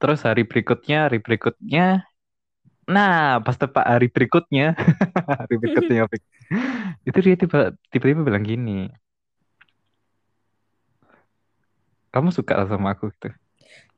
Terus 0.00 0.20
hari 0.26 0.42
berikutnya 0.50 0.96
hari 1.06 1.18
berikutnya. 1.26 2.04
Nah 2.94 3.40
pas 3.44 3.56
tepat 3.56 3.84
hari 3.92 4.06
berikutnya 4.12 4.76
hari 5.40 5.54
berikutnya 5.60 6.04
itu 7.08 7.18
dia 7.24 7.36
tiba 7.42 7.58
tiba-tiba 7.92 8.20
bilang 8.28 8.44
gini 8.44 8.92
kamu 12.14 12.30
suka 12.30 12.62
sama 12.70 12.94
aku 12.94 13.10
gitu. 13.10 13.34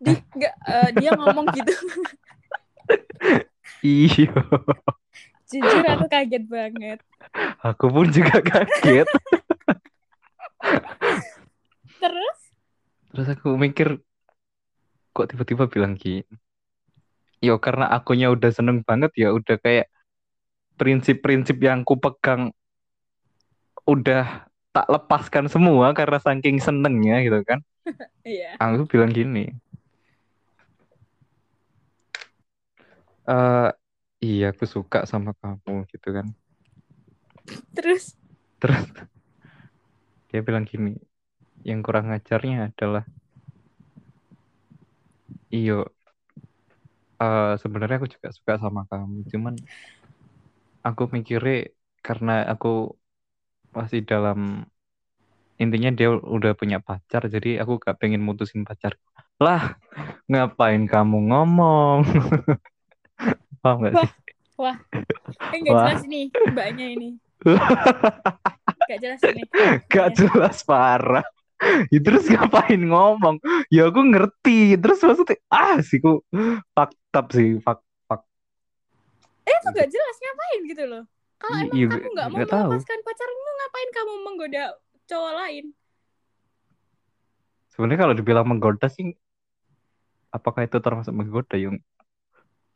Di, 0.01 0.17
nggak, 0.17 0.55
eh, 0.65 0.91
dia 0.97 1.11
ngomong 1.13 1.53
gitu. 1.53 1.73
iya 3.85 4.33
Jujur 5.47 5.85
aku 5.85 6.07
kaget 6.09 6.45
banget. 6.49 6.99
aku 7.61 7.87
pun 7.93 8.09
juga 8.09 8.41
kaget. 8.51 9.07
Terus? 12.01 12.39
Terus 13.13 13.27
aku 13.37 13.55
mikir 13.61 14.01
kok 15.13 15.29
tiba-tiba 15.29 15.69
bilang 15.69 15.95
gini? 15.95 16.25
Yo 17.45 17.61
karena 17.61 17.93
akunya 17.93 18.33
udah 18.33 18.49
seneng 18.49 18.81
banget 18.81 19.13
ya 19.13 19.29
udah 19.31 19.61
kayak 19.61 19.93
prinsip-prinsip 20.81 21.61
yang 21.61 21.85
ku 21.85 22.01
pegang 22.01 22.49
udah 23.87 24.49
tak 24.75 24.87
lepaskan 24.91 25.47
semua 25.47 25.95
karena 25.95 26.19
saking 26.19 26.59
senengnya 26.59 27.23
gitu 27.23 27.41
kan 27.47 27.63
iya. 28.27 28.59
aku 28.59 28.85
bilang 28.91 29.11
gini. 29.15 29.55
Eh 33.27 33.71
iya 34.23 34.45
aku 34.55 34.65
suka 34.67 35.07
sama 35.11 35.35
kamu 35.41 35.87
gitu 35.91 36.09
kan. 36.17 36.27
Terus? 37.75 38.15
Terus 38.63 38.87
dia 40.31 40.41
bilang 40.43 40.67
gini 40.67 40.99
yang 41.65 41.81
kurang 41.81 42.11
ngajarnya 42.11 42.71
adalah 42.75 43.05
iyo 45.49 45.97
eh 47.17 47.53
sebenarnya 47.63 47.97
aku 47.97 48.09
juga 48.13 48.29
suka 48.37 48.53
sama 48.61 48.85
kamu 48.91 49.25
cuman 49.33 49.55
aku 50.85 51.03
mikirnya 51.15 51.73
karena 52.07 52.45
aku 52.53 52.93
masih 53.73 54.01
dalam 54.05 54.69
intinya 55.57 55.91
dia 55.91 56.09
udah 56.13 56.53
punya 56.53 56.79
pacar 56.79 57.27
jadi 57.27 57.65
aku 57.65 57.81
gak 57.81 57.97
pengen 58.01 58.21
mutusin 58.21 58.63
pacar 58.63 58.97
lah 59.37 59.77
ngapain 60.29 60.85
kamu 60.85 61.33
ngomong 61.33 62.05
paham 63.63 63.79
gak 63.85 63.95
sih 64.05 64.11
eh 65.53 65.59
nggak 65.61 65.75
Wah. 65.77 65.85
jelas 65.93 66.03
nih 66.09 66.25
mbaknya 66.49 66.87
ini. 66.97 67.09
Gak 68.89 68.99
jelas 69.03 69.21
ini. 69.29 69.43
gak 69.91 70.09
jelas 70.17 70.63
parah 70.63 71.27
ya, 71.91 71.99
terus 72.01 72.25
ngapain 72.31 72.81
ngomong 72.81 73.37
ya 73.69 73.91
aku 73.91 74.01
ngerti 74.01 74.79
terus 74.79 75.03
maksudnya 75.03 75.37
ah 75.51 75.77
sih 75.83 76.01
ku 76.01 76.23
faktab 76.73 77.27
sih 77.35 77.59
fak 77.61 77.83
Eh 79.47 79.55
itu 79.55 79.69
gak 79.71 79.89
jelas 79.95 80.17
ngapain 80.19 80.61
gitu 80.67 80.85
loh. 80.91 81.03
Kalau 81.39 81.55
Iya, 81.55 81.63
emang 81.63 81.77
iya, 81.79 81.87
kamu 81.87 82.09
nggak 82.17 82.29
mau 82.33 82.39
tahu. 82.51 82.71
melepaskan 82.73 82.99
pacarmu, 83.07 83.43
ngapain 83.61 83.91
kamu 83.95 84.13
menggoda 84.27 84.65
cowok 85.09 85.33
lain? 85.41 85.65
sebenarnya 87.77 88.09
kalau 88.09 88.15
dibilang 88.17 88.47
menggoda 88.49 88.89
sih 88.89 89.13
apakah 90.33 90.65
itu 90.65 90.81
termasuk 90.81 91.13
menggoda 91.13 91.61
yung 91.61 91.77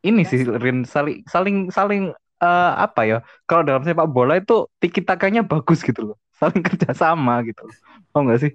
ini 0.05 0.25
sih 0.25 0.45
Rin 0.45 0.85
saling 0.85 1.25
saling 1.29 1.73
saling 1.73 2.13
eh, 2.41 2.73
apa 2.77 3.01
ya 3.09 3.19
kalau 3.49 3.65
dalam 3.65 3.81
sepak 3.85 4.09
bola 4.09 4.37
itu 4.41 4.69
tiki 4.81 5.01
takanya 5.01 5.41
bagus 5.41 5.81
gitu 5.81 6.13
loh 6.13 6.17
saling 6.41 6.61
kerjasama 6.61 7.45
gitu 7.49 7.65
loh 7.65 7.77
tau 8.13 8.23
nggak 8.29 8.41
sih 8.45 8.53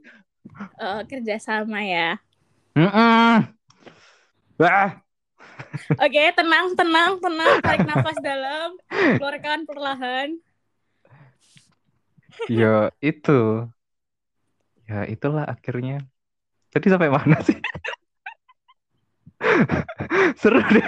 Eh, 0.77 1.01
kerja 1.09 1.41
sama 1.41 1.81
ya. 1.81 2.21
Wah, 4.61 5.01
Oke, 5.95 6.23
tenang, 6.35 6.75
tenang, 6.75 7.17
tenang. 7.23 7.53
Tarik 7.63 7.83
nafas 7.89 8.17
dalam, 8.19 8.69
keluarkan 8.91 9.63
perlahan. 9.63 10.35
Ya 12.51 12.89
itu. 12.99 13.69
Ya 14.85 15.05
itulah 15.09 15.45
akhirnya. 15.49 16.05
Jadi 16.75 16.87
sampai 16.91 17.09
mana 17.09 17.39
sih? 17.41 17.57
Seru 20.41 20.59
deh. 20.61 20.87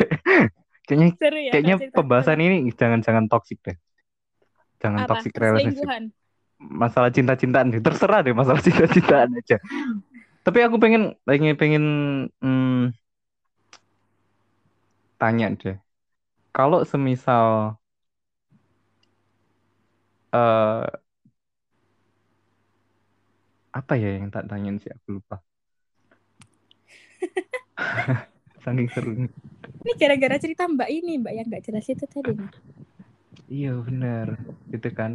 Kayaknya 0.88 1.10
Seru 1.20 1.40
ya. 1.40 1.52
kayaknya 1.52 1.76
pembahasan 1.92 2.40
seru. 2.40 2.46
ini 2.48 2.72
jangan-jangan 2.72 3.26
toxic 3.28 3.60
deh. 3.64 3.78
Jangan 4.80 5.04
apa? 5.04 5.20
toxic 5.20 5.34
relationship. 5.36 5.88
Masalah 6.58 7.14
cinta-cintaan 7.14 7.70
sih 7.70 7.82
terserah 7.82 8.26
deh 8.26 8.34
masalah 8.34 8.62
cinta-cintaan 8.62 9.30
aja. 9.38 9.58
Tapi 10.42 10.60
aku 10.64 10.80
pengen 10.80 11.14
pengen 11.28 11.54
pengen 11.60 11.86
hmm, 12.40 12.96
tanya 15.20 15.48
deh. 15.58 15.78
Kalau 16.56 16.82
semisal 16.88 17.78
eh 20.34 21.07
apa 23.80 23.94
ya 24.02 24.10
yang 24.18 24.28
tak 24.34 24.46
tanyain 24.50 24.78
sih? 24.82 24.92
Aku 24.96 25.08
lupa. 25.20 25.36
Saking 28.64 28.90
serunya 28.94 29.30
Ini 29.84 29.92
gara-gara 30.02 30.38
cerita 30.44 30.64
Mbak 30.70 30.90
ini, 30.98 31.14
Mbak 31.22 31.34
yang 31.38 31.46
nggak 31.50 31.64
jelas 31.66 31.86
itu 31.90 32.06
tadi. 32.14 32.32
nih. 32.38 32.52
iya 33.56 33.72
bener. 33.86 34.28
Itu 34.76 34.90
kan. 34.98 35.12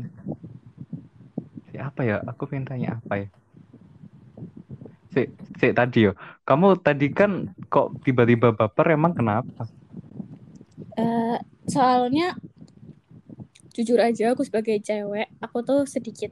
Si 1.71 1.77
apa 1.89 2.01
ya? 2.09 2.17
Aku 2.31 2.43
pengen 2.49 2.67
tanya 2.71 2.89
apa 3.01 3.15
ya? 3.23 3.29
Si 5.13 5.21
si 5.61 5.67
tadi 5.79 5.99
yo 6.09 6.13
kamu 6.49 6.67
tadi 6.87 7.07
kan 7.19 7.33
kok 7.73 7.87
tiba-tiba 8.05 8.49
baper 8.59 8.87
emang 8.97 9.13
kenapa? 9.19 9.63
Eh, 10.97 11.37
soalnya 11.69 12.37
jujur 13.77 13.99
aja 14.09 14.25
aku 14.37 14.43
sebagai 14.45 14.77
cewek, 14.85 15.29
aku 15.45 15.59
tuh 15.69 15.81
sedikit 15.89 16.31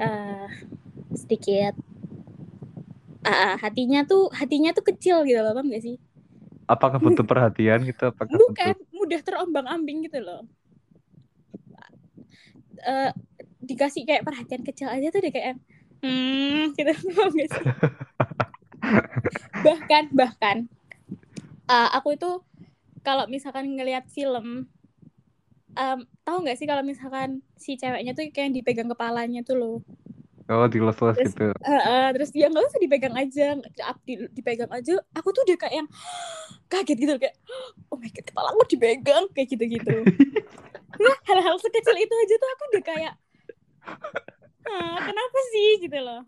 eh 0.00 0.48
sedikit 1.16 1.74
ah, 3.26 3.54
hatinya 3.62 4.00
tuh 4.10 4.22
hatinya 4.38 4.70
tuh 4.76 4.84
kecil 4.90 5.16
gitu 5.28 5.38
loh, 5.44 5.52
paham 5.56 5.70
gak 5.74 5.82
sih? 5.86 5.96
apakah 6.72 6.98
butuh 7.02 7.24
perhatian 7.26 7.80
gitu 7.88 8.02
apakah 8.10 8.38
Bukan, 8.40 8.74
butuh 8.74 8.74
mudah 8.96 9.20
terombang-ambing 9.26 9.98
gitu 10.08 10.18
loh. 10.26 10.42
Eh 12.82 13.10
dikasih 13.62 14.02
kayak 14.08 14.26
perhatian 14.26 14.62
kecil 14.66 14.88
aja 14.90 15.06
tuh 15.14 15.20
dia 15.22 15.32
kayak 15.34 15.54
hmm 16.02 16.74
gitu 16.74 16.90
paham 17.14 17.30
gak 17.38 17.50
sih? 17.54 17.66
bahkan 19.64 20.04
bahkan 20.12 20.56
eh, 21.70 21.88
aku 21.96 22.08
itu 22.16 22.30
kalau 23.06 23.24
misalkan 23.30 23.66
ngelihat 23.74 24.06
film 24.10 24.66
em, 25.76 25.98
tahu 26.26 26.36
nggak 26.44 26.56
sih 26.58 26.66
kalau 26.70 26.82
misalkan 26.84 27.30
si 27.56 27.70
ceweknya 27.80 28.12
tuh 28.16 28.24
kayak 28.34 28.44
yang 28.52 28.54
dipegang 28.56 28.88
kepalanya 28.92 29.40
tuh 29.48 29.56
loh 29.60 29.76
oh 30.52 30.68
diles-les 30.68 31.16
gitu. 31.24 31.46
Eh, 31.50 31.82
eh, 31.88 32.08
terus 32.16 32.30
dia 32.30 32.46
nggak 32.52 32.64
usah 32.68 32.80
dipegang 32.80 33.14
aja 33.16 33.46
di- 34.04 34.30
dipegang 34.32 34.70
aja. 34.70 35.00
Aku 35.16 35.32
tuh 35.32 35.42
udah 35.48 35.56
kayak 35.56 35.74
yang 35.84 35.88
kaget 36.72 36.96
gitu 36.98 37.14
kayak 37.20 37.36
oh 37.92 37.96
my 37.96 38.08
god 38.08 38.24
kepala 38.24 38.48
aku 38.52 38.62
dipegang 38.68 39.24
kayak 39.32 39.48
gitu 39.52 39.64
gitu 39.66 39.96
ya 41.00 41.14
hal-hal 41.28 41.56
sekecil 41.58 41.96
itu 41.96 42.14
aja 42.14 42.34
tuh 42.36 42.48
aku 42.52 42.62
udah 42.74 42.82
kayak 42.84 43.14
"Hah, 44.68 44.96
kenapa 45.02 45.38
sih? 45.50 45.68
gitu 45.82 45.98
loh. 45.98 46.22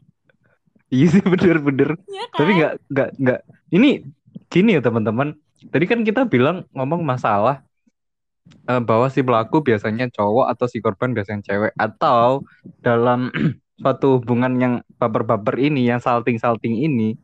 Iya 0.93 1.07
sih 1.11 1.23
bener-bener 1.27 1.99
ya 2.07 2.25
kan 2.31 2.39
tapi 2.39 2.51
nggak 2.59 2.73
nggak 2.93 3.09
nggak. 3.19 3.41
Ini 3.75 3.91
gini 4.51 4.71
ya 4.79 4.81
teman-teman. 4.85 5.35
Tadi 5.71 5.85
kan 5.89 6.01
kita 6.05 6.29
bilang 6.29 6.67
ngomong 6.77 7.03
masalah 7.03 7.65
eh, 8.69 8.83
bahwa 8.85 9.07
si 9.11 9.25
pelaku 9.25 9.65
biasanya 9.65 10.11
cowok 10.13 10.47
atau 10.53 10.67
si 10.71 10.79
korban 10.85 11.15
biasanya 11.17 11.43
cewek. 11.47 11.73
Atau 11.79 12.45
dalam 12.85 13.31
suatu 13.81 14.23
hubungan 14.23 14.53
yang 14.63 14.75
baper-baper 15.01 15.57
ini 15.59 15.87
yang 15.91 16.01
salting-salting 16.03 16.75
ini 16.87 17.19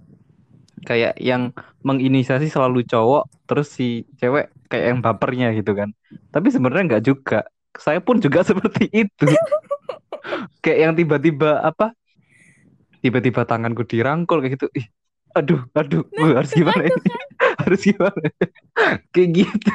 kayak 0.89 1.17
yang 1.21 1.53
menginisiasi 1.85 2.49
selalu 2.49 2.85
cowok 2.89 3.29
terus 3.45 3.69
si 3.77 4.09
cewek 4.17 4.49
kayak 4.73 4.97
yang 4.97 5.01
bapernya 5.05 5.53
gitu 5.57 5.73
kan. 5.77 5.93
Tapi 6.33 6.49
sebenarnya 6.53 6.85
nggak 6.97 7.05
juga. 7.05 7.39
Saya 7.77 8.01
pun 8.01 8.19
juga 8.19 8.41
seperti 8.51 8.89
itu. 8.93 9.27
Kayak 10.61 10.79
yang 10.89 10.93
tiba-tiba 10.97 11.61
apa 11.65 11.93
tiba-tiba 13.01 13.43
tanganku 13.49 13.83
dirangkul 13.89 14.45
kayak 14.45 14.61
gitu. 14.61 14.67
Ih 14.77 14.87
aduh 15.31 15.63
aduh 15.79 16.03
Nah, 16.11 16.27
Wah, 16.27 16.31
harus 16.43 16.53
gimana 16.53 16.83
ini? 16.91 17.01
harus 17.63 17.81
gimana? 17.87 18.21
Kayak 19.15 19.29
gitu. 19.47 19.71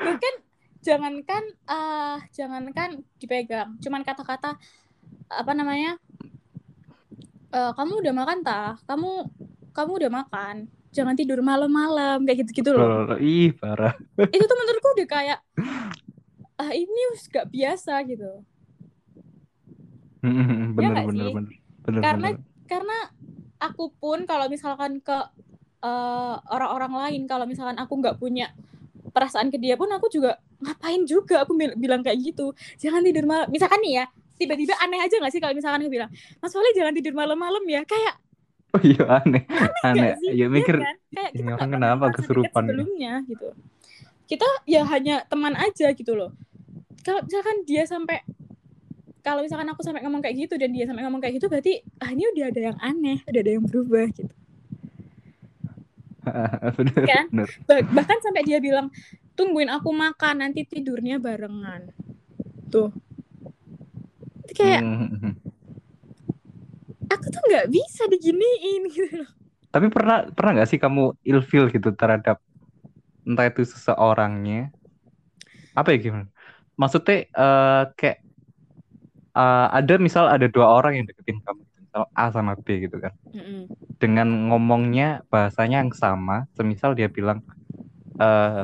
Bahkan 0.00 0.34
jangankan 0.80 1.44
ah 1.64 2.18
jangankan 2.32 3.04
dipegang 3.16 3.76
cuman 3.78 4.00
kata-kata 4.00 4.56
apa 5.28 5.52
namanya 5.52 6.00
eh, 7.50 7.72
kamu 7.74 7.92
udah 8.02 8.14
makan 8.14 8.38
tah? 8.40 8.78
Kamu 8.86 9.10
kamu 9.70 9.90
udah 10.02 10.10
makan? 10.10 10.66
Jangan 10.90 11.14
tidur 11.14 11.38
malam-malam 11.38 12.26
kayak 12.26 12.42
gitu-gitu 12.46 12.74
loh. 12.74 13.06
Loh, 13.06 13.18
ih 13.22 13.54
parah. 13.54 13.94
Itu 14.34 14.42
tuh 14.42 14.58
menurutku 14.58 14.88
udah 14.98 15.08
kayak 15.08 15.38
ah 16.58 16.70
ini 16.74 17.02
gak 17.30 17.46
biasa 17.50 18.02
gitu. 18.06 18.42
Hmm, 20.20 20.76
bener 20.76 20.90
nggak 20.92 21.06
bener 21.08 21.24
sih? 21.26 21.34
bener. 21.34 21.54
Bener 21.80 22.00
Karena- 22.04 22.32
bener. 22.36 22.44
karena 22.68 22.98
aku 23.58 23.84
pun 23.96 24.18
kalau 24.28 24.46
misalkan 24.46 25.00
ke 25.00 25.18
eh, 25.80 26.36
orang-orang 26.50 26.92
lain 26.92 27.22
kalau 27.24 27.48
misalkan 27.48 27.78
aku 27.80 27.98
nggak 27.98 28.18
punya 28.20 28.52
perasaan 29.10 29.50
ke 29.52 29.58
dia 29.58 29.74
pun 29.76 29.90
aku 29.90 30.08
juga 30.10 30.38
ngapain 30.62 31.02
juga 31.06 31.42
aku 31.44 31.52
bil- 31.54 31.76
bilang 31.76 32.00
kayak 32.02 32.18
gitu. 32.22 32.54
Jangan 32.78 33.02
tidur 33.04 33.24
malam 33.26 33.46
misalkan 33.50 33.82
nih 33.82 34.02
ya 34.02 34.04
tiba-tiba 34.40 34.72
aneh 34.80 34.98
aja 35.04 35.14
nggak 35.20 35.32
sih 35.36 35.40
kalau 35.42 35.52
misalkan 35.52 35.84
aku 35.84 35.92
bilang 35.92 36.10
Mas 36.40 36.52
Wali 36.56 36.70
jangan 36.72 36.94
tidur 36.96 37.12
malam-malam 37.12 37.62
ya. 37.68 37.82
Kayak 37.84 38.14
Oh 38.74 38.82
iya 38.86 39.02
aneh. 39.18 39.42
Aneh. 39.82 40.14
sih? 40.22 40.30
Ya 40.38 40.46
mikir 40.46 40.78
kan? 40.78 40.96
kayak 41.10 41.30
ini 41.34 41.50
orang 41.50 41.70
kenapa 41.74 42.04
kesurupan? 42.14 42.64
sebelumnya 42.70 43.12
gitu. 43.26 43.50
Kita 44.30 44.46
ya 44.62 44.86
hanya 44.86 45.26
teman 45.26 45.58
aja 45.58 45.90
gitu 45.90 46.14
loh. 46.14 46.30
Kalau 47.02 47.26
misalkan 47.26 47.66
dia 47.66 47.82
sampai 47.82 48.22
kalau 49.20 49.44
misalkan 49.44 49.68
aku 49.68 49.84
sampai 49.84 50.00
ngomong 50.04 50.24
kayak 50.24 50.48
gitu 50.48 50.54
dan 50.56 50.72
dia 50.72 50.88
sampai 50.88 51.04
ngomong 51.04 51.20
kayak 51.20 51.36
gitu 51.40 51.46
berarti 51.52 51.84
ah 52.00 52.08
ini 52.08 52.24
udah 52.32 52.44
ada 52.48 52.60
yang 52.72 52.78
aneh 52.80 53.18
udah 53.28 53.40
ada 53.40 53.52
yang 53.52 53.64
berubah 53.68 54.08
gitu 54.16 54.32
bener 56.78 57.04
Kan? 57.08 57.24
bener. 57.32 57.48
Bah- 57.68 57.86
bahkan 57.96 58.18
sampai 58.20 58.42
dia 58.44 58.58
bilang 58.60 58.88
tungguin 59.38 59.70
aku 59.72 59.90
makan 59.94 60.44
nanti 60.44 60.66
tidurnya 60.68 61.16
barengan 61.16 61.88
tuh 62.68 62.92
Itu 64.46 64.52
kayak 64.56 64.82
Hmm. 64.82 65.32
aku 67.10 67.26
tuh 67.30 67.42
nggak 67.48 67.66
bisa 67.70 68.02
diginiin 68.10 68.82
gitu 68.90 69.24
loh 69.24 69.30
Tapi 69.70 69.86
pernah 69.86 70.26
pernah 70.34 70.50
nggak 70.58 70.68
sih 70.70 70.78
kamu 70.82 71.14
ilfeel 71.22 71.70
gitu 71.70 71.94
terhadap 71.94 72.42
entah 73.22 73.46
itu 73.46 73.62
seseorangnya? 73.62 74.74
Apa 75.78 75.94
ya 75.94 75.98
gimana? 76.02 76.26
Maksudnya 76.74 77.30
eh, 77.30 77.82
kayak 77.94 78.18
eh, 79.36 79.66
ada 79.78 79.94
misal 80.06 80.24
ada 80.34 80.46
dua 80.50 80.66
orang 80.78 80.92
yang 81.02 81.06
deketin 81.08 81.38
kamu, 81.46 81.62
misal 81.90 82.06
A 82.14 82.30
sama 82.30 82.54
B 82.54 82.86
gitu 82.86 83.02
kan. 83.02 83.10
Mm-mm. 83.34 83.66
Dengan 83.98 84.30
ngomongnya 84.46 85.26
bahasanya 85.26 85.82
yang 85.82 85.90
sama, 85.90 86.46
semisal 86.54 86.94
dia 86.94 87.10
bilang 87.10 87.42
eh 88.22 88.62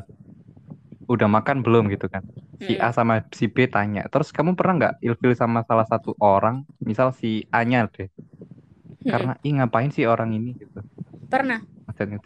udah 1.10 1.26
makan 1.26 1.66
belum 1.66 1.90
gitu 1.90 2.06
kan. 2.06 2.22
Si 2.62 2.78
A 2.78 2.94
sama 2.94 3.26
si 3.34 3.50
B 3.50 3.66
tanya. 3.66 4.06
Terus 4.06 4.30
kamu 4.30 4.54
pernah 4.54 4.74
nggak 4.78 4.94
ilfeel 5.02 5.34
sama 5.34 5.66
salah 5.66 5.86
satu 5.90 6.14
orang, 6.22 6.62
misal 6.82 7.10
si 7.10 7.42
A-nya 7.50 7.90
deh. 7.90 8.06
Mm-mm. 8.06 9.10
Karena 9.10 9.32
ih 9.42 9.52
ngapain 9.58 9.90
sih 9.90 10.06
orang 10.06 10.34
ini 10.34 10.54
gitu. 10.54 10.82
pernah 11.26 11.62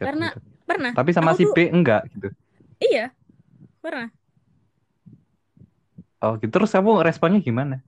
Karena- 0.01 0.32
gitu. 0.36 0.40
pernah 0.68 0.92
Tapi 0.96 1.11
sama 1.16 1.32
Aku 1.32 1.38
si 1.40 1.44
tuh- 1.48 1.55
B 1.57 1.59
enggak 1.72 2.03
gitu. 2.12 2.28
iya 2.80 3.12
pernah 3.84 4.09
Oh 6.20 6.36
gitu. 6.40 6.48
Terus 6.53 6.72
kamu 6.72 7.05
responnya 7.05 7.40
gimana? 7.40 7.80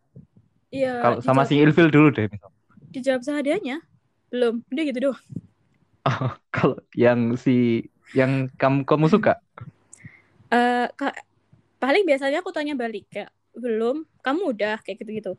iya 0.73 1.01
Kalau 1.01 1.19
sama 1.25 1.49
si 1.49 1.57
Ilfil 1.57 1.89
dulu 1.89 2.13
deh 2.13 2.29
misal. 2.29 2.52
Dijawab 2.95 3.23
seadanya 3.27 3.77
belum 4.33 4.55
udah 4.73 4.85
gitu 4.89 5.01
doang 5.11 5.21
Kalau 6.55 6.77
yang 6.97 7.21
si 7.39 7.51
yang 8.13 8.51
kamu 8.61 8.85
kamu 8.89 9.07
suka? 9.13 9.31
ka- 10.99 11.19
paling 11.83 12.05
biasanya 12.09 12.39
aku 12.43 12.53
tanya 12.57 12.75
balik 12.79 13.05
kayak 13.13 13.31
belum 13.57 13.97
kamu 14.25 14.43
udah 14.57 14.75
kayak 14.85 14.99
gitu 15.05 15.13
gitu 15.21 15.33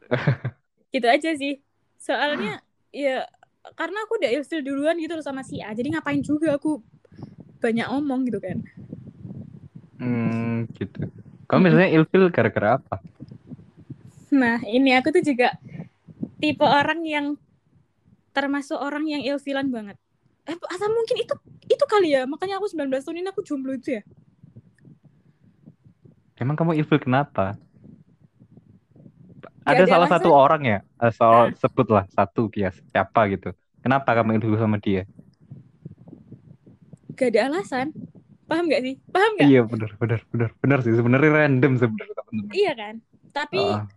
gitu 0.94 1.06
aja 1.06 1.30
sih 1.36 1.52
soalnya 2.00 2.62
ya 2.94 3.26
karena 3.74 3.98
aku 4.06 4.12
udah 4.22 4.30
ilfil 4.36 4.62
duluan 4.62 4.96
gitu 5.02 5.12
loh 5.18 5.24
sama 5.26 5.42
si 5.42 5.58
A 5.62 5.74
jadi 5.74 5.88
ngapain 5.98 6.22
juga 6.22 6.54
aku 6.56 6.80
banyak 7.62 7.88
omong 7.90 8.28
gitu 8.28 8.38
kan 8.42 8.58
Hmm, 10.00 10.68
gitu. 10.76 10.98
Kamu 11.48 11.60
biasanya 11.64 11.88
ilfil 11.96 12.24
gara-gara 12.34 12.68
apa? 12.76 12.94
nah 14.30 14.58
ini 14.66 14.90
aku 14.98 15.08
tuh 15.14 15.22
juga 15.22 15.54
tipe 16.42 16.64
orang 16.64 17.00
yang 17.06 17.26
termasuk 18.36 18.76
orang 18.78 19.04
yang 19.08 19.22
ilfilan 19.24 19.68
banget 19.72 19.96
eh 20.46 20.56
asal 20.70 20.88
mungkin 20.92 21.16
itu 21.18 21.34
itu 21.66 21.84
kali 21.88 22.14
ya 22.14 22.22
makanya 22.28 22.60
aku 22.60 22.68
19 22.70 23.02
tahun 23.06 23.18
ini 23.24 23.28
aku 23.32 23.42
jomblo 23.42 23.72
itu 23.74 23.98
ya 23.98 24.02
Emang 26.42 26.56
kamu 26.58 26.72
ilfil 26.80 26.98
kenapa? 27.04 27.56
Gak 29.66 29.80
Ada 29.80 29.84
ada 29.86 29.92
salah 29.92 30.06
alasan. 30.06 30.14
satu 30.14 30.30
orang 30.30 30.62
ya, 30.72 30.76
eh, 31.02 31.12
soal 31.18 31.42
Nah. 31.42 31.54
sebutlah 31.62 32.04
satu 32.16 32.40
kias 32.54 32.76
siapa 32.94 33.20
gitu. 33.34 33.50
Kenapa 33.82 34.08
kamu 34.16 34.38
ilfil 34.38 34.56
sama 34.62 34.78
dia? 34.78 35.02
gak 37.16 37.28
ada 37.34 37.40
alasan 37.52 37.86
paham 38.48 38.68
gak 38.70 38.82
sih 38.84 38.94
paham 39.10 39.32
gak 39.40 39.52
Iya 39.52 39.58
bener 39.70 39.90
bener 40.00 40.20
bener 40.32 40.50
bener 40.62 40.78
sih 40.84 40.94
sebenarnya 40.98 41.30
random 41.38 41.72
sebenarnya 41.82 42.14
iya 42.58 42.70
kan 42.80 42.94
tapi 43.36 43.58
Ah, 43.58 43.88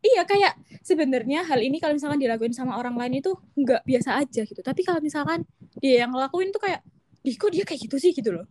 iya 0.00 0.22
kayak 0.24 0.52
sebenarnya 0.80 1.44
hal 1.46 1.60
ini 1.60 1.80
kalau 1.80 1.94
misalkan 1.96 2.20
dilakuin 2.20 2.52
sama 2.52 2.76
orang 2.76 2.96
lain 2.96 3.20
itu 3.20 3.32
nggak 3.56 3.84
biasa 3.86 4.20
aja 4.20 4.42
gitu. 4.44 4.60
Tapi 4.60 4.80
kalau 4.84 5.00
misalkan 5.00 5.44
dia 5.78 6.04
yang 6.06 6.12
ngelakuin 6.12 6.50
tuh 6.50 6.60
kayak 6.60 6.80
Ih, 7.20 7.36
kok 7.36 7.52
dia 7.52 7.68
kayak 7.68 7.84
gitu 7.84 8.00
sih? 8.00 8.16
gitu 8.16 8.32
loh. 8.32 8.48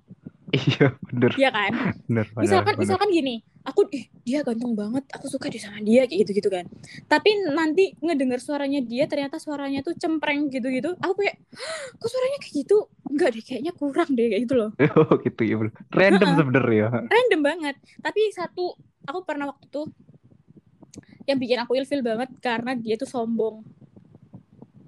Iya 0.50 0.98
bener. 1.10 1.32
Iya 1.38 1.50
kan? 1.50 1.72
Bener 2.10 2.26
bener. 2.34 2.42
misalkan 2.42 2.74
bener. 2.74 2.82
misalkan 2.82 3.10
gini 3.14 3.36
aku 3.62 3.86
ih 3.94 4.10
dia 4.26 4.42
ganteng 4.42 4.74
banget 4.74 5.06
aku 5.14 5.30
suka 5.30 5.46
dia 5.46 5.62
sama 5.62 5.78
dia 5.82 6.10
kayak 6.10 6.26
gitu 6.26 6.42
gitu 6.42 6.50
kan. 6.50 6.66
Tapi 7.06 7.30
nanti 7.54 7.94
ngedengar 8.02 8.42
suaranya 8.42 8.82
dia 8.82 9.06
ternyata 9.06 9.38
suaranya 9.38 9.86
tuh 9.86 9.94
cempreng 9.94 10.50
gitu 10.50 10.70
gitu 10.70 10.98
aku 10.98 11.22
kayak 11.22 11.38
"Hah, 11.54 11.86
kok 11.98 12.10
suaranya 12.10 12.38
kayak 12.42 12.54
gitu? 12.66 12.78
Enggak 13.10 13.30
deh 13.38 13.44
kayaknya 13.46 13.72
kurang 13.78 14.10
deh 14.14 14.26
kayak 14.26 14.42
gitu 14.50 14.56
loh. 14.58 14.70
Oh 14.98 15.18
gitu 15.22 15.42
ya 15.46 15.56
bener. 15.62 15.74
Random 15.94 16.30
sebenarnya. 16.38 16.88
random 17.10 17.42
banget. 17.46 17.76
Tapi 18.02 18.22
satu 18.34 18.74
aku 19.06 19.20
pernah 19.26 19.50
waktu 19.50 19.66
tuh 19.70 19.86
yang 21.30 21.40
bikin 21.44 21.60
aku 21.64 21.72
ilfil 21.80 22.02
banget 22.10 22.30
karena 22.46 22.72
dia 22.84 22.96
tuh 23.02 23.10
sombong 23.14 23.56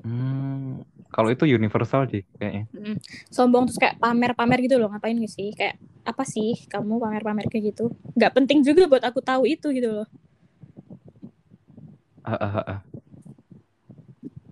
Hmm, 0.04 0.82
kalau 1.14 1.30
itu 1.34 1.44
universal 1.58 2.02
sih 2.12 2.22
kayaknya. 2.40 2.64
sombong 3.36 3.64
terus 3.68 3.80
kayak 3.82 3.98
pamer-pamer 4.04 4.60
gitu 4.66 4.76
loh 4.82 4.88
ngapain 4.92 5.18
gak 5.20 5.34
sih 5.38 5.50
kayak 5.60 5.76
apa 6.08 6.24
sih 6.26 6.52
kamu 6.72 6.98
pamer-pamer 7.04 7.46
kayak 7.52 7.64
gitu 7.76 7.92
nggak 8.18 8.32
penting 8.38 8.60
juga 8.68 8.84
buat 8.92 9.04
aku 9.06 9.20
tahu 9.22 9.44
itu 9.46 9.68
gitu 9.76 9.90
loh 10.02 10.08
Ah, 12.24 12.38
ah, 12.42 12.64
ah. 12.68 12.80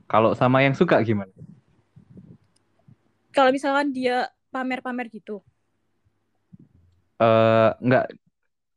Kalau 0.10 0.34
sama 0.34 0.66
yang 0.66 0.74
suka 0.74 1.00
gimana? 1.06 1.30
kalau 3.36 3.50
misalkan 3.56 3.90
dia 3.96 4.30
pamer-pamer 4.54 5.08
gitu 5.14 5.42
Eh 7.22 7.68
nggak 7.86 8.04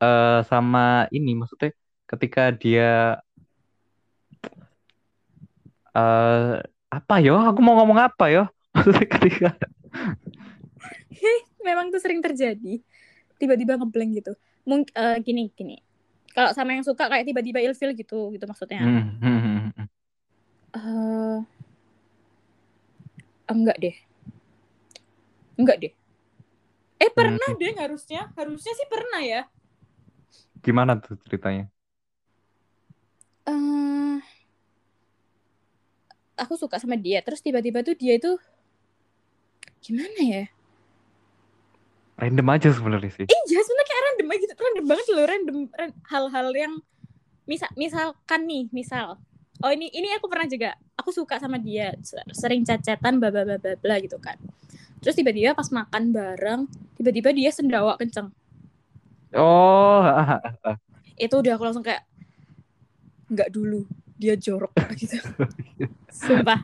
eh 0.03 0.37
sama 0.51 0.79
ini 1.17 1.31
maksudnya 1.39 1.69
ketika 2.13 2.53
dia 2.53 3.17
eh 5.93 6.55
apa 6.93 7.15
yo? 7.21 7.37
Aku 7.41 7.59
mau 7.65 7.73
ngomong 7.81 7.97
apa 7.97 8.29
yo? 8.29 8.43
Maksudnya 8.73 9.05
ketika 9.09 9.49
memang 11.67 11.89
tuh 11.93 12.01
sering 12.01 12.19
terjadi 12.19 12.81
tiba-tiba 13.39 13.79
ngeblank 13.79 14.19
gitu 14.19 14.33
mungkin 14.67 14.91
gini 15.23 15.51
gini 15.55 15.77
kalau 16.33 16.51
sama 16.51 16.75
yang 16.75 16.83
suka 16.83 17.07
kayak 17.07 17.27
tiba-tiba 17.27 17.59
ilfil 17.63 17.91
gitu 17.95 18.31
gitu 18.35 18.45
maksudnya 18.47 18.83
Hmm. 18.83 19.69
Eh, 20.73 21.37
enggak 23.45 23.77
deh 23.77 23.95
enggak 25.55 25.77
deh 25.85 25.93
eh 26.97 27.11
pernah 27.13 27.49
Hmm. 27.53 27.59
deh 27.61 27.73
harusnya 27.77 28.33
harusnya 28.33 28.73
sih 28.73 28.87
pernah 28.89 29.21
ya 29.21 29.41
gimana 30.63 30.97
tuh 30.97 31.19
ceritanya? 31.27 31.69
Eh 33.43 34.17
aku 36.39 36.53
suka 36.57 36.81
sama 36.81 36.97
dia 36.97 37.21
terus 37.21 37.39
tiba-tiba 37.43 37.85
tuh 37.85 37.95
dia 37.95 38.17
itu 38.17 38.35
gimana 39.83 40.19
ya? 40.23 40.43
Random 42.13 42.47
aja 42.55 42.69
sebenarnya 42.71 43.11
sih. 43.11 43.25
iya 43.27 43.59
sebenarnya 43.59 43.87
kayak 43.89 44.03
random 44.07 44.27
aja 44.31 44.39
gitu. 44.47 44.53
Random 44.55 44.85
banget 44.87 45.05
loh 45.11 45.25
random 45.27 45.57
ran- 45.75 45.97
hal-hal 46.07 46.47
yang 46.55 46.73
misal 47.43 47.67
misalkan 47.75 48.47
nih 48.47 48.71
misal. 48.71 49.19
Oh 49.59 49.71
ini 49.71 49.91
ini 49.91 50.07
aku 50.15 50.31
pernah 50.31 50.47
juga. 50.47 50.79
Aku 50.95 51.11
suka 51.11 51.35
sama 51.41 51.59
dia 51.59 51.91
se- 51.99 52.23
sering 52.31 52.63
chat-chatan 52.63 53.19
bla 53.19 53.27
bla 53.27 53.43
bla 53.43 53.57
bla 53.59 53.75
bla 53.75 53.95
gitu 53.99 54.15
kan. 54.23 54.39
Terus 55.03 55.19
tiba-tiba 55.19 55.51
pas 55.51 55.67
makan 55.67 56.15
bareng 56.15 56.61
tiba-tiba 56.95 57.35
dia 57.35 57.51
sendawa 57.51 57.99
kenceng. 57.99 58.31
Oh, 59.35 60.05
itu 61.25 61.33
udah 61.33 61.57
aku 61.57 61.63
langsung 61.65 61.83
kayak 61.83 62.05
nggak 63.33 63.51
dulu 63.51 63.83
dia 64.15 64.37
jorok 64.37 64.71
gitu 65.01 65.17
sumpah 66.09 66.61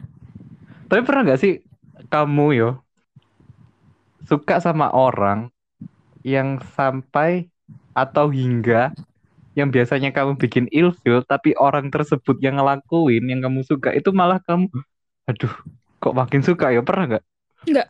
tapi 0.89 1.01
pernah 1.05 1.21
nggak 1.25 1.41
sih 1.41 1.61
kamu 2.07 2.47
yo 2.57 2.69
suka 4.29 4.61
sama 4.61 4.93
orang 4.93 5.49
yang 6.21 6.61
sampai 6.77 7.49
atau 7.97 8.29
hingga 8.29 8.93
yang 9.57 9.73
biasanya 9.73 10.13
kamu 10.13 10.37
bikin 10.37 10.65
ilfil 10.71 11.25
tapi 11.25 11.57
orang 11.57 11.89
tersebut 11.89 12.37
yang 12.39 12.61
ngelakuin 12.61 13.25
yang 13.27 13.41
kamu 13.43 13.65
suka 13.65 13.91
itu 13.91 14.13
malah 14.13 14.39
kamu 14.45 14.69
aduh 15.27 15.51
kok 15.99 16.15
makin 16.15 16.41
suka 16.41 16.71
ya 16.71 16.81
pernah 16.81 17.05
nggak? 17.15 17.23
Nggak. 17.67 17.87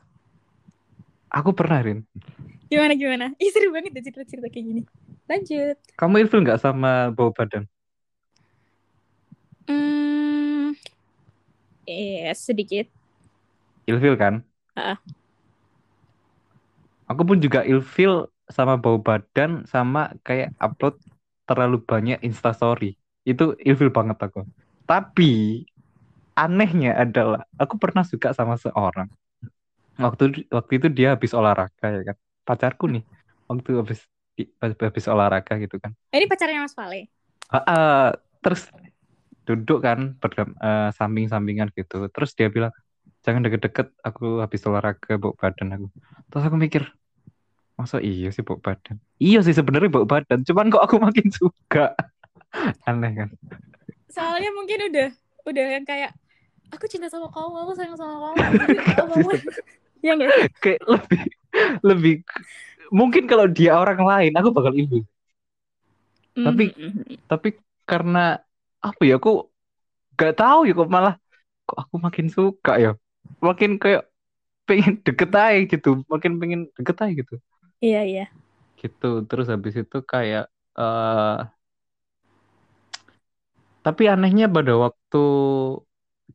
Aku 1.29 1.53
pernah 1.53 1.79
Rin. 1.85 2.01
gimana 2.69 2.93
gimana 2.93 3.25
Ih, 3.41 3.49
seru 3.49 3.73
banget 3.73 3.97
deh 3.97 4.03
cerita-cerita 4.05 4.45
kayak 4.49 4.65
gini 4.65 4.81
lanjut. 5.29 5.77
Kamu 5.93 6.25
ilfil 6.25 6.41
nggak 6.41 6.61
sama 6.61 7.13
bau 7.13 7.29
badan? 7.29 7.69
Hmm, 9.69 10.73
eh 11.85 12.33
sedikit. 12.33 12.89
Ilfil 13.85 14.17
kan? 14.17 14.41
Ah. 14.73 14.97
Aku 17.05 17.21
pun 17.21 17.37
juga 17.37 17.61
ilfil 17.65 18.25
sama 18.49 18.81
bau 18.81 18.97
badan 18.97 19.65
sama 19.69 20.13
kayak 20.25 20.57
upload 20.57 20.97
terlalu 21.45 21.81
banyak 21.85 22.17
instastory. 22.25 22.97
Itu 23.25 23.53
ilfil 23.61 23.93
banget 23.93 24.17
aku. 24.17 24.41
Tapi 24.89 25.65
anehnya 26.33 26.97
adalah 26.97 27.45
aku 27.61 27.77
pernah 27.77 28.01
suka 28.01 28.33
sama 28.33 28.57
seorang. 28.57 29.09
Waktu 30.01 30.49
waktu 30.49 30.71
itu 30.81 30.87
dia 30.89 31.13
habis 31.13 31.33
olahraga 31.37 31.87
ya 31.93 32.01
kan. 32.13 32.17
Pacarku 32.45 32.89
nih. 32.89 33.05
Waktu 33.45 33.69
habis 33.85 34.01
habis 34.69 35.05
olahraga 35.05 35.61
gitu 35.61 35.77
kan. 35.77 35.93
Ini 36.09 36.25
pacarnya 36.25 36.65
Mas 36.65 36.73
Vale. 36.73 37.05
Ah, 37.49 37.63
ah, 37.65 38.09
terus 38.45 38.69
duduk 39.49 39.81
kan 39.81 40.13
berdam- 40.21 40.53
eh, 40.61 40.93
samping-sampingan 40.93 41.73
gitu. 41.73 42.05
Terus 42.13 42.37
dia 42.37 42.53
bilang, 42.53 42.69
jangan 43.25 43.41
deket-deket, 43.41 43.89
aku 44.05 44.45
habis 44.45 44.61
olahraga 44.69 45.17
bau 45.17 45.33
badan 45.33 45.73
aku. 45.73 45.87
Terus 46.29 46.43
aku 46.45 46.55
mikir, 46.55 46.83
masa 47.73 47.97
iya 47.97 48.29
sih 48.29 48.45
bau 48.45 48.61
badan? 48.61 49.01
Iya 49.17 49.41
sih 49.41 49.57
sebenarnya 49.57 49.89
bau 49.89 50.05
badan, 50.05 50.45
cuman 50.45 50.69
kok 50.69 50.85
aku 50.85 51.01
makin 51.01 51.27
suka. 51.33 51.97
Aneh 52.87 53.11
kan? 53.17 53.29
Soalnya 54.13 54.53
mungkin 54.53 54.93
udah 54.93 55.09
udah 55.49 55.65
yang 55.81 55.85
kayak 55.85 56.13
aku 56.69 56.85
cinta 56.85 57.09
sama 57.09 57.33
kamu, 57.33 57.55
aku 57.65 57.73
sayang 57.73 57.97
sama 57.97 58.37
kamu. 58.37 58.37
Jadi, 58.61 58.77
apa-apa. 58.93 59.31
Ya 59.99 60.15
sih? 60.15 60.31
Kayak 60.63 60.81
lebih 60.87 61.21
lebih 61.83 62.15
mungkin 62.87 63.27
kalau 63.27 63.51
dia 63.51 63.75
orang 63.75 63.99
lain 63.99 64.31
aku 64.31 64.55
bakal 64.55 64.71
ibu. 64.71 65.03
Tapi- 66.39 66.71
Mhm. 66.71 67.19
Tapi 67.27 67.49
karena 67.83 68.39
apa 68.79 69.01
ya 69.09 69.15
aku 69.19 69.31
gak 70.19 70.33
tahu 70.39 70.59
ya 70.67 70.73
kok 70.79 70.89
malah 70.91 71.15
kok 71.67 71.77
aku 71.87 71.95
makin 72.05 72.27
suka 72.31 72.73
ya. 72.79 72.91
Makin 73.43 73.77
kayak 73.83 74.09
pengen 74.67 74.93
deket 75.05 75.31
aja 75.35 75.59
gitu, 75.65 75.89
makin 76.11 76.33
pengen 76.41 76.61
deket 76.77 76.97
aja 77.03 77.13
gitu. 77.13 77.35
Iya 77.79 78.01
iya. 78.03 78.25
gitu 78.79 79.07
terus 79.29 79.47
habis 79.53 79.75
itu 79.81 79.97
kayak 80.11 80.43
eh 80.79 81.37
tapi 83.85 84.03
anehnya 84.13 84.45
pada 84.55 84.73
waktu 84.83 85.17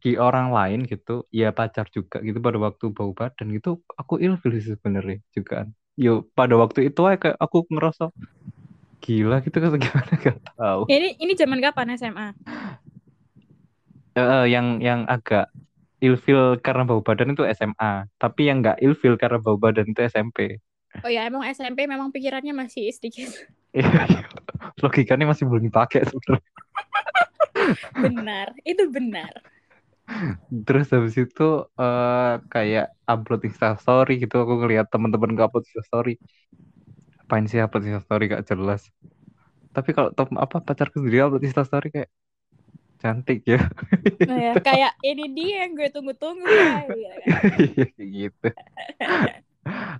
di 0.02 0.10
orang 0.20 0.52
lain 0.56 0.80
gitu 0.90 1.24
ya 1.32 1.48
pacar 1.58 1.86
juga 1.96 2.20
gitu 2.26 2.38
pada 2.46 2.58
waktu 2.60 2.84
bau 2.96 3.12
badan 3.16 3.46
gitu 3.56 3.80
aku 4.00 4.14
ilfil 4.20 4.52
sih 4.58 4.74
sebenarnya 4.76 5.16
juga 5.36 5.64
yo 5.96 6.26
pada 6.36 6.54
waktu 6.62 6.90
itu 6.90 7.00
aja 7.08 7.16
kayak 7.22 7.38
aku 7.44 7.56
ngerasa 7.72 8.04
gila 9.04 9.36
gitu 9.44 9.56
kan 9.60 9.70
gimana 9.76 10.12
gak 10.24 10.36
tahu 10.56 10.82
Ini 10.88 11.08
ini 11.20 11.32
zaman 11.36 11.60
kapan 11.60 11.92
SMA? 12.00 12.28
Eh, 14.14 14.46
yang 14.54 14.78
yang 14.78 15.00
agak 15.10 15.50
ilfil 15.98 16.60
karena 16.62 16.82
bau 16.86 17.02
badan 17.02 17.34
itu 17.34 17.42
SMA 17.58 18.06
tapi 18.22 18.46
yang 18.48 18.62
nggak 18.62 18.78
ilfil 18.84 19.14
karena 19.18 19.38
bau 19.42 19.58
badan 19.58 19.86
itu 19.90 20.00
SMP 20.06 20.62
Oh 21.02 21.10
ya 21.10 21.26
emang 21.26 21.42
SMP 21.50 21.90
memang 21.90 22.14
pikirannya 22.14 22.54
masih 22.54 22.86
sedikit 22.94 23.30
Iya, 23.78 24.06
iya. 24.06 24.20
logikanya 24.82 25.26
masih 25.26 25.44
belum 25.50 25.66
dipakai 25.66 26.06
sebenarnya 26.06 26.46
benar. 28.02 28.52
Itu 28.66 28.90
benar. 28.92 29.32
Terus 30.66 30.86
habis 30.94 31.14
itu 31.16 31.42
eh 31.80 32.32
kayak 32.52 32.86
upload 33.08 33.40
instastory 33.48 34.12
gitu 34.22 34.34
aku 34.42 34.52
ngeliat 34.60 34.86
teman-teman 34.92 35.32
upload 35.40 35.64
instastory. 35.68 36.20
Apain 37.24 37.48
sih 37.48 37.58
upload 37.64 37.88
instastory 37.88 38.28
gak 38.28 38.44
jelas. 38.44 38.92
Tapi 39.72 39.90
kalau 39.96 40.12
top 40.12 40.30
apa 40.36 40.60
pacarku 40.60 41.00
sendiri 41.00 41.24
upload 41.24 41.42
instastory 41.48 41.88
kayak 41.90 42.10
cantik 43.00 43.42
ya. 43.48 43.60
Nah, 44.28 44.40
ya, 44.40 44.52
kayak 44.60 44.92
ini 45.04 45.24
dia 45.36 45.66
yang 45.66 45.76
gue 45.76 45.88
tunggu-tunggu 45.92 46.48
ya. 46.48 46.88
Iya 46.88 47.12
kan? 47.20 47.36
Gitu. 48.16 48.48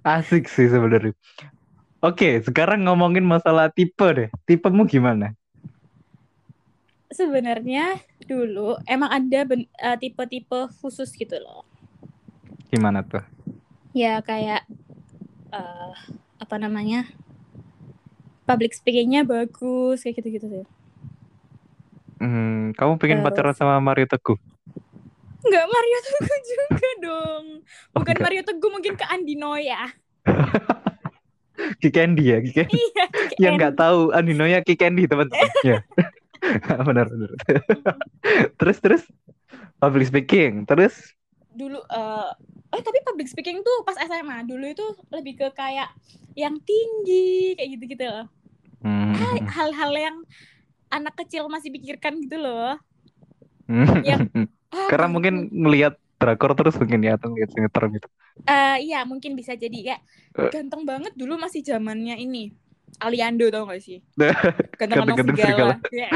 Asik 0.05 0.49
sih 0.49 0.69
sebenarnya. 0.69 1.13
Oke, 2.05 2.41
sekarang 2.45 2.85
ngomongin 2.85 3.25
masalah 3.25 3.73
tipe 3.73 4.05
deh. 4.13 4.29
Tipemu 4.45 4.85
gimana? 4.85 5.33
Sebenarnya 7.09 7.97
dulu 8.29 8.77
emang 8.85 9.09
ada 9.09 9.41
ben- 9.49 9.71
eh, 9.81 9.97
tipe-tipe 10.01 10.69
khusus 10.81 11.13
gitu 11.17 11.37
loh. 11.41 11.65
Gimana 12.69 13.01
tuh? 13.05 13.25
Ya 13.97 14.21
kayak 14.21 14.69
eh, 15.53 15.93
apa 16.45 16.57
namanya? 16.57 17.09
Public 18.45 18.77
speakingnya 18.77 19.25
bagus 19.25 20.05
kayak 20.05 20.21
gitu-gitu 20.21 20.47
sih. 20.47 20.65
Hmm, 22.21 22.73
kamu 22.73 22.97
pengen 22.97 23.19
Terus- 23.21 23.27
pacaran 23.27 23.55
sama 23.55 23.81
Mario 23.81 24.05
Teguh? 24.05 24.37
Enggak 25.41 25.67
Mario 25.67 25.99
Teguh 26.01 26.39
juga 26.53 26.89
dong. 27.01 27.45
Oh, 27.91 28.01
Bukan 28.01 28.13
enggak. 28.13 28.25
Mario 28.25 28.43
Teguh 28.45 28.71
mungkin 28.71 28.95
ke 28.95 29.05
Andino 29.05 29.57
ya. 29.61 29.89
Ki 31.81 31.89
Candy 31.89 32.25
ya, 32.29 32.39
Ki 32.41 32.53
Candy. 32.53 32.77
Iya. 32.81 33.05
yang 33.41 33.55
nggak 33.57 33.75
tahu 33.75 34.13
Andinoya 34.13 34.61
Ki 34.61 34.77
Candy 34.77 35.09
teman-teman. 35.09 35.51
Ya. 35.65 35.81
benar 36.79 37.09
benar. 37.09 37.31
terus 38.61 38.77
terus 38.79 39.03
public 39.81 40.07
speaking, 40.07 40.65
terus 40.65 40.93
dulu 41.55 41.79
eh 41.81 42.31
eh 42.75 42.83
tapi 42.83 42.99
public 43.03 43.31
speaking 43.31 43.63
tuh 43.63 43.77
pas 43.83 43.95
SMA 43.97 44.43
dulu 44.45 44.67
itu 44.67 44.83
lebih 45.09 45.39
ke 45.39 45.47
kayak 45.53 45.95
yang 46.35 46.59
tinggi 46.61 47.55
kayak 47.55 47.71
gitu-gitu 47.79 48.05
loh. 48.05 48.27
Hmm. 48.83 49.15
Hal-hal 49.47 49.93
yang 49.95 50.17
anak 50.91 51.15
kecil 51.17 51.47
masih 51.47 51.71
pikirkan 51.71 52.19
gitu 52.21 52.37
loh. 52.37 52.77
yang- 54.05 54.29
Ah, 54.69 54.89
karena 54.93 55.07
mungkin 55.07 55.49
ngelihat 55.49 55.97
drakor 56.19 56.53
terus 56.53 56.75
mungkin 56.77 57.01
ya 57.01 57.15
atau 57.15 57.31
ngeliat 57.31 57.51
sinetron 57.51 57.95
gitu. 57.95 58.09
Eh, 58.45 58.77
iya 58.85 59.07
mungkin 59.07 59.39
bisa 59.39 59.55
jadi 59.55 59.95
kayak 59.95 60.01
ganteng 60.51 60.83
banget 60.83 61.15
dulu 61.15 61.39
masih 61.39 61.63
zamannya 61.63 62.19
ini 62.19 62.51
Aliando 62.99 63.47
tau 63.49 63.67
gak 63.67 63.81
sih? 63.81 64.03
Ganteng-ganteng 64.79 65.35
segala. 65.35 65.49
segala. 65.49 65.75
Iya. 65.89 66.09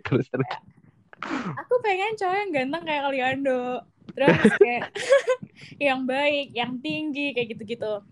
terus 0.04 0.26
terus. 0.28 0.48
Aku 1.56 1.74
pengen 1.80 2.16
cowok 2.16 2.36
yang 2.38 2.50
ganteng 2.52 2.82
kayak 2.84 3.02
Aliando. 3.04 3.60
Terus 4.14 4.50
kayak 4.58 4.84
yang 5.90 6.04
baik, 6.04 6.52
yang 6.54 6.72
tinggi 6.80 7.32
kayak 7.32 7.56
gitu-gitu. 7.56 8.02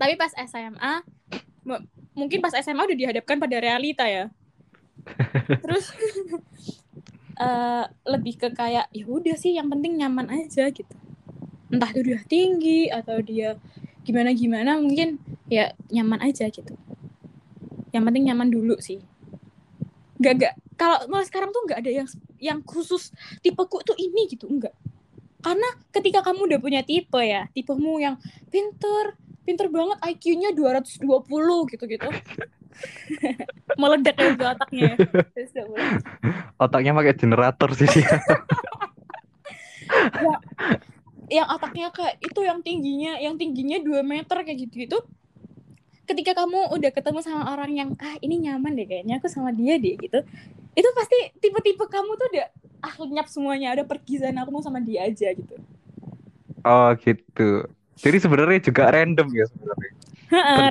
Tapi 0.00 0.14
pas 0.16 0.32
SMA 0.48 1.04
mu- 1.66 1.84
mungkin 2.16 2.40
pas 2.40 2.54
SMA 2.56 2.82
udah 2.84 2.98
dihadapkan 2.98 3.36
pada 3.36 3.56
realita 3.60 4.08
ya. 4.08 4.32
Terus 5.60 5.92
eh, 7.44 7.84
lebih 8.08 8.34
ke 8.40 8.48
kayak 8.52 8.88
ya 8.90 9.04
udah 9.06 9.36
sih 9.36 9.56
yang 9.56 9.68
penting 9.68 10.00
nyaman 10.00 10.28
aja 10.32 10.72
gitu. 10.72 10.94
Entah 11.70 11.90
itu 11.94 12.00
dia 12.02 12.20
tinggi 12.26 12.90
atau 12.90 13.22
dia 13.22 13.54
gimana 14.02 14.32
gimana 14.34 14.80
mungkin 14.80 15.20
ya 15.52 15.76
nyaman 15.92 16.24
aja 16.24 16.48
gitu. 16.48 16.74
Yang 17.90 18.02
penting 18.06 18.24
nyaman 18.30 18.48
dulu 18.48 18.78
sih. 18.80 19.02
Gak 20.20 20.34
gak 20.36 20.54
kalau 20.80 20.96
mulai 21.12 21.28
sekarang 21.28 21.52
tuh 21.52 21.60
nggak 21.68 21.80
ada 21.84 21.90
yang 21.92 22.08
yang 22.40 22.58
khusus 22.64 23.12
tipeku 23.44 23.84
tuh 23.84 23.96
ini 24.00 24.32
gitu 24.32 24.48
enggak. 24.48 24.72
Karena 25.40 25.68
ketika 25.92 26.20
kamu 26.24 26.40
udah 26.52 26.58
punya 26.60 26.80
tipe 26.84 27.20
ya, 27.20 27.48
tipemu 27.52 27.92
yang 28.00 28.14
pinter, 28.52 29.16
pinter 29.44 29.66
banget 29.72 29.98
IQ-nya 30.04 30.52
220 30.52 31.72
gitu-gitu. 31.72 32.08
Meledak 33.80 34.16
ya 34.16 34.28
itu 34.36 34.44
otaknya. 34.44 34.94
ya. 34.94 34.96
220. 35.64 36.62
Otaknya 36.64 36.92
pakai 36.92 37.14
generator 37.16 37.70
sih 37.72 37.88
dia. 37.88 38.20
yang 41.30 41.46
otaknya 41.46 41.94
kayak 41.94 42.18
itu 42.18 42.40
yang 42.42 42.58
tingginya 42.60 43.14
yang 43.22 43.38
tingginya 43.38 43.78
2 43.78 44.02
meter 44.02 44.36
kayak 44.42 44.58
gitu 44.66 44.74
gitu 44.86 44.98
ketika 46.10 46.42
kamu 46.42 46.74
udah 46.74 46.90
ketemu 46.90 47.22
sama 47.22 47.54
orang 47.54 47.70
yang 47.70 47.90
ah 48.02 48.18
ini 48.18 48.50
nyaman 48.50 48.74
deh 48.74 48.82
kayaknya 48.82 49.22
aku 49.22 49.30
sama 49.30 49.54
dia 49.54 49.78
deh 49.78 49.94
gitu 49.94 50.26
itu 50.80 50.90
pasti 50.98 51.18
tipe-tipe 51.42 51.84
kamu 51.94 52.10
tuh 52.20 52.26
udah 52.32 52.46
ah 52.86 52.94
lenyap 53.04 53.26
semuanya 53.34 53.68
udah 53.76 53.86
pergi 53.92 54.14
sana 54.22 54.42
aku 54.44 54.50
mau 54.54 54.64
sama 54.64 54.80
dia 54.80 55.00
aja 55.08 55.28
gitu 55.40 55.56
Oh 56.64 56.88
gitu. 57.04 57.42
Jadi 58.04 58.16
sebenarnya 58.24 58.58
juga 58.68 58.82
random 58.94 59.28
ya 59.38 59.44
sebenarnya. 59.52 59.92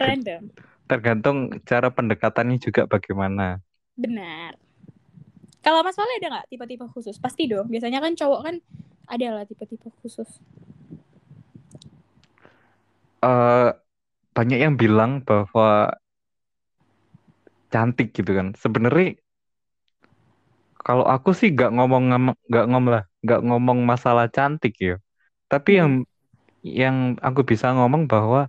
Random 0.03 0.43
Tergantung 0.89 1.38
cara 1.70 1.88
pendekatannya 1.93 2.57
juga 2.66 2.82
bagaimana. 2.89 3.62
benar 3.99 4.53
kalau 5.66 5.82
mas 5.86 5.95
Fale 5.99 6.14
ada 6.20 6.28
nggak 6.34 6.47
tipe-tipe 6.51 6.86
khusus 6.93 7.16
pasti 7.24 7.43
dong 7.51 7.68
biasanya 7.74 7.99
kan 8.03 8.14
cowok 8.20 8.41
kan 8.45 8.55
ada 9.14 9.28
lah 9.36 9.43
tipe-tipe 9.49 9.88
khusus 10.01 10.30
eh 13.28 13.70
banyak 14.36 14.60
yang 14.66 14.76
bilang 14.82 15.12
bahwa 15.28 15.91
cantik 17.74 18.07
gitu 18.18 18.32
kan. 18.38 18.47
Sebenarnya 18.57 19.18
kalau 20.80 21.05
aku 21.05 21.36
sih 21.36 21.51
nggak 21.51 21.71
ngomong 21.75 22.03
nggak 22.49 22.65
ngomong 22.71 22.91
lah, 22.95 23.03
nggak 23.23 23.41
ngomong 23.45 23.80
masalah 23.84 24.25
cantik 24.32 24.73
ya. 24.80 24.95
Tapi 25.51 25.71
yang 25.80 25.91
yang 26.63 26.95
aku 27.23 27.41
bisa 27.47 27.71
ngomong 27.75 28.07
bahwa 28.07 28.47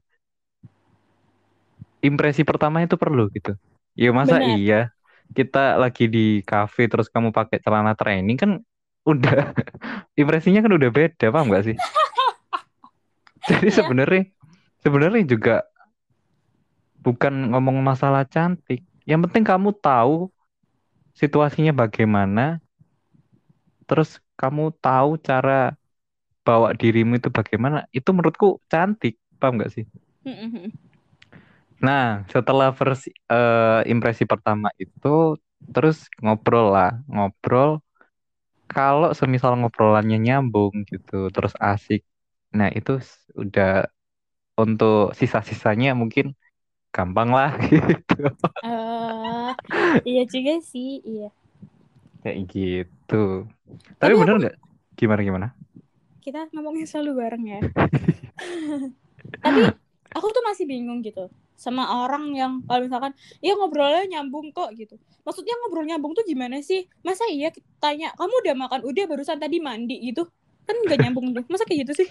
impresi 2.01 2.43
pertama 2.47 2.81
itu 2.83 2.97
perlu 2.97 3.29
gitu. 3.35 3.55
Ya 3.99 4.11
masa 4.15 4.41
Benar. 4.41 4.57
iya 4.57 4.81
kita 5.31 5.79
lagi 5.79 6.11
di 6.11 6.43
cafe 6.43 6.91
terus 6.91 7.07
kamu 7.07 7.31
pakai 7.31 7.63
celana 7.63 7.95
training 7.95 8.35
kan 8.41 8.51
udah 9.07 9.55
impresinya 10.21 10.61
kan 10.65 10.73
udah 10.75 10.91
beda, 10.91 11.27
paham 11.31 11.51
nggak 11.51 11.65
sih? 11.73 11.77
Jadi 13.49 13.67
Iya. 13.69 13.77
sebenarnya 13.83 14.23
sebenarnya 14.81 15.23
juga 15.27 15.55
bukan 17.01 17.53
ngomong 17.53 17.81
masalah 17.81 18.25
cantik. 18.29 18.85
Yang 19.09 19.21
penting 19.29 19.45
kamu 19.49 19.71
tahu 19.81 20.29
situasinya 21.19 21.73
bagaimana, 21.83 22.61
terus 23.89 24.11
kamu 24.41 24.63
tahu 24.85 25.11
cara 25.29 25.53
bawa 26.47 26.69
dirimu 26.81 27.13
itu 27.21 27.29
bagaimana. 27.39 27.79
Itu 27.97 28.11
menurutku 28.17 28.47
cantik, 28.73 29.15
paham 29.41 29.55
nggak 29.61 29.73
sih? 29.77 29.85
Mm-mm. 30.27 30.73
Nah, 31.87 32.29
setelah 32.33 32.69
versi 32.79 33.09
eh, 33.33 33.81
impresi 33.93 34.25
pertama 34.33 34.69
itu, 34.83 35.09
terus 35.73 35.97
ngobrol 36.23 36.67
lah, 36.77 36.91
ngobrol. 37.09 37.71
Kalau 38.73 39.11
semisal 39.19 39.53
ngobrolannya 39.61 40.17
nyambung 40.27 40.75
gitu, 40.91 41.15
terus 41.35 41.55
asik. 41.69 42.01
Nah, 42.59 42.69
itu 42.79 42.93
udah 43.43 43.69
untuk 44.63 44.95
sisa-sisanya 45.21 45.89
mungkin 46.01 46.27
gampang 46.95 47.31
lah 47.39 47.51
gitu. 47.71 48.15
Eh, 48.63 48.69
iya 50.09 50.23
juga 50.27 50.59
sih, 50.63 51.01
iya. 51.03 51.29
Kayak 52.21 52.39
gitu. 52.53 53.49
Tapi 53.97 54.13
Tapi 54.13 54.15
bener 54.19 54.35
aku- 54.37 54.43
nggak? 54.45 54.57
Gimana 54.99 55.21
gimana? 55.25 55.47
Kita 56.21 56.53
ngomongnya 56.53 56.85
selalu 56.85 57.11
bareng 57.17 57.45
ya. 57.49 57.61
Tapi 59.45 59.61
aku 60.13 60.27
tuh 60.33 60.43
masih 60.45 60.65
bingung 60.69 61.01
gitu 61.01 61.29
sama 61.61 62.05
orang 62.05 62.33
yang 62.33 62.53
kalau 62.65 62.81
misalkan 62.85 63.13
ya 63.45 63.53
ngobrolnya 63.57 64.05
nyambung 64.09 64.49
kok 64.53 64.73
gitu. 64.77 64.97
Maksudnya 65.25 65.53
ngobrol 65.61 65.85
nyambung 65.85 66.13
tuh 66.17 66.25
gimana 66.25 66.61
sih? 66.65 66.89
Masa 67.05 67.29
iya 67.29 67.53
tanya 67.81 68.13
kamu 68.17 68.33
udah 68.45 68.55
makan 68.57 68.81
udah 68.85 69.05
barusan 69.09 69.37
tadi 69.37 69.61
mandi 69.61 70.01
gitu? 70.01 70.25
Kan 70.65 70.77
nggak 70.89 70.99
nyambung 71.05 71.37
tuh. 71.37 71.45
Masa 71.53 71.65
kayak 71.69 71.85
gitu 71.89 72.05
sih? 72.05 72.09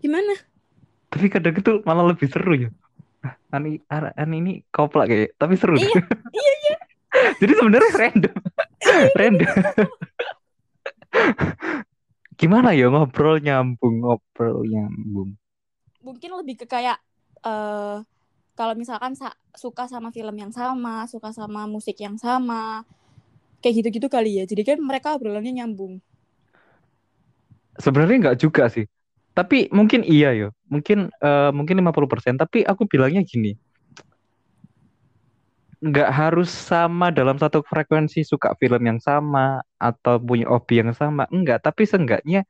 Gimana? 0.00 0.32
Tapi 1.12 1.28
kadang 1.28 1.56
itu 1.56 1.72
malah 1.84 2.04
lebih 2.08 2.28
seru 2.28 2.52
ya. 2.56 2.70
Ah, 3.22 3.34
Ani, 3.54 3.78
Ani 3.88 4.36
ini 4.42 4.52
koplak 4.74 5.06
kayak, 5.06 5.38
tapi 5.38 5.54
seru. 5.54 5.78
Iya, 5.78 5.94
iya, 6.34 6.52
iya. 6.66 6.76
Jadi 7.40 7.52
sebenarnya 7.54 7.90
random, 7.94 8.34
random. 9.14 9.54
Gimana 12.40 12.74
ya 12.74 12.90
ngobrol 12.90 13.38
nyambung, 13.38 14.02
ngobrol 14.02 14.66
nyambung. 14.66 15.36
Mungkin 16.02 16.30
lebih 16.42 16.64
ke 16.64 16.66
kayak 16.66 16.98
eh 17.46 17.96
kalau 18.52 18.74
misalkan 18.76 19.14
sa- 19.14 19.38
suka 19.54 19.86
sama 19.86 20.10
film 20.10 20.34
yang 20.34 20.50
sama, 20.50 21.06
suka 21.06 21.30
sama 21.30 21.64
musik 21.70 21.94
yang 22.02 22.18
sama, 22.18 22.82
kayak 23.62 23.84
gitu-gitu 23.84 24.08
kali 24.10 24.42
ya. 24.42 24.44
Jadi 24.48 24.62
kan 24.66 24.78
mereka 24.82 25.14
obrolannya 25.14 25.62
nyambung. 25.62 26.02
Sebenarnya 27.78 28.16
nggak 28.28 28.38
juga 28.40 28.66
sih. 28.68 28.84
Tapi 29.32 29.72
mungkin 29.72 30.04
iya 30.04 30.30
ya. 30.36 30.48
Mungkin 30.68 31.08
eh, 31.08 31.50
mungkin 31.56 31.74
50%, 31.80 32.36
tapi 32.36 32.64
aku 32.68 32.84
bilangnya 32.84 33.24
gini. 33.24 33.56
Nggak 35.82 36.10
harus 36.14 36.46
sama 36.52 37.10
dalam 37.10 37.36
satu 37.42 37.64
frekuensi 37.66 38.22
suka 38.22 38.54
film 38.60 38.82
yang 38.86 39.00
sama 39.02 39.64
atau 39.80 40.20
punya 40.22 40.46
hobi 40.52 40.84
yang 40.84 40.92
sama. 40.94 41.26
Enggak, 41.32 41.64
tapi 41.66 41.82
seenggaknya 41.88 42.44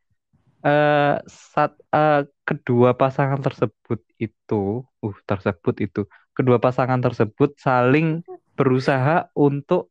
eh 0.62 1.16
saat 1.26 1.74
eh, 1.94 2.22
kedua 2.46 2.94
pasangan 2.94 3.40
tersebut 3.42 4.00
itu, 4.22 4.86
uh 5.02 5.16
tersebut 5.26 5.74
itu, 5.82 6.00
kedua 6.36 6.58
pasangan 6.62 7.00
tersebut 7.02 7.58
saling 7.58 8.22
berusaha 8.58 9.26
untuk 9.34 9.90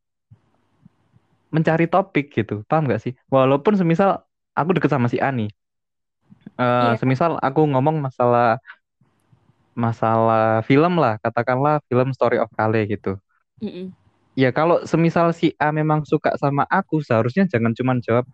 mencari 1.52 1.86
topik 1.92 2.32
gitu, 2.32 2.64
paham 2.70 2.88
nggak 2.88 3.02
sih? 3.04 3.14
Walaupun 3.28 3.76
semisal 3.76 4.24
aku 4.56 4.70
deket 4.76 4.92
sama 4.96 5.12
si 5.12 5.20
Ani, 5.20 5.52
Eh, 6.60 6.64
Iya. 6.64 7.00
semisal 7.00 7.40
aku 7.40 7.62
ngomong 7.70 8.02
masalah 8.04 8.60
masalah 9.72 10.62
film 10.68 11.00
lah, 11.00 11.16
katakanlah 11.24 11.80
film 11.88 12.12
Story 12.12 12.38
of 12.44 12.52
Kale 12.52 12.84
gitu. 12.92 13.16
Mm-mm. 13.64 13.94
Ya 14.36 14.52
kalau 14.56 14.84
semisal 14.88 15.36
si 15.36 15.52
A 15.60 15.72
memang 15.76 16.08
suka 16.08 16.36
sama 16.40 16.64
aku, 16.72 17.04
seharusnya 17.04 17.48
jangan 17.48 17.76
cuman 17.76 18.00
jawab, 18.00 18.26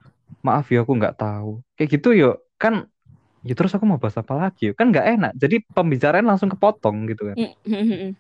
maaf 0.45 0.69
ya 0.69 0.85
aku 0.85 0.93
nggak 0.93 1.17
tahu. 1.17 1.61
Kayak 1.77 1.89
gitu 1.97 2.09
yuk, 2.13 2.35
kan 2.61 2.85
ya 3.45 3.53
terus 3.57 3.73
aku 3.73 3.85
mau 3.85 3.97
bahas 4.01 4.17
apa 4.17 4.33
lagi? 4.37 4.73
Kan 4.77 4.93
nggak 4.93 5.07
enak. 5.17 5.31
Jadi 5.37 5.61
pembicaraan 5.73 6.25
langsung 6.25 6.49
kepotong 6.53 7.09
gitu 7.09 7.33
kan. 7.33 7.37
Mm-mm. 7.37 8.13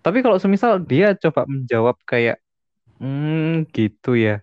Tapi 0.00 0.18
kalau 0.24 0.38
semisal 0.42 0.82
dia 0.82 1.14
coba 1.14 1.46
menjawab 1.46 1.96
kayak, 2.06 2.42
hmm 2.98 3.70
gitu 3.70 4.18
ya. 4.18 4.42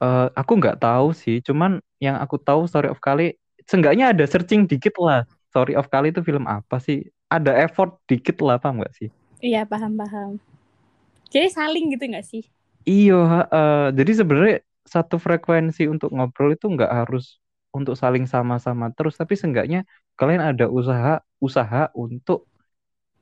Eh, 0.00 0.26
aku 0.32 0.52
nggak 0.56 0.80
tahu 0.80 1.12
sih, 1.12 1.44
cuman 1.44 1.80
yang 2.00 2.16
aku 2.20 2.40
tahu 2.40 2.64
Story 2.64 2.88
of 2.88 3.00
Kali, 3.00 3.36
seenggaknya 3.70 4.10
ada 4.10 4.26
searching 4.26 4.66
dikit 4.66 4.98
lah. 4.98 5.22
Story 5.54 5.78
of 5.78 5.86
Kali 5.86 6.10
itu 6.10 6.26
film 6.26 6.50
apa 6.50 6.82
sih? 6.82 7.06
Ada 7.30 7.54
effort 7.62 8.02
dikit 8.10 8.42
lah, 8.42 8.58
paham 8.58 8.82
nggak 8.82 8.94
sih? 8.98 9.08
Iya 9.38 9.62
paham 9.62 9.94
paham. 9.94 10.42
Jadi 11.30 11.46
saling 11.54 11.94
gitu 11.94 12.04
nggak 12.10 12.26
sih? 12.26 12.42
Iya, 12.82 13.46
eh, 13.46 13.88
jadi 13.94 14.12
sebenarnya 14.18 14.56
satu 14.82 15.22
frekuensi 15.22 15.86
untuk 15.86 16.10
ngobrol 16.10 16.58
itu 16.58 16.66
nggak 16.66 16.90
harus 16.90 17.38
untuk 17.70 17.94
saling 17.94 18.26
sama-sama 18.26 18.90
terus, 18.90 19.14
tapi 19.14 19.38
seenggaknya 19.38 19.86
kalian 20.18 20.42
ada 20.42 20.66
usaha 20.66 21.22
usaha 21.38 21.86
untuk 21.94 22.50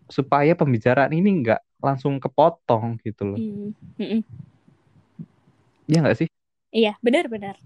supaya 0.09 0.57
pembicaraan 0.57 1.13
ini 1.13 1.45
nggak 1.45 1.61
langsung 1.85 2.17
kepotong 2.17 2.97
gitu 3.05 3.37
loh. 3.37 3.39
Mm. 3.39 3.77
Mm-mm. 4.01 4.21
Iya 5.85 5.99
nggak 6.05 6.17
sih? 6.25 6.29
Iya 6.73 6.97
benar 7.05 7.29
benar. 7.29 7.57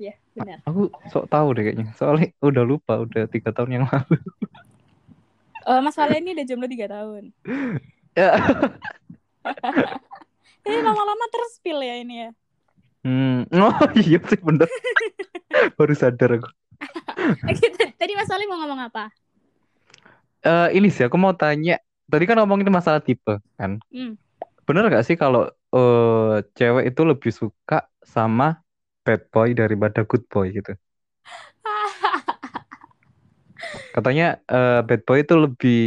Iya 0.00 0.16
benar. 0.32 0.64
Aku 0.64 0.88
sok 1.12 1.28
tahu 1.28 1.52
deh 1.52 1.62
kayaknya. 1.68 1.92
Soalnya 1.92 2.32
udah 2.40 2.64
lupa, 2.64 2.96
udah 3.04 3.28
tiga 3.28 3.52
tahun 3.52 3.70
yang 3.76 3.84
lalu. 3.84 4.16
Oh, 5.68 5.78
Mas 5.84 5.92
Valen 5.92 6.24
ini 6.24 6.40
udah 6.40 6.44
jomblo 6.48 6.66
3 6.72 6.88
tahun. 6.88 7.36
Ya. 8.16 8.32
Ini 10.60 10.76
lama-lama 10.84 11.24
terspil 11.32 11.80
ya 11.80 11.96
ini 12.04 12.14
ya. 12.28 12.30
Hmm. 13.00 13.48
Oh 13.48 13.72
iya 13.96 14.20
sih 14.28 14.36
bener. 14.44 14.68
Baru 15.80 15.96
sadar 15.96 16.36
aku. 16.36 16.48
Eh, 17.48 17.56
Tadi 17.96 18.12
Mas 18.12 18.28
Valen 18.28 18.44
mau 18.44 18.60
ngomong 18.60 18.80
apa? 18.92 19.08
Eh, 20.44 20.68
ini 20.76 20.92
sih 20.92 21.08
aku 21.08 21.16
mau 21.16 21.32
tanya. 21.32 21.80
Tadi 22.12 22.28
kan 22.28 22.36
ngomongin 22.44 22.68
masalah 22.68 23.00
tipe 23.00 23.40
kan. 23.56 23.80
Hmm. 23.88 24.20
Bener 24.68 24.84
gak 24.92 25.08
sih 25.08 25.16
kalau 25.16 25.48
eh, 25.48 26.44
cewek 26.52 26.92
itu 26.92 27.02
lebih 27.08 27.32
suka 27.32 27.88
sama 28.04 28.60
bad 29.04 29.22
boy 29.32 29.56
daripada 29.56 30.04
good 30.04 30.24
boy 30.28 30.52
gitu? 30.52 30.76
Katanya 33.90 34.40
eh, 34.46 34.80
bad 34.86 35.02
boy 35.04 35.18
itu 35.20 35.34
lebih 35.36 35.80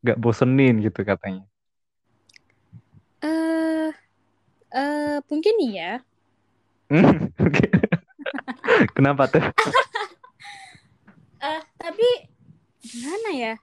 gak 0.00 0.18
bosenin 0.18 0.80
gitu 0.80 1.04
katanya. 1.04 1.44
Eh 3.20 3.90
eh 4.72 5.16
mungkin 5.28 5.54
iya. 5.60 6.00
Hmm. 6.90 7.30
Kenapa 8.96 9.28
tuh? 9.30 9.44
Eh 11.40 11.62
tapi 11.76 12.08
gimana 12.82 13.28
ya? 13.32 13.54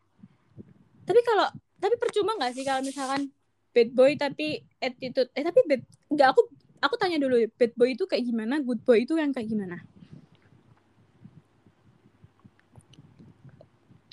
Tapi 1.08 1.20
kalau 1.26 1.48
tapi 1.78 1.96
percuma 2.02 2.34
nggak 2.38 2.54
sih 2.58 2.66
kalau 2.66 2.82
misalkan 2.82 3.30
bad 3.74 3.90
boy 3.94 4.18
tapi 4.18 4.66
attitude 4.82 5.30
eh 5.38 5.46
tapi 5.46 5.62
bad 5.70 5.82
nggak 6.10 6.28
aku 6.34 6.42
aku 6.82 6.96
tanya 7.02 7.18
dulu 7.22 7.42
bad 7.58 7.72
boy 7.78 7.94
itu 7.94 8.04
kayak 8.06 8.24
gimana, 8.26 8.62
good 8.62 8.82
boy 8.86 9.02
itu 9.02 9.18
yang 9.18 9.34
kayak 9.34 9.50
gimana? 9.50 9.78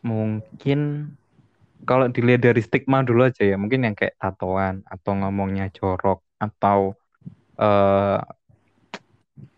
Mungkin 0.05 1.11
kalau 1.89 2.09
dilihat 2.13 2.45
dari 2.45 2.61
stigma 2.61 3.01
dulu 3.05 3.25
aja 3.29 3.45
ya, 3.45 3.57
mungkin 3.57 3.89
yang 3.89 3.97
kayak 3.97 4.17
tatoan 4.21 4.85
atau 4.89 5.13
ngomongnya 5.17 5.69
jorok 5.73 6.21
atau 6.41 6.97
eh 7.61 8.21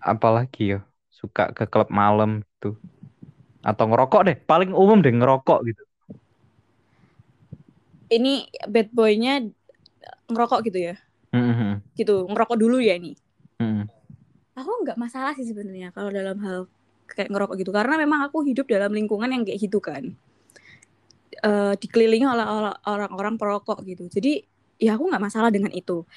apalagi 0.02 0.78
ya, 0.78 0.80
suka 1.10 1.50
ke 1.50 1.66
klub 1.66 1.90
malam 1.90 2.42
gitu. 2.46 2.78
Atau 3.66 3.90
ngerokok 3.90 4.22
deh, 4.30 4.36
paling 4.46 4.70
umum 4.70 5.02
deh 5.02 5.10
ngerokok 5.10 5.58
gitu. 5.66 5.82
Ini 8.06 8.46
bad 8.70 8.94
boynya 8.94 9.42
ngerokok 10.30 10.70
gitu 10.70 10.78
ya? 10.78 10.94
Mhm, 11.34 11.65
Gitu, 11.96 12.28
ngerokok 12.28 12.56
dulu 12.60 12.76
ya 12.78 13.00
ini. 13.00 13.16
mhm. 13.58 13.88
Aku 14.56 14.72
nggak 14.84 14.96
masalah 14.96 15.36
sih 15.36 15.44
sebenarnya 15.44 15.92
kalau 15.92 16.08
dalam 16.08 16.40
hal 16.40 16.64
kayak 17.12 17.28
ngerokok 17.28 17.60
gitu 17.60 17.76
karena 17.76 18.00
memang 18.00 18.24
aku 18.24 18.40
hidup 18.40 18.64
dalam 18.64 18.88
lingkungan 18.88 19.28
yang 19.28 19.44
kayak 19.44 19.60
gitu 19.60 19.84
kan. 19.84 20.16
Eh 21.44 21.76
dikelilingi 21.76 22.24
oleh 22.24 22.72
orang-orang 22.88 23.36
perokok 23.36 23.84
gitu. 23.84 24.08
Jadi 24.08 24.48
ya 24.80 24.96
aku 24.96 25.12
nggak 25.12 25.20
masalah 25.20 25.52
dengan 25.52 25.68
itu. 25.76 26.08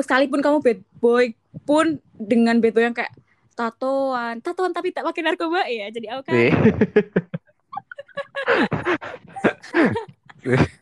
Sekalipun 0.00 0.40
kamu 0.40 0.64
bad 0.64 0.80
boy 1.04 1.36
pun 1.68 2.00
dengan 2.16 2.64
bad 2.64 2.72
boy 2.72 2.84
yang 2.88 2.96
kayak 2.96 3.12
tatoan, 3.52 4.40
tatoan 4.40 4.72
tapi 4.72 4.96
tak 4.96 5.04
pakai 5.04 5.20
narkoba 5.20 5.68
ya. 5.68 5.92
Jadi 5.92 6.08
aku 6.08 6.22
kan. 6.24 6.32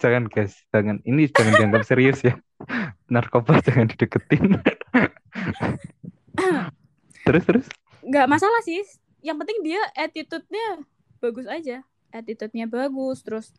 jangan 0.03 0.25
guys, 0.27 0.55
jangan. 0.73 1.05
Ini 1.05 1.29
jangan 1.31 1.53
dianggap 1.57 1.83
serius 1.85 2.21
ya. 2.25 2.35
Narkoba 3.13 3.61
jangan 3.67 3.87
dideketin. 3.93 4.61
terus 7.25 7.45
terus. 7.47 7.67
nggak 8.01 8.27
masalah 8.29 8.61
sih 8.65 8.81
yang 9.21 9.37
penting 9.37 9.61
dia 9.61 9.81
attitude-nya 9.95 10.81
bagus 11.21 11.47
aja 11.47 11.85
attitude-nya 12.11 12.65
bagus 12.67 13.21
terus 13.21 13.53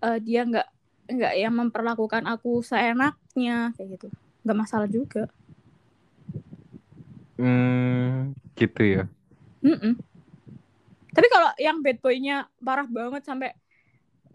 eh, 0.00 0.18
dia 0.24 0.42
nggak 0.48 0.68
nggak 1.06 1.32
yang 1.38 1.54
memperlakukan 1.54 2.24
aku 2.26 2.64
seenaknya 2.64 3.70
kayak 3.76 3.88
gitu 4.00 4.08
nggak 4.42 4.58
masalah 4.58 4.88
juga 4.90 5.28
Hmm, 7.36 8.32
gitu 8.56 8.80
ya. 8.80 9.04
Mm-mm. 9.60 10.00
tapi 11.12 11.26
kalau 11.32 11.48
yang 11.56 11.80
bad 11.80 11.96
boy-nya 12.04 12.44
parah 12.60 12.84
banget 12.84 13.24
sampai 13.24 13.56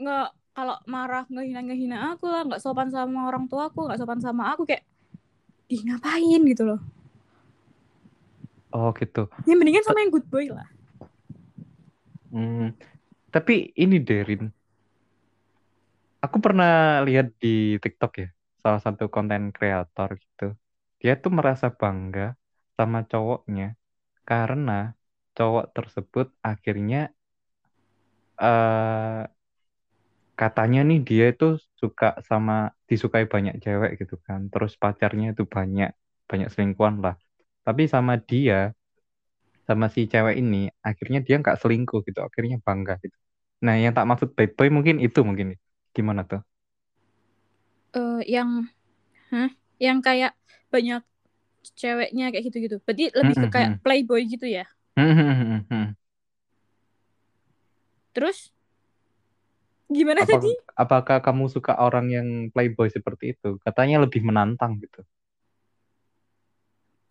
nggak 0.02 0.28
kalau 0.52 0.76
marah 0.86 1.24
ngehina 1.32 1.62
ngehina 1.64 1.98
aku 2.16 2.26
lah 2.28 2.44
nggak 2.48 2.62
sopan 2.64 2.90
sama 2.92 3.28
orang 3.30 3.46
tua 3.52 3.72
aku 3.72 3.88
nggak 3.88 4.00
sopan 4.00 4.20
sama 4.20 4.52
aku 4.52 4.68
kayak 4.68 4.84
ih 5.72 5.82
ngapain 5.88 6.42
gitu 6.48 6.64
loh 6.68 6.82
Oh 8.72 8.96
gitu. 8.96 9.28
yang 9.48 9.60
mendingan 9.60 9.84
sama 9.84 10.00
yang 10.04 10.12
good 10.16 10.28
boy 10.32 10.48
lah 10.48 10.68
Hmm, 12.32 12.72
tapi 13.28 13.76
ini 13.76 14.00
Derin, 14.00 14.48
aku 16.24 16.38
pernah 16.40 17.04
lihat 17.04 17.36
di 17.44 17.76
TikTok 17.84 18.12
ya, 18.24 18.28
salah 18.64 18.80
satu 18.80 19.12
konten 19.12 19.52
kreator 19.52 20.16
gitu. 20.16 20.56
Dia 21.04 21.20
tuh 21.20 21.32
merasa 21.36 21.68
bangga 21.68 22.40
sama 22.80 23.04
cowoknya 23.04 23.76
karena 24.24 24.96
cowok 25.36 25.66
tersebut 25.76 26.28
akhirnya 26.40 27.12
eh 28.40 29.22
katanya 30.42 30.80
nih 30.90 31.00
dia 31.08 31.26
itu 31.34 31.46
suka 31.82 32.18
sama 32.30 32.74
disukai 32.90 33.26
banyak 33.34 33.56
cewek 33.64 33.92
gitu 34.02 34.16
kan. 34.26 34.50
Terus 34.50 34.74
pacarnya 34.82 35.38
itu 35.38 35.44
banyak 35.46 35.90
banyak 36.30 36.50
selingkuhan 36.54 36.96
lah. 37.06 37.16
Tapi 37.66 37.86
sama 37.94 38.14
dia 38.18 38.74
sama 39.70 39.86
si 39.94 40.10
cewek 40.12 40.36
ini 40.42 40.74
akhirnya 40.82 41.20
dia 41.22 41.36
nggak 41.42 41.58
selingkuh 41.62 42.02
gitu. 42.08 42.20
Akhirnya 42.28 42.58
bangga 42.66 42.98
gitu. 43.06 43.14
Nah, 43.62 43.78
yang 43.78 43.94
tak 43.94 44.10
maksud 44.10 44.30
bad 44.34 44.52
boy 44.58 44.68
mungkin 44.74 44.98
itu 44.98 45.22
mungkin 45.22 45.54
gimana 45.94 46.26
tuh? 46.26 46.42
Eh, 47.94 48.22
yang 48.26 48.50
hah? 49.30 49.50
yang 49.78 50.02
kayak 50.02 50.34
banyak 50.74 51.06
ceweknya 51.78 52.34
kayak 52.34 52.44
gitu-gitu. 52.50 52.78
Berarti 52.82 53.14
lebih 53.14 53.36
ke 53.38 53.48
kayak 53.54 53.72
playboy 53.86 54.22
gitu 54.26 54.50
ya. 54.50 54.66
Terus 58.18 58.50
gimana 59.92 60.24
Apa, 60.24 60.40
tadi? 60.40 60.52
apakah 60.74 61.18
kamu 61.20 61.46
suka 61.48 61.76
orang 61.76 62.08
yang 62.08 62.28
playboy 62.50 62.88
seperti 62.88 63.36
itu? 63.36 63.60
Katanya 63.62 64.02
lebih 64.02 64.24
menantang 64.24 64.80
gitu. 64.80 65.04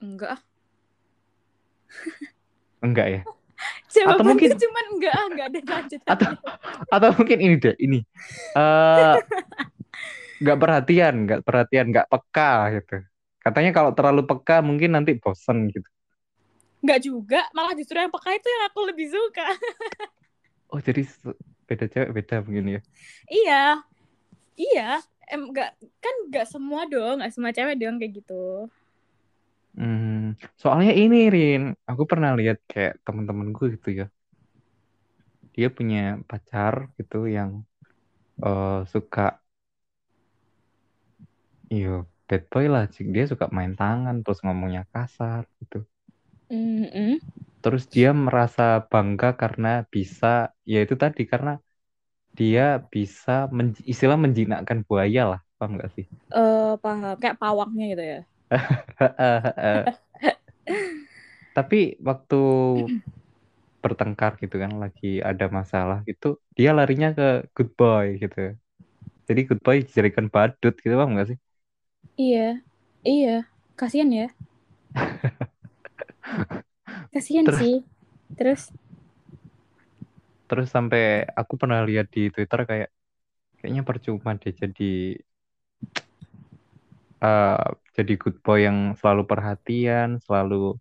Enggak. 0.00 0.40
Enggak 2.80 3.06
ya? 3.06 3.22
Jawabannya 3.92 4.24
mungkin- 4.40 4.56
cuman 4.56 4.84
enggak, 4.96 5.12
ah, 5.12 5.26
enggak 5.28 5.46
ada 5.46 5.58
lanjutannya. 5.60 6.12
Atau 6.16 6.30
atau 6.88 7.08
mungkin 7.20 7.38
ini 7.44 7.54
deh, 7.60 7.74
ini. 7.76 7.98
eh 8.56 9.14
nggak 10.42 10.56
perhatian, 10.56 11.14
nggak 11.28 11.40
perhatian, 11.44 11.86
nggak 11.92 12.08
peka 12.08 12.52
gitu. 12.80 12.96
Katanya 13.40 13.70
kalau 13.76 13.92
terlalu 13.92 14.24
peka 14.24 14.64
mungkin 14.64 14.96
nanti 14.96 15.12
bosen 15.20 15.68
gitu. 15.68 15.84
Enggak 16.80 17.00
juga, 17.04 17.44
malah 17.52 17.76
justru 17.76 18.00
yang 18.00 18.08
peka 18.08 18.32
itu 18.32 18.48
yang 18.48 18.62
aku 18.72 18.80
lebih 18.88 19.06
suka. 19.12 19.46
Oh, 20.72 20.80
jadi 20.80 21.04
beda 21.70 21.86
cewek 21.92 22.10
beda 22.16 22.34
mungkin 22.46 22.66
ya. 22.76 22.80
iya. 23.30 23.82
Iya, 24.60 24.82
em 25.32 25.40
enggak 25.48 25.70
kan 26.04 26.14
enggak 26.28 26.46
semua 26.52 26.82
dong, 26.92 27.14
enggak 27.18 27.32
semua 27.34 27.52
cewek 27.56 27.76
dong 27.80 27.96
kayak 28.00 28.12
gitu. 28.20 28.34
Hmm, 29.76 30.34
soalnya 30.60 30.92
ini 31.00 31.16
Rin, 31.34 31.60
aku 31.90 32.02
pernah 32.10 32.30
lihat 32.38 32.56
kayak 32.70 32.92
temen-temenku 33.06 33.62
gitu 33.74 33.88
ya. 34.00 34.04
Dia 35.54 35.68
punya 35.76 35.98
pacar 36.30 36.74
gitu 36.98 37.16
yang 37.36 37.50
eh, 38.46 38.80
suka, 38.92 39.22
iyo 41.74 41.90
bad 42.28 42.42
boy 42.52 42.64
lah. 42.74 42.84
Dia 43.14 43.24
suka 43.32 43.44
main 43.56 43.72
tangan 43.80 44.14
terus 44.22 44.38
ngomongnya 44.44 44.82
kasar 44.92 45.42
gitu. 45.60 45.76
Mm-mm. 46.50 47.20
Terus 47.62 47.82
dia 47.94 48.08
merasa 48.26 48.62
bangga 48.90 49.28
karena 49.42 49.68
bisa, 49.94 50.26
ya 50.72 50.78
itu 50.84 50.94
tadi 51.02 51.22
karena 51.32 51.50
dia 52.38 52.62
bisa 52.94 53.30
men- 53.56 53.86
istilah 53.92 54.18
menjinakkan 54.24 54.78
buaya 54.88 55.22
lah, 55.32 55.40
paham 55.58 55.72
nggak 55.76 55.90
sih? 55.96 56.06
Eh, 56.38 56.70
paham, 56.82 57.00
kayak 57.20 57.38
pawangnya 57.42 57.84
gitu 57.92 58.02
ya. 58.12 58.18
Tapi 61.56 61.98
waktu 62.06 62.36
bertengkar 63.84 64.32
gitu 64.42 64.56
kan, 64.62 64.72
lagi 64.82 65.06
ada 65.30 65.44
masalah 65.58 65.98
gitu, 66.08 66.26
dia 66.56 66.70
larinya 66.78 67.08
ke 67.18 67.24
good 67.56 67.70
boy 67.80 68.06
gitu. 68.22 68.38
Jadi 69.28 69.40
good 69.48 69.60
boy 69.66 69.76
dijadikan 69.86 70.26
badut 70.34 70.74
gitu, 70.84 70.94
paham 71.00 71.10
nggak 71.16 71.28
sih? 71.32 71.38
Iya. 72.24 72.46
Iya, 73.12 73.34
kasihan 73.78 74.10
ya. 74.18 74.26
Kasihan 77.12 77.44
Terus- 77.46 77.60
sih. 77.60 77.76
Terus 78.38 78.62
Terus 80.50 80.66
sampai 80.66 81.22
aku 81.38 81.54
pernah 81.54 81.78
lihat 81.86 82.10
di 82.10 82.26
Twitter 82.34 82.60
kayak 82.66 82.88
kayaknya 83.62 83.82
percuma 83.86 84.34
deh 84.34 84.50
jadi 84.50 85.14
eh 87.20 87.64
jadi 87.96 88.12
good 88.16 88.36
boy 88.40 88.64
yang 88.64 88.96
selalu 88.98 89.22
perhatian, 89.30 90.18
selalu 90.24 90.74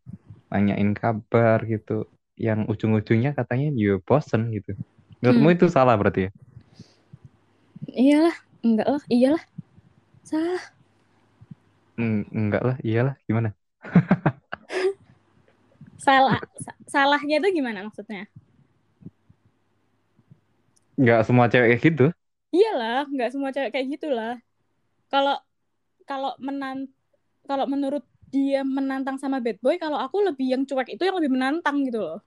nanyain 0.50 0.92
kabar 0.98 1.60
gitu. 1.68 2.08
Yang 2.40 2.60
ujung-ujungnya 2.72 3.36
katanya 3.36 3.68
ya 3.76 4.00
bosen 4.02 4.50
gitu. 4.56 4.72
Menurutmu 5.20 5.50
Hmm. 5.52 5.56
itu 5.60 5.66
salah 5.68 5.96
berarti 6.00 6.22
ya? 6.28 6.32
iyalah, 7.90 8.38
enggak 8.64 8.88
lah, 8.88 9.04
iyalah. 9.12 9.44
Salah. 10.24 10.62
Mm, 12.00 12.24
enggak 12.32 12.62
lah, 12.64 12.78
iyalah 12.86 13.16
gimana? 13.28 13.50
Salah. 16.00 16.40
sa- 16.64 16.80
salahnya 16.88 17.44
itu 17.44 17.60
gimana 17.60 17.84
maksudnya? 17.84 18.26
Enggak 21.00 21.24
semua 21.28 21.46
cewek 21.52 21.68
kayak 21.76 21.84
gitu. 21.84 22.06
Iyalah, 22.50 23.06
nggak 23.08 23.30
semua 23.32 23.50
cewek 23.54 23.72
kayak 23.72 23.88
gitulah. 24.00 24.36
Kalau 25.12 25.38
kalau 26.10 26.34
menan 26.42 26.90
kalau 27.46 27.66
menurut 27.70 28.04
dia 28.30 28.62
menantang 28.62 29.18
sama 29.18 29.42
bad 29.42 29.58
boy, 29.62 29.76
kalau 29.82 29.98
aku 29.98 30.22
lebih 30.22 30.54
yang 30.54 30.64
cuek 30.66 30.96
itu 30.96 31.04
yang 31.06 31.18
lebih 31.18 31.34
menantang 31.34 31.82
gitu 31.86 32.00
loh. 32.02 32.20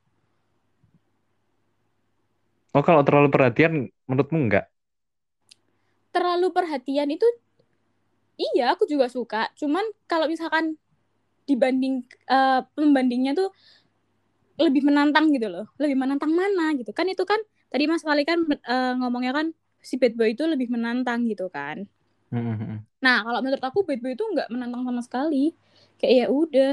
Oh 2.73 2.81
kalau 2.81 3.05
terlalu 3.05 3.29
perhatian 3.29 3.93
menurutmu 4.09 4.49
enggak? 4.49 4.67
Terlalu 6.13 6.49
perhatian 6.53 7.09
itu 7.13 7.25
iya, 8.41 8.73
aku 8.73 8.89
juga 8.89 9.07
suka. 9.13 9.53
Cuman 9.57 9.85
kalau 10.09 10.27
misalkan 10.27 10.81
dibanding 11.53 11.95
eh, 12.29 12.61
pembandingnya 12.77 13.33
tuh 13.37 13.49
lebih 14.61 14.83
menantang 14.89 15.33
gitu 15.33 15.49
loh. 15.49 15.67
Lebih 15.81 15.97
menantang 15.99 16.33
mana 16.33 16.73
gitu. 16.79 16.93
Kan 16.93 17.09
itu 17.09 17.25
kan 17.25 17.41
tadi 17.73 17.85
Mas 17.91 18.05
Fali 18.05 18.23
kan 18.25 18.39
eh, 18.49 18.93
ngomongnya 19.01 19.33
kan 19.39 19.47
si 19.83 19.99
bad 19.99 20.15
boy 20.15 20.33
itu 20.37 20.45
lebih 20.47 20.69
menantang 20.71 21.27
gitu 21.29 21.49
kan. 21.51 21.85
Hmm, 22.33 22.81
Nah, 23.03 23.19
kalau 23.27 23.43
menurut 23.43 23.65
aku 23.65 23.83
bad 23.85 24.01
boy 24.01 24.13
itu 24.15 24.25
nggak 24.25 24.49
menantang 24.53 24.83
sama 24.87 25.03
sekali. 25.03 25.53
Kayak 25.99 26.15
ya 26.15 26.27
udah, 26.31 26.73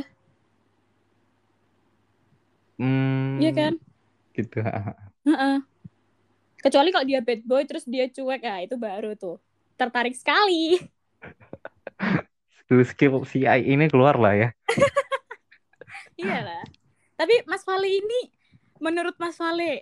Hmm, 2.80 3.44
iya 3.44 3.52
kan? 3.52 3.74
Gitu. 4.32 4.58
Heeh. 5.28 5.56
Kecuali 6.60 6.90
kalau 6.92 7.08
dia 7.08 7.20
bad 7.24 7.42
boy 7.48 7.64
terus 7.64 7.88
dia 7.88 8.06
cuek, 8.12 8.42
ya 8.44 8.56
itu 8.64 8.76
baru 8.76 9.16
tuh 9.16 9.40
tertarik 9.80 10.16
sekali. 10.16 10.76
Skill-skill 12.70 13.26
CI 13.26 13.66
ini 13.66 13.90
keluar 13.90 14.14
lah 14.22 14.38
ya. 14.38 14.50
Iyalah. 16.22 16.62
Tapi 17.18 17.42
Mas 17.50 17.66
Fali 17.66 17.98
ini, 17.98 18.30
menurut 18.78 19.18
Mas 19.18 19.42
Fali, 19.42 19.82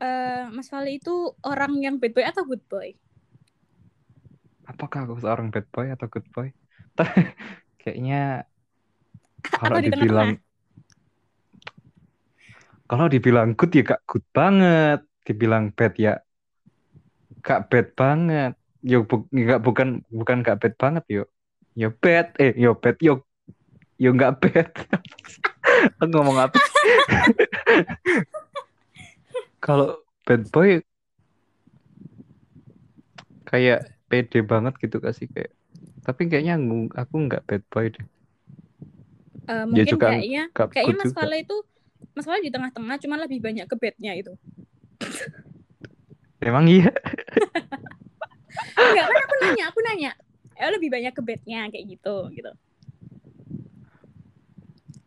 eh 0.00 0.44
Mas 0.48 0.72
Fali 0.72 0.96
itu 0.96 1.36
orang 1.44 1.76
yang 1.84 2.00
bad 2.00 2.16
boy 2.16 2.24
atau 2.24 2.48
good 2.48 2.64
boy? 2.64 2.96
Apakah 4.64 5.04
aku 5.04 5.20
seorang 5.20 5.52
bad 5.52 5.68
boy 5.68 5.92
atau 5.92 6.08
good 6.08 6.24
boy? 6.32 6.48
Kayaknya 7.84 8.48
kalau 9.52 9.76
Atau 9.76 9.84
di 9.84 9.92
dibilang 9.92 10.32
kalau 12.88 13.06
dibilang 13.12 13.52
good 13.52 13.76
ya 13.76 13.84
gak 13.84 14.02
good 14.08 14.24
banget, 14.32 15.04
dibilang 15.28 15.76
bad 15.76 15.92
ya 16.00 16.16
gak 17.44 17.68
bad 17.68 17.92
banget. 17.92 18.56
Yo 18.80 19.04
bu, 19.04 19.28
gak, 19.28 19.60
bukan 19.60 20.00
bukan 20.08 20.40
gak 20.40 20.56
bad 20.64 20.74
banget 20.80 21.04
yo. 21.12 21.24
Yo 21.78 21.94
bad, 22.02 22.34
eh 22.42 22.52
yo 22.58 22.74
bad 22.74 22.98
yo 22.98 23.22
yo 23.98 24.10
gak 24.16 24.42
bad. 24.42 24.70
Aku 26.02 26.10
ngomong 26.10 26.38
apa? 26.40 26.56
Kalau 29.64 30.02
bad 30.26 30.50
boy 30.50 30.82
kayak 33.50 33.90
pede 34.06 34.46
banget 34.46 34.78
gitu 34.78 35.02
gak 35.02 35.14
sih 35.14 35.26
kayak 35.26 35.50
tapi 36.06 36.30
kayaknya 36.30 36.54
aku 36.94 37.14
nggak 37.28 37.44
bad 37.44 37.62
boy 37.66 37.90
deh 37.90 38.06
Eh, 39.50 39.66
mungkin 39.66 39.98
juga 39.98 40.14
kayaknya 40.14 40.42
nggak 40.54 40.68
kayaknya 40.70 40.94
Mas. 41.02 41.10
Fale 41.10 41.36
itu 41.42 41.56
Mas 42.14 42.26
Fale 42.26 42.40
di 42.46 42.50
tengah-tengah 42.54 42.96
cuma 43.02 43.16
lebih 43.18 43.42
banyak 43.42 43.66
ke 43.66 43.74
bednya 43.74 44.14
itu. 44.14 44.30
emang 46.38 46.70
iya 46.70 46.94
Enggak 48.80 49.06
kan 49.06 49.18
aku 49.26 49.36
nanya, 49.42 49.64
aku 49.70 49.80
nanya. 49.82 50.12
Eh 50.60 50.70
lebih 50.70 50.92
banyak 50.92 51.10
ke 51.10 51.22
bednya 51.24 51.66
kayak 51.66 51.82
gitu 51.88 52.30
gitu. 52.30 52.52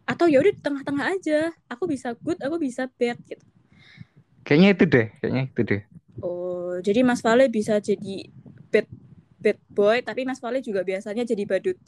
Atau 0.04 0.26
ya 0.26 0.42
udah 0.42 0.50
di 0.50 0.60
tengah-tengah 0.60 1.06
aja. 1.14 1.54
Aku 1.70 1.86
bisa 1.86 2.18
good, 2.18 2.42
aku 2.42 2.58
bisa 2.58 2.90
bad 2.98 3.22
gitu. 3.24 3.46
kayaknya 4.44 4.76
itu 4.76 4.84
deh 4.84 5.08
kayaknya 5.22 5.44
itu 5.48 5.62
deh 5.64 5.82
Oh, 6.20 6.76
jadi 6.84 7.00
Mas 7.00 7.24
Fale 7.24 7.48
bisa 7.48 7.80
jadi 7.80 8.28
bad 8.68 8.84
bad 9.40 9.60
boy, 9.72 10.00
tapi 10.00 10.24
Mas 10.24 10.38
Fale 10.38 10.60
juga 10.60 10.84
biasanya 10.84 11.24
jadi 11.24 11.44
badut. 11.48 11.80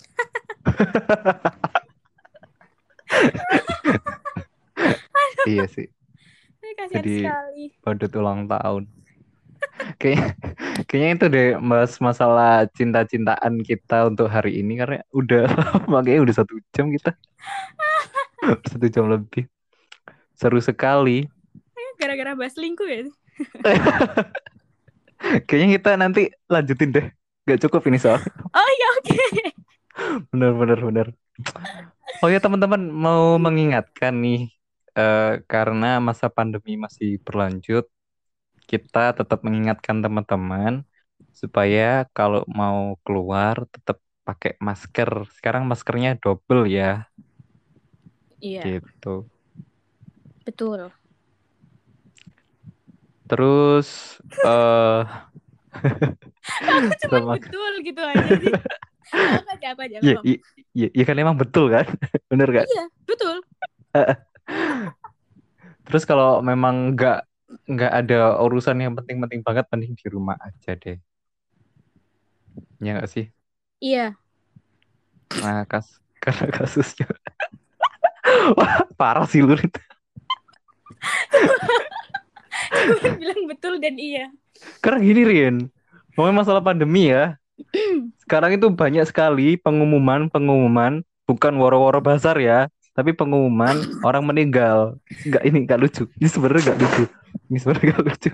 iya 5.48 5.68
sih 5.68 5.88
Jadi- 6.92 7.22
sekali. 7.22 7.66
badut 7.84 8.12
ulang 8.16 8.48
tahun 8.48 8.84
kayaknya 10.00 10.36
kayaknya 10.88 11.10
itu 11.16 11.26
deh 11.32 11.50
mas 11.60 12.00
masalah 12.00 12.68
cinta-cintaan 12.72 13.60
kita 13.64 14.08
untuk 14.08 14.28
hari 14.32 14.60
ini 14.64 14.80
karena 14.80 15.00
udah 15.12 15.44
lama 15.86 16.00
kayaknya 16.04 16.24
udah 16.32 16.36
satu 16.36 16.54
jam 16.72 16.92
kita. 16.92 17.12
Satu 18.70 18.86
jam 18.88 19.10
lebih. 19.10 19.48
Seru 20.36 20.60
sekali. 20.60 21.26
Gara-gara 21.96 22.36
bahas 22.36 22.54
selingkuh 22.54 22.88
ya. 22.88 23.08
kayaknya 25.48 25.68
kita 25.80 25.90
nanti 25.96 26.32
lanjutin 26.52 26.92
deh. 26.92 27.08
Gak 27.46 27.62
cukup 27.68 27.88
ini 27.88 27.98
soal. 28.02 28.20
Oh 28.52 28.70
iya 28.70 28.88
oke. 29.00 29.18
bener 30.36 30.52
bener 30.60 30.80
bener. 30.84 31.08
Oh 32.20 32.28
ya 32.28 32.44
teman-teman 32.44 32.92
mau 32.92 33.40
mengingatkan 33.40 34.12
nih 34.20 34.52
eh, 34.96 35.34
karena 35.48 36.04
masa 36.04 36.28
pandemi 36.28 36.76
masih 36.76 37.20
berlanjut 37.24 37.88
kita 38.72 39.00
tetap 39.20 39.40
mengingatkan 39.46 39.98
teman-teman 40.04 40.74
supaya 41.42 41.82
kalau 42.16 42.40
mau 42.60 42.80
keluar 43.06 43.56
tetap 43.74 43.98
pakai 44.28 44.52
masker 44.68 45.10
sekarang 45.38 45.64
maskernya 45.72 46.10
double 46.24 46.62
ya 46.78 46.86
Iya, 48.42 48.64
gitu 48.64 49.10
betul. 50.46 50.92
terus 53.28 53.90
eh 54.46 55.02
Cuma 57.02 57.20
betul 57.32 57.72
gitu 57.86 58.02
aja 58.04 58.30
sih. 58.40 58.54
Apa 59.36 59.52
aja, 59.58 59.68
apa 59.74 59.82
aja. 59.88 60.00
Iya, 60.04 60.14
iya, 60.28 60.36
iya, 60.78 60.86
iya 60.96 61.04
kan 61.08 61.16
emang 61.24 61.36
betul 61.42 61.64
kan 61.74 61.86
bener 62.32 62.50
kan 62.58 62.68
Iya, 62.68 62.84
betul. 63.08 63.42
Terus 65.86 66.04
kalau 66.10 66.42
memang 66.50 66.94
nggak 66.96 67.18
nggak 67.66 67.94
ada 68.06 68.42
urusan 68.42 68.78
yang 68.82 68.94
penting-penting 68.98 69.42
banget, 69.46 69.66
mending 69.70 69.94
di 69.94 70.08
rumah 70.10 70.38
aja 70.42 70.74
deh. 70.74 70.98
Ya 72.82 72.98
nggak 72.98 73.10
sih? 73.10 73.30
Iya. 73.82 74.18
Nah, 75.42 75.66
kas 75.66 76.00
karena 76.24 76.50
kasusnya 76.50 77.06
Wah, 78.58 78.86
parah 79.00 79.26
sih 79.30 79.46
lu. 79.46 79.54
Rit. 79.54 79.74
Cuma 82.74 83.14
bilang 83.18 83.42
betul 83.46 83.78
dan 83.78 83.96
iya. 83.98 84.34
Karena 84.82 85.00
gini, 85.02 85.22
Rian. 85.26 85.56
Ngomongin 86.16 86.38
masalah 86.42 86.62
pandemi 86.66 87.14
ya. 87.14 87.38
Sekarang 88.26 88.52
itu 88.56 88.68
banyak 88.74 89.06
sekali 89.06 89.56
pengumuman-pengumuman, 89.62 91.06
bukan 91.30 91.54
woro-woro 91.62 92.02
basar 92.02 92.42
ya, 92.42 92.68
tapi 92.96 93.12
pengumuman 93.12 93.76
orang 94.08 94.24
meninggal. 94.24 94.96
Nggak 95.28 95.44
ini 95.44 95.68
nggak 95.68 95.80
lucu. 95.84 96.08
Ini 96.16 96.28
sebenarnya 96.32 96.72
nggak 96.72 96.80
lucu. 96.80 97.04
Ini 97.52 97.58
sebenarnya 97.60 97.92
nggak 97.92 98.06
lucu. 98.08 98.32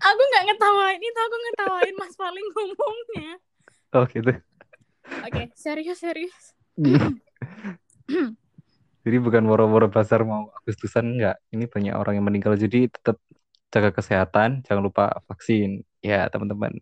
Aku 0.00 0.22
nggak 0.32 0.44
ngetawain 0.48 1.00
itu, 1.04 1.18
aku 1.20 1.36
ngetawain 1.36 1.94
Mas 2.00 2.14
paling 2.16 2.46
ngomongnya. 2.56 3.30
Oh 3.92 4.04
gitu. 4.08 4.32
Oke, 5.28 5.52
serius 5.52 6.00
serius. 6.00 6.56
Jadi 9.04 9.16
bukan 9.24 9.44
woro-woro 9.48 9.88
basar 9.88 10.24
mau 10.24 10.52
Agustusan 10.60 11.16
enggak. 11.16 11.36
Ini 11.52 11.68
banyak 11.68 11.94
orang 11.96 12.16
yang 12.20 12.26
meninggal. 12.28 12.56
Jadi 12.56 12.88
tetap 12.88 13.20
jaga 13.68 13.92
kesehatan, 13.92 14.64
jangan 14.64 14.82
lupa 14.84 15.20
vaksin. 15.28 15.84
Ya, 16.00 16.28
teman-teman. 16.32 16.80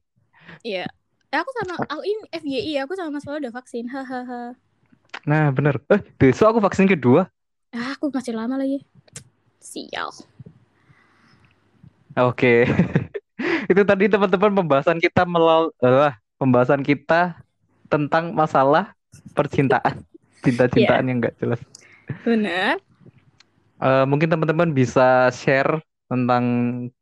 Iya. 0.63 0.87
Eh, 1.31 1.39
aku 1.39 1.51
sama 1.59 1.75
aku 1.91 2.03
ini 2.07 2.23
FYI, 2.31 2.87
aku 2.87 2.95
sama 2.95 3.19
Mas 3.19 3.27
Paul 3.27 3.43
udah 3.43 3.55
vaksin. 3.55 3.91
Hahaha. 3.91 4.55
Nah, 5.27 5.51
bener. 5.51 5.83
Eh, 5.91 6.01
besok 6.17 6.55
aku 6.55 6.61
vaksin 6.63 6.87
kedua. 6.87 7.27
Ah, 7.75 7.99
aku 7.99 8.15
masih 8.15 8.31
lama 8.31 8.55
lagi. 8.55 8.87
Sial. 9.59 10.15
Oke. 12.15 12.63
Itu 13.71 13.83
tadi 13.83 14.07
teman-teman 14.07 14.55
pembahasan 14.63 15.03
kita 15.03 15.27
melal 15.27 15.75
eh, 15.83 16.15
pembahasan 16.39 16.87
kita 16.87 17.43
tentang 17.91 18.31
masalah 18.31 18.95
percintaan. 19.35 20.07
Cinta-cintaan 20.47 21.11
yang 21.11 21.19
enggak 21.19 21.35
jelas. 21.43 21.59
Benar. 22.23 22.79
Eh, 23.83 24.05
mungkin 24.07 24.31
teman-teman 24.31 24.71
bisa 24.71 25.27
share 25.35 25.83
tentang 26.07 26.45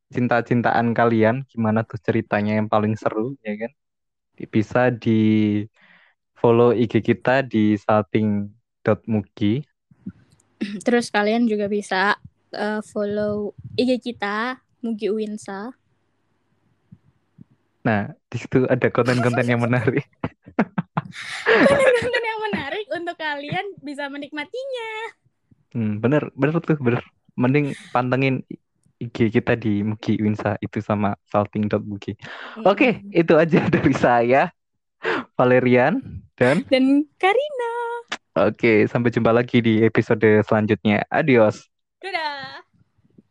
cinta-cintaan 0.09 0.97
kalian, 0.97 1.45
gimana 1.53 1.85
tuh 1.85 2.01
ceritanya 2.01 2.57
yang 2.57 2.73
paling 2.73 2.97
seru, 2.97 3.37
ya 3.45 3.69
kan? 3.69 3.71
Bisa 4.49 4.89
di 4.89 5.21
follow 6.45 6.77
IG 6.77 7.01
kita 7.01 7.41
di 7.41 7.73
salting.mugi. 7.81 9.65
Terus 10.85 11.09
kalian 11.09 11.49
juga 11.49 11.73
bisa 11.73 12.21
eh, 12.53 12.85
follow 12.85 13.57
IG 13.81 14.13
kita 14.13 14.61
Mugi 14.85 15.09
Uwinsa. 15.09 15.73
Nah, 17.89 18.13
di 18.29 18.37
situ 18.37 18.69
ada 18.69 18.93
konten-konten 18.93 19.49
yang 19.49 19.65
menarik. 19.65 20.05
Konten 21.49 22.25
yang 22.29 22.41
menarik 22.53 22.87
untuk 22.93 23.17
kalian 23.17 23.81
bisa 23.81 24.13
menikmatinya. 24.13 24.93
Hmm, 25.73 25.97
bener, 26.05 26.29
bener 26.37 26.61
tuh, 26.61 26.77
bener. 26.77 27.01
Mending 27.41 27.73
pantengin 27.89 28.45
IG 29.01 29.33
kita 29.33 29.57
di 29.57 29.81
Mugi 29.81 30.21
Winsa 30.21 30.61
itu 30.61 30.85
sama 30.85 31.17
salting.mugi. 31.33 32.21
Oke, 32.69 33.01
Hmm. 33.01 33.09
itu 33.17 33.33
aja 33.33 33.65
dari 33.73 33.93
saya, 33.97 34.53
Valerian, 35.37 36.24
dan 36.35 36.67
dan 36.71 37.07
Karina. 37.19 37.75
Oke, 38.35 38.91
sampai 38.91 39.15
jumpa 39.15 39.31
lagi 39.31 39.63
di 39.63 39.87
episode 39.87 40.43
selanjutnya. 40.43 41.07
Adios. 41.07 41.71
Dadah. 42.03 42.54